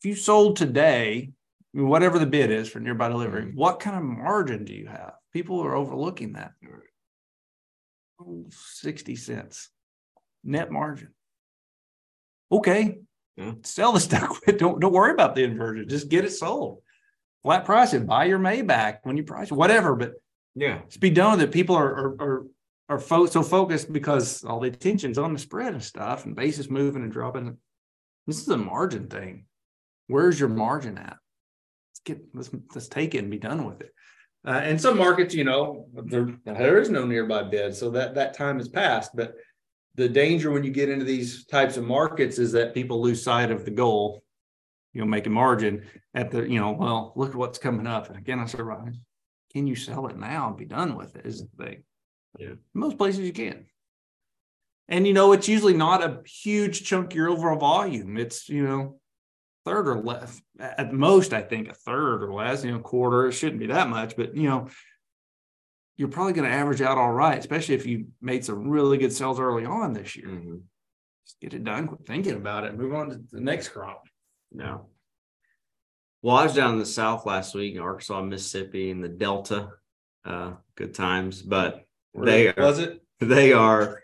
If 0.00 0.08
you 0.08 0.14
sold 0.14 0.56
today 0.56 1.30
whatever 1.72 2.18
the 2.18 2.26
bid 2.26 2.50
is 2.50 2.68
for 2.68 2.80
nearby 2.80 3.08
delivery 3.08 3.44
Mhm. 3.46 3.54
what 3.54 3.80
kind 3.80 3.96
of 3.96 4.02
margin 4.02 4.64
do 4.64 4.74
you 4.74 4.86
have 4.86 5.14
people 5.32 5.60
are 5.60 5.74
overlooking 5.74 6.34
that 6.34 6.52
Oh, 8.20 8.44
60 8.50 9.16
cents 9.16 9.70
net 10.44 10.70
margin 10.70 11.14
okay 12.50 12.98
Yeah. 13.36 13.54
sell 13.64 13.92
the 13.92 14.00
stuff 14.00 14.40
don't 14.58 14.80
don't 14.80 14.92
worry 14.92 15.12
about 15.12 15.34
the 15.34 15.42
inversion 15.44 15.88
just 15.88 16.08
get 16.08 16.24
it 16.24 16.30
sold 16.32 16.82
flat 17.42 17.64
price 17.64 17.94
it 17.94 18.06
buy 18.06 18.24
your 18.26 18.38
Maybach 18.38 18.98
when 19.04 19.16
you 19.16 19.24
price 19.24 19.50
it, 19.50 19.54
whatever 19.54 19.96
but 19.96 20.12
Yeah. 20.54 20.82
to 20.90 20.98
be 20.98 21.08
done 21.10 21.38
with 21.38 21.48
it. 21.48 21.52
People 21.52 21.74
are 21.76 21.92
are 21.96 22.16
are, 22.22 22.46
are 22.90 22.98
fo- 22.98 23.24
so 23.26 23.42
focused 23.42 23.90
because 23.90 24.44
all 24.44 24.60
the 24.60 24.68
attention's 24.68 25.16
on 25.16 25.32
the 25.32 25.38
spread 25.38 25.72
and 25.72 25.82
stuff, 25.82 26.26
and 26.26 26.36
basis 26.36 26.68
moving 26.68 27.02
and 27.02 27.10
dropping. 27.10 27.56
This 28.26 28.42
is 28.42 28.48
a 28.48 28.56
margin 28.58 29.08
thing. 29.08 29.46
Where's 30.08 30.38
your 30.38 30.50
margin 30.50 30.98
at? 30.98 31.16
Get 32.04 32.20
let's 32.34 32.50
let's 32.74 32.88
take 32.88 33.14
it 33.14 33.18
and 33.18 33.30
be 33.30 33.38
done 33.38 33.64
with 33.64 33.80
it. 33.80 33.92
Uh, 34.44 34.60
and 34.64 34.80
some 34.80 34.98
markets, 34.98 35.34
you 35.34 35.44
know, 35.44 35.86
there 36.04 36.28
there 36.44 36.78
is 36.80 36.90
no 36.90 37.04
nearby 37.06 37.42
bid, 37.44 37.74
so 37.74 37.90
that 37.90 38.14
that 38.16 38.34
time 38.34 38.58
has 38.58 38.68
passed. 38.68 39.12
But 39.14 39.34
the 39.94 40.08
danger 40.08 40.50
when 40.50 40.64
you 40.64 40.70
get 40.70 40.88
into 40.88 41.04
these 41.04 41.46
types 41.46 41.76
of 41.76 41.84
markets 41.84 42.38
is 42.38 42.52
that 42.52 42.74
people 42.74 43.00
lose 43.00 43.22
sight 43.22 43.50
of 43.50 43.64
the 43.64 43.70
goal. 43.70 44.22
You 44.92 45.00
know, 45.00 45.06
make 45.06 45.26
a 45.26 45.30
margin 45.30 45.86
at 46.14 46.30
the 46.30 46.42
you 46.42 46.58
know, 46.58 46.72
well, 46.72 47.12
look 47.14 47.30
at 47.30 47.36
what's 47.36 47.58
coming 47.58 47.86
up. 47.86 48.08
And 48.08 48.18
again, 48.18 48.40
I 48.40 48.46
said, 48.46 48.60
can 49.52 49.66
you 49.66 49.76
sell 49.76 50.06
it 50.08 50.18
now 50.18 50.48
and 50.48 50.56
be 50.56 50.64
done 50.64 50.96
with 50.96 51.14
it? 51.16 51.24
Is 51.24 51.42
the 51.42 51.64
thing. 51.64 51.84
Yeah. 52.38 52.54
Most 52.74 52.98
places 52.98 53.20
you 53.20 53.32
can. 53.32 53.66
And 54.88 55.06
you 55.06 55.12
know, 55.12 55.32
it's 55.32 55.48
usually 55.48 55.74
not 55.74 56.02
a 56.02 56.20
huge 56.26 56.84
chunk 56.84 57.12
of 57.12 57.16
your 57.16 57.28
overall 57.28 57.58
volume. 57.58 58.16
It's, 58.16 58.48
you 58.48 58.66
know, 58.66 59.00
third 59.64 59.88
or 59.88 59.98
less 60.00 60.40
at 60.58 60.92
most, 60.92 61.32
I 61.32 61.42
think 61.42 61.68
a 61.68 61.74
third 61.74 62.22
or 62.22 62.32
less, 62.32 62.64
you 62.64 62.72
know, 62.72 62.78
quarter. 62.80 63.28
It 63.28 63.32
shouldn't 63.32 63.60
be 63.60 63.68
that 63.68 63.88
much, 63.88 64.16
but 64.16 64.34
you 64.36 64.48
know, 64.48 64.68
you're 65.96 66.08
probably 66.08 66.32
going 66.32 66.48
to 66.48 66.54
average 66.54 66.80
out 66.80 66.98
all 66.98 67.12
right, 67.12 67.38
especially 67.38 67.74
if 67.76 67.86
you 67.86 68.06
made 68.20 68.44
some 68.44 68.68
really 68.68 68.98
good 68.98 69.12
sales 69.12 69.38
early 69.38 69.64
on 69.64 69.92
this 69.92 70.16
year. 70.16 70.26
Mhm. 70.28 70.62
Just 71.26 71.40
get 71.40 71.54
it 71.54 71.62
done, 71.64 71.86
quit 71.86 72.06
thinking 72.06 72.34
about 72.34 72.64
it, 72.64 72.76
move 72.76 72.94
on 72.94 73.10
to 73.10 73.20
the 73.30 73.40
next 73.40 73.68
crop. 73.68 74.04
No. 74.50 74.88
Well, 76.22 76.36
I 76.36 76.44
was 76.44 76.54
down 76.54 76.72
in 76.74 76.78
the 76.78 76.86
South 76.86 77.26
last 77.26 77.54
week 77.54 77.74
in 77.74 77.80
Arkansas, 77.80 78.22
Mississippi, 78.22 78.90
and 78.90 79.02
the 79.02 79.08
Delta. 79.08 79.70
Uh, 80.24 80.52
good 80.76 80.94
times, 80.94 81.42
but 81.42 81.84
They 82.14 82.48
are- 82.48 82.54
was 82.56 82.78
it? 82.78 83.00
they 83.20 83.52
are 83.52 84.02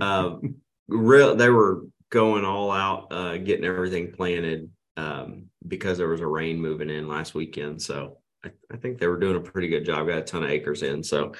um 0.00 0.56
real 0.88 1.36
they 1.36 1.50
were 1.50 1.82
going 2.10 2.44
all 2.46 2.70
out 2.70 3.12
uh 3.12 3.36
getting 3.36 3.64
everything 3.66 4.10
planted 4.12 4.70
um 4.96 5.46
because 5.66 5.98
there 5.98 6.08
was 6.08 6.20
a 6.20 6.26
rain 6.26 6.60
moving 6.60 6.90
in 6.90 7.08
last 7.08 7.34
weekend. 7.34 7.80
So 7.82 8.18
I, 8.44 8.50
I 8.72 8.76
think 8.76 8.98
they 8.98 9.06
were 9.06 9.18
doing 9.18 9.36
a 9.36 9.40
pretty 9.40 9.68
good 9.68 9.84
job. 9.84 10.06
Got 10.06 10.18
a 10.18 10.22
ton 10.22 10.44
of 10.44 10.50
acres 10.50 10.82
in. 10.82 11.02
So 11.02 11.32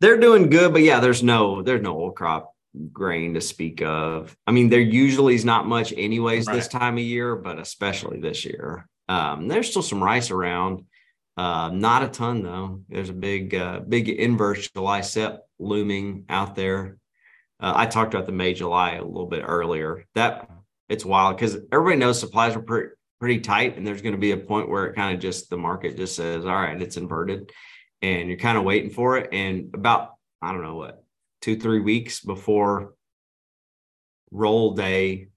they're 0.00 0.20
doing 0.20 0.50
good 0.50 0.72
but 0.72 0.82
yeah 0.82 1.00
there's 1.00 1.22
no 1.22 1.62
there's 1.62 1.82
no 1.82 1.96
old 1.96 2.16
crop 2.16 2.52
grain 2.92 3.34
to 3.34 3.40
speak 3.40 3.82
of. 3.82 4.36
I 4.46 4.52
mean 4.52 4.68
there 4.68 4.80
usually 4.80 5.34
is 5.34 5.44
not 5.44 5.66
much 5.66 5.92
anyways 5.96 6.46
this 6.46 6.68
time 6.68 6.98
of 6.98 7.04
year 7.04 7.36
but 7.36 7.58
especially 7.58 8.20
this 8.20 8.44
year. 8.44 8.88
Um 9.08 9.48
there's 9.48 9.70
still 9.70 9.82
some 9.82 10.02
rice 10.02 10.30
around. 10.30 10.84
Uh, 11.36 11.70
not 11.72 12.02
a 12.02 12.08
ton 12.08 12.42
though. 12.42 12.82
There's 12.88 13.10
a 13.10 13.14
big, 13.14 13.54
uh, 13.54 13.80
big 13.80 14.08
inverse 14.08 14.70
July 14.70 15.00
set 15.00 15.40
looming 15.58 16.26
out 16.28 16.54
there. 16.54 16.98
Uh, 17.60 17.72
I 17.74 17.86
talked 17.86 18.14
about 18.14 18.26
the 18.26 18.32
May 18.32 18.54
July 18.54 18.92
a 18.94 19.04
little 19.04 19.26
bit 19.26 19.42
earlier. 19.46 20.04
That 20.14 20.50
it's 20.88 21.04
wild 21.04 21.36
because 21.36 21.56
everybody 21.72 21.96
knows 21.96 22.20
supplies 22.20 22.56
are 22.56 22.62
pretty 22.62 22.94
pretty 23.20 23.40
tight, 23.40 23.76
and 23.76 23.86
there's 23.86 24.02
going 24.02 24.14
to 24.14 24.20
be 24.20 24.32
a 24.32 24.36
point 24.36 24.68
where 24.68 24.86
it 24.86 24.94
kind 24.94 25.14
of 25.14 25.20
just 25.20 25.48
the 25.48 25.56
market 25.56 25.96
just 25.96 26.16
says, 26.16 26.44
"All 26.44 26.54
right, 26.54 26.80
it's 26.80 26.96
inverted," 26.96 27.50
and 28.02 28.28
you're 28.28 28.38
kind 28.38 28.58
of 28.58 28.64
waiting 28.64 28.90
for 28.90 29.16
it. 29.16 29.30
And 29.32 29.74
about 29.74 30.10
I 30.42 30.52
don't 30.52 30.62
know 30.62 30.76
what 30.76 31.02
two 31.40 31.56
three 31.56 31.80
weeks 31.80 32.20
before 32.20 32.94
roll 34.30 34.74
day, 34.74 35.28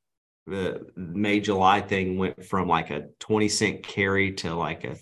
the 0.47 0.87
May 0.95 1.39
July 1.39 1.81
thing 1.81 2.17
went 2.17 2.45
from 2.45 2.67
like 2.67 2.89
a 2.89 3.07
20 3.19 3.47
cent 3.49 3.83
carry 3.83 4.33
to 4.33 4.53
like 4.53 4.83
a 4.83 4.97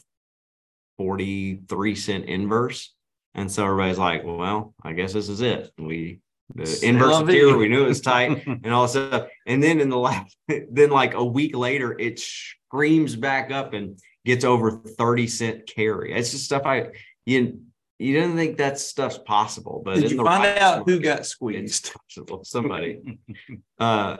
43 0.97 1.95
cent 1.95 2.25
inverse. 2.25 2.93
And 3.33 3.51
so 3.51 3.65
everybody's 3.65 3.97
like, 3.97 4.23
well, 4.23 4.73
I 4.83 4.93
guess 4.93 5.13
this 5.13 5.29
is 5.29 5.41
it. 5.41 5.71
We 5.77 6.19
the 6.53 6.79
inverse 6.83 7.27
here, 7.27 7.57
we 7.57 7.67
knew 7.67 7.85
it 7.85 7.87
was 7.87 8.01
tight 8.01 8.45
and 8.47 8.67
all 8.67 8.83
this 8.83 8.91
stuff. 8.91 9.27
And 9.45 9.61
then 9.63 9.79
in 9.79 9.89
the 9.89 9.97
last, 9.97 10.35
then 10.71 10.89
like 10.89 11.13
a 11.13 11.25
week 11.25 11.55
later, 11.55 11.97
it 11.97 12.19
screams 12.19 13.15
back 13.15 13.51
up 13.51 13.73
and 13.73 13.99
gets 14.25 14.45
over 14.45 14.71
30 14.71 15.27
cent 15.27 15.67
carry. 15.67 16.13
It's 16.13 16.31
just 16.31 16.45
stuff 16.45 16.63
I 16.65 16.89
you 17.25 17.61
you 17.97 18.13
didn't 18.13 18.35
think 18.35 18.57
that 18.57 18.77
stuff's 18.77 19.17
possible, 19.17 19.81
but 19.83 19.95
Did 19.95 20.05
in 20.05 20.09
you 20.11 20.17
the 20.17 20.23
find 20.23 20.43
rice 20.43 20.61
out 20.61 20.87
who 20.87 20.99
got 20.99 21.25
squeezed? 21.25 21.93
possible. 21.93 22.43
Somebody. 22.43 23.19
Uh, 23.77 24.17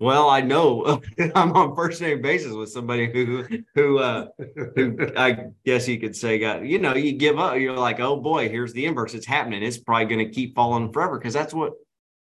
well, 0.00 0.30
I 0.30 0.40
know. 0.40 1.00
I'm 1.34 1.52
on 1.52 1.76
first 1.76 2.00
name 2.00 2.22
basis 2.22 2.52
with 2.52 2.70
somebody 2.70 3.12
who 3.12 3.44
who 3.74 3.98
uh 3.98 4.28
who 4.74 4.96
I 5.16 5.48
guess 5.66 5.86
you 5.86 6.00
could 6.00 6.16
say 6.16 6.38
got 6.38 6.64
you 6.64 6.78
know 6.78 6.94
you 6.94 7.12
give 7.12 7.38
up 7.38 7.58
you're 7.58 7.76
like 7.76 8.00
oh 8.00 8.16
boy 8.16 8.48
here's 8.48 8.72
the 8.72 8.86
inverse. 8.86 9.14
It's 9.14 9.26
happening. 9.26 9.62
It's 9.62 9.78
probably 9.78 10.06
going 10.06 10.26
to 10.26 10.34
keep 10.34 10.54
falling 10.56 10.90
forever. 10.90 11.18
Because 11.18 11.34
that's 11.34 11.52
what 11.52 11.74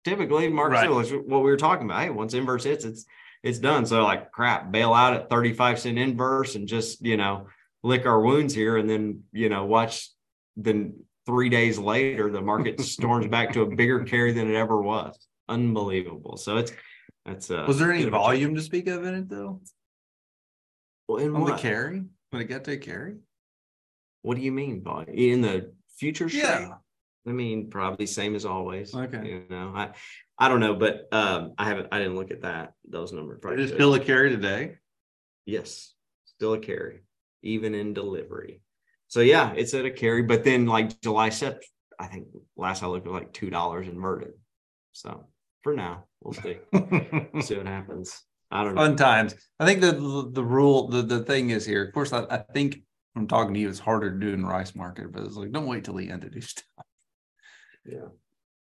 typically 0.04 0.48
Mark 0.48 0.72
Right. 0.72 0.90
is 0.90 1.12
what 1.12 1.42
we 1.44 1.50
were 1.50 1.56
talking 1.56 1.86
about. 1.86 2.02
Hey 2.02 2.10
once 2.10 2.34
inverse 2.34 2.64
hits 2.64 2.84
it's 2.84 3.06
it's 3.44 3.60
done. 3.60 3.86
So 3.86 4.02
like 4.02 4.32
crap 4.32 4.72
bail 4.72 4.92
out 4.92 5.14
at 5.14 5.30
35 5.30 5.78
cent 5.78 5.98
inverse 5.98 6.56
and 6.56 6.66
just 6.66 7.00
you 7.04 7.16
know 7.16 7.46
lick 7.84 8.06
our 8.06 8.20
wounds 8.20 8.52
here 8.52 8.76
and 8.76 8.90
then 8.90 9.22
you 9.32 9.48
know 9.48 9.64
watch 9.64 10.10
then 10.56 10.94
three 11.26 11.48
days 11.48 11.78
later 11.78 12.28
the 12.30 12.40
market 12.40 12.80
storms 12.80 13.28
back 13.28 13.52
to 13.52 13.62
a 13.62 13.66
bigger 13.76 14.02
carry 14.02 14.32
than 14.32 14.50
it 14.50 14.56
ever 14.56 14.82
was. 14.82 15.16
Unbelievable. 15.48 16.36
So 16.36 16.56
it's 16.56 16.72
That's 17.28 17.50
uh. 17.50 17.64
Was 17.66 17.78
there 17.78 17.90
any 17.92 18.00
bit 18.04 18.08
of 18.08 18.14
a- 18.14 18.18
volume 18.18 18.54
to 18.54 18.62
speak 18.62 18.86
of 18.88 19.04
in 19.04 19.14
it 19.14 19.28
though? 19.28 19.60
Well, 21.06 21.18
in 21.18 21.34
On 21.34 21.44
the 21.44 21.52
what? 21.52 21.60
carry? 21.60 22.02
When 22.30 22.42
it 22.42 22.46
got 22.46 22.64
to 22.64 22.72
a 22.72 22.76
carry? 22.76 23.16
What 24.22 24.36
do 24.36 24.42
you 24.42 24.52
mean 24.52 24.80
by 24.80 25.04
in 25.04 25.40
the 25.40 25.72
future? 25.96 26.28
straight? 26.28 26.42
Yeah. 26.42 26.74
I 27.26 27.30
mean, 27.30 27.70
probably 27.70 28.06
same 28.06 28.34
as 28.34 28.44
always. 28.44 28.94
Okay. 28.94 29.26
You 29.28 29.44
know, 29.50 29.72
I, 29.74 29.90
I 30.38 30.48
don't 30.48 30.60
know, 30.60 30.74
but 30.74 31.08
um, 31.12 31.52
I 31.58 31.64
haven't, 31.64 31.88
I 31.92 31.98
didn't 31.98 32.16
look 32.16 32.30
at 32.30 32.42
that, 32.42 32.72
those 32.88 33.12
numbers. 33.12 33.38
Probably 33.40 33.62
It 33.62 33.66
is 33.66 33.72
still 33.72 33.92
a 33.94 34.00
carry 34.00 34.30
today. 34.30 34.76
Yes, 35.44 35.94
still 36.24 36.54
a 36.54 36.58
carry, 36.58 37.00
even 37.42 37.74
in 37.74 37.92
delivery. 37.92 38.62
So 39.08 39.20
yeah, 39.20 39.52
it's 39.54 39.74
at 39.74 39.84
a 39.84 39.90
carry, 39.90 40.22
but 40.22 40.44
then 40.44 40.66
like 40.66 41.00
July 41.00 41.28
set, 41.30 41.62
I 41.98 42.06
think 42.06 42.28
last 42.56 42.82
I 42.82 42.86
looked 42.86 43.06
at 43.06 43.12
like 43.12 43.32
two 43.32 43.50
dollars 43.50 43.88
inverted. 43.88 44.32
So 44.92 45.26
for 45.62 45.74
now, 45.74 46.04
we'll 46.22 46.34
see, 46.34 46.58
We'll 46.72 47.42
see 47.42 47.56
what 47.56 47.66
happens. 47.66 48.22
I 48.50 48.64
don't 48.64 48.74
know. 48.74 48.82
Fun 48.82 48.96
times. 48.96 49.34
I 49.60 49.66
think 49.66 49.80
the 49.80 49.92
the, 49.92 50.30
the 50.32 50.44
rule, 50.44 50.88
the, 50.88 51.02
the 51.02 51.20
thing 51.20 51.50
is 51.50 51.66
here. 51.66 51.84
Of 51.84 51.92
course, 51.92 52.12
I, 52.12 52.20
think 52.20 52.32
I 52.32 52.38
think 52.52 52.82
from 53.14 53.26
talking 53.26 53.54
to 53.54 53.60
you, 53.60 53.68
it's 53.68 53.78
harder 53.78 54.10
to 54.10 54.18
do 54.18 54.32
in 54.32 54.42
the 54.42 54.48
rice 54.48 54.74
market, 54.74 55.12
but 55.12 55.24
it's 55.24 55.36
like 55.36 55.52
don't 55.52 55.66
wait 55.66 55.84
till 55.84 55.94
the 55.94 56.10
end 56.10 56.22
to 56.22 56.30
do 56.30 56.40
stuff. 56.40 56.64
Yeah. 57.84 58.06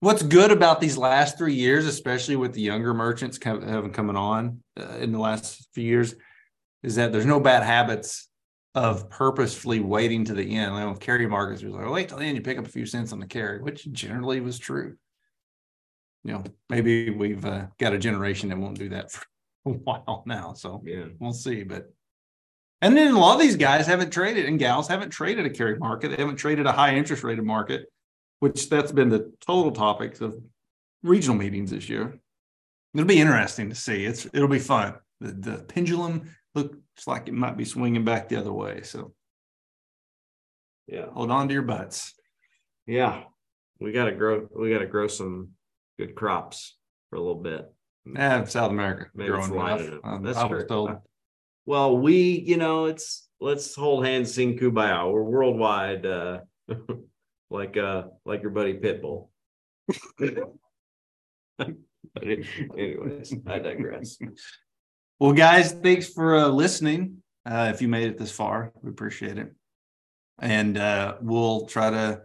What's 0.01 0.22
good 0.22 0.51
about 0.51 0.80
these 0.80 0.97
last 0.97 1.38
three 1.38 1.55
years, 1.55 1.86
especially 1.86 2.36
with 2.36 2.53
the 2.53 2.61
younger 2.61 2.92
merchants 2.92 3.38
having 3.42 3.92
coming 3.92 4.16
on 4.16 4.62
uh, 4.78 4.99
in 4.99 5.11
the 5.11 5.18
last 5.18 5.68
few 5.72 5.84
years, 5.84 6.14
is 6.82 6.97
that 6.97 7.12
there's 7.12 7.26
no 7.26 7.40
bad 7.40 7.62
habits 7.62 8.28
of 8.74 9.09
purposefully 9.09 9.80
waiting 9.80 10.24
to 10.26 10.34
the 10.34 10.55
end. 10.55 10.74
Like 10.74 10.88
with 10.88 11.01
carry 11.01 11.26
markets, 11.26 11.62
it 11.62 11.66
was 11.66 11.76
like, 11.76 11.90
wait 11.90 12.09
till 12.09 12.18
the 12.18 12.24
end, 12.24 12.36
you 12.36 12.42
pick 12.42 12.59
up 12.59 12.66
a 12.66 12.70
few 12.70 12.84
cents 12.84 13.12
on 13.12 13.20
the 13.20 13.26
carry, 13.26 13.62
which 13.62 13.90
generally 13.90 14.40
was 14.40 14.59
true. 14.59 14.97
You 16.26 16.32
know, 16.32 16.44
maybe 16.68 17.10
we've 17.10 17.44
uh, 17.44 17.66
got 17.78 17.92
a 17.92 17.98
generation 17.98 18.48
that 18.48 18.58
won't 18.58 18.76
do 18.78 18.88
that 18.88 19.12
for 19.12 19.24
a 19.66 19.70
while 19.70 20.24
now. 20.26 20.54
So 20.54 20.82
Yeah. 20.84 21.04
we'll 21.20 21.32
see. 21.32 21.62
But 21.62 21.92
and 22.82 22.96
then 22.96 23.14
a 23.14 23.18
lot 23.18 23.36
of 23.36 23.40
these 23.40 23.56
guys 23.56 23.86
haven't 23.86 24.10
traded 24.10 24.46
and 24.46 24.58
gals 24.58 24.88
haven't 24.88 25.10
traded 25.10 25.46
a 25.46 25.50
carry 25.50 25.78
market. 25.78 26.08
They 26.08 26.16
haven't 26.16 26.36
traded 26.36 26.66
a 26.66 26.72
high 26.72 26.96
interest 26.96 27.22
rated 27.22 27.44
market, 27.44 27.86
which 28.40 28.68
that's 28.68 28.90
been 28.90 29.08
the 29.08 29.32
total 29.40 29.70
topics 29.70 30.20
of 30.20 30.36
regional 31.04 31.36
meetings 31.36 31.70
this 31.70 31.88
year. 31.88 32.18
It'll 32.92 33.06
be 33.06 33.20
interesting 33.20 33.68
to 33.68 33.76
see. 33.76 34.04
It's 34.04 34.26
it'll 34.26 34.48
be 34.48 34.58
fun. 34.58 34.94
The 35.20 35.32
the 35.32 35.58
pendulum 35.64 36.34
looks 36.56 37.06
like 37.06 37.28
it 37.28 37.34
might 37.34 37.56
be 37.56 37.64
swinging 37.64 38.04
back 38.04 38.28
the 38.28 38.36
other 38.36 38.52
way. 38.52 38.82
So 38.82 39.14
Yeah. 40.88 41.06
hold 41.12 41.30
on 41.30 41.46
to 41.46 41.54
your 41.54 41.62
butts. 41.62 42.14
Yeah. 42.84 43.24
We 43.78 43.92
gotta 43.92 44.12
grow, 44.12 44.48
we 44.56 44.70
gotta 44.72 44.86
grow 44.86 45.06
some 45.06 45.50
good 45.99 46.14
crops 46.14 46.76
for 47.11 47.16
a 47.16 47.20
little 47.20 47.42
bit. 47.42 47.70
Yeah, 48.05 48.44
South 48.44 48.70
America. 48.70 49.07
Maybe 49.14 49.30
growing 49.30 49.53
rough. 49.53 49.80
Um, 50.05 50.22
That's 50.22 50.38
I 50.38 50.44
was 50.44 50.61
true. 50.61 50.68
told. 50.68 50.90
Well, 51.64 51.99
we, 51.99 52.44
you 52.47 52.57
know, 52.57 52.84
it's 52.84 53.28
let's 53.40 53.74
hold 53.74 54.07
hands, 54.07 54.32
sing 54.32 54.59
kumbaya. 54.59 55.11
We're 55.11 55.22
worldwide, 55.22 56.07
uh, 56.07 56.40
like 57.51 57.76
uh, 57.76 58.05
like 58.24 58.42
your 58.42 58.51
buddy 58.51 58.74
Pitbull. 58.74 59.28
Anyways, 62.22 63.34
I 63.47 63.59
digress. 63.59 64.18
Well, 65.18 65.32
guys, 65.32 65.72
thanks 65.72 66.09
for 66.09 66.36
uh, 66.36 66.49
listening. 66.49 67.22
Uh, 67.44 67.70
if 67.74 67.82
you 67.82 67.88
made 67.88 68.09
it 68.09 68.18
this 68.18 68.30
far, 68.32 68.72
we 68.82 68.90
appreciate 68.90 69.38
it. 69.38 69.53
And 70.38 70.76
uh, 70.76 71.16
we'll 71.20 71.66
try 71.66 71.90
to 71.90 72.20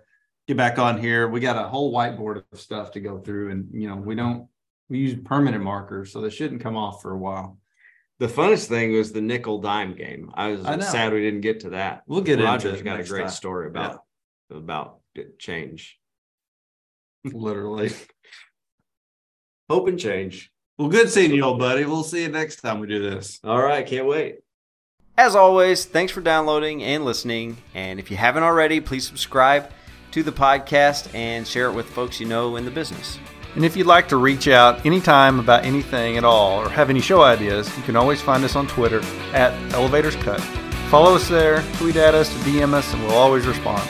get 0.52 0.58
back 0.58 0.80
on 0.80 1.00
here. 1.00 1.30
We 1.30 1.40
got 1.40 1.56
a 1.56 1.68
whole 1.68 1.94
whiteboard 1.94 2.44
of 2.52 2.60
stuff 2.60 2.92
to 2.92 3.00
go 3.00 3.20
through, 3.20 3.52
and 3.52 3.70
you 3.72 3.88
know, 3.88 3.96
we 3.96 4.16
don't 4.16 4.48
we 4.90 5.00
use 5.00 5.18
permanent 5.24 5.64
markers, 5.64 6.12
so 6.12 6.20
they 6.20 6.30
shouldn't 6.30 6.62
come 6.62 6.76
off 6.76 7.02
for 7.02 7.12
a 7.12 7.18
while. 7.18 7.58
The 8.20 8.28
funnest 8.28 8.68
thing 8.68 8.92
was 8.92 9.14
the 9.14 9.22
nickel 9.22 9.62
dime 9.62 9.96
game. 9.96 10.30
I 10.34 10.50
was 10.50 10.66
I 10.66 10.78
sad 10.80 11.14
we 11.14 11.22
didn't 11.22 11.42
get 11.42 11.62
to 11.62 11.70
that. 11.72 12.04
We'll 12.06 12.22
get 12.22 12.40
into 12.40 12.46
Roger's 12.46 12.82
it 12.82 12.84
got 12.84 13.00
a 13.00 13.04
great 13.04 13.22
time. 13.22 13.30
story 13.30 13.68
about 13.68 14.04
about 14.52 15.00
change. 15.40 15.98
Literally. 17.24 17.92
Hope 19.70 19.88
and 19.88 19.98
change. 19.98 20.52
Well, 20.78 20.90
good 20.90 21.10
seeing 21.10 21.32
you, 21.32 21.44
old 21.44 21.60
buddy. 21.60 21.86
We'll 21.86 22.04
see 22.04 22.24
you 22.24 22.30
next 22.30 22.58
time 22.58 22.80
we 22.80 22.88
do 22.88 23.00
this. 23.00 23.40
All 23.44 23.62
right, 23.62 23.86
can't 23.88 24.06
wait. 24.06 24.40
As 25.18 25.36
always, 25.36 25.86
thanks 25.86 26.12
for 26.12 26.20
downloading 26.20 26.84
and 26.84 27.06
listening. 27.06 27.58
And 27.74 28.00
if 28.00 28.12
you 28.12 28.18
haven't 28.18 28.44
already, 28.44 28.82
please 28.82 29.08
subscribe 29.08 29.72
to 30.12 30.24
the 30.24 30.32
podcast 30.32 31.14
and 31.16 31.48
share 31.48 31.68
it 31.68 31.74
with 31.74 31.90
folks 31.90 32.20
you 32.20 32.28
know 32.28 32.56
in 32.56 32.66
the 32.66 32.72
business. 32.72 33.20
And 33.56 33.66
if 33.66 33.76
you'd 33.76 33.88
like 33.88 34.08
to 34.10 34.18
reach 34.18 34.48
out 34.48 34.86
anytime 34.86 35.40
about 35.40 35.66
anything 35.66 36.18
at 36.18 36.24
all 36.24 36.60
or 36.60 36.70
have 36.70 36.90
any 36.90 37.02
show 37.02 37.22
ideas, 37.22 37.76
you 37.76 37.84
can 37.84 37.96
always 37.96 38.22
find 38.22 38.44
us 38.44 38.56
on 38.56 38.68
Twitter 38.68 39.02
at 39.34 39.52
Elevators 39.74 40.16
Cut. 40.18 40.40
Follow 40.90 41.16
us 41.16 41.28
there, 41.28 41.64
tweet 41.78 41.96
at 41.98 42.14
us, 42.16 42.34
DM 42.44 42.74
us, 42.74 42.94
and 42.94 43.04
we'll 43.04 43.18
always 43.18 43.46
respond. 43.46 43.88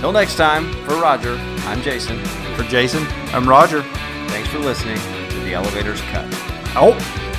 Till 0.00 0.12
next 0.12 0.36
time, 0.36 0.72
for 0.84 0.94
Roger, 0.94 1.36
I'm 1.66 1.82
Jason. 1.82 2.22
For 2.56 2.62
Jason, 2.64 3.06
I'm 3.34 3.48
Roger. 3.48 3.82
Thanks 4.28 4.48
for 4.48 4.58
listening 4.58 4.96
to 5.30 5.40
the 5.40 5.52
Elevator's 5.52 6.00
Cut. 6.02 6.26
Oh. 6.74 7.29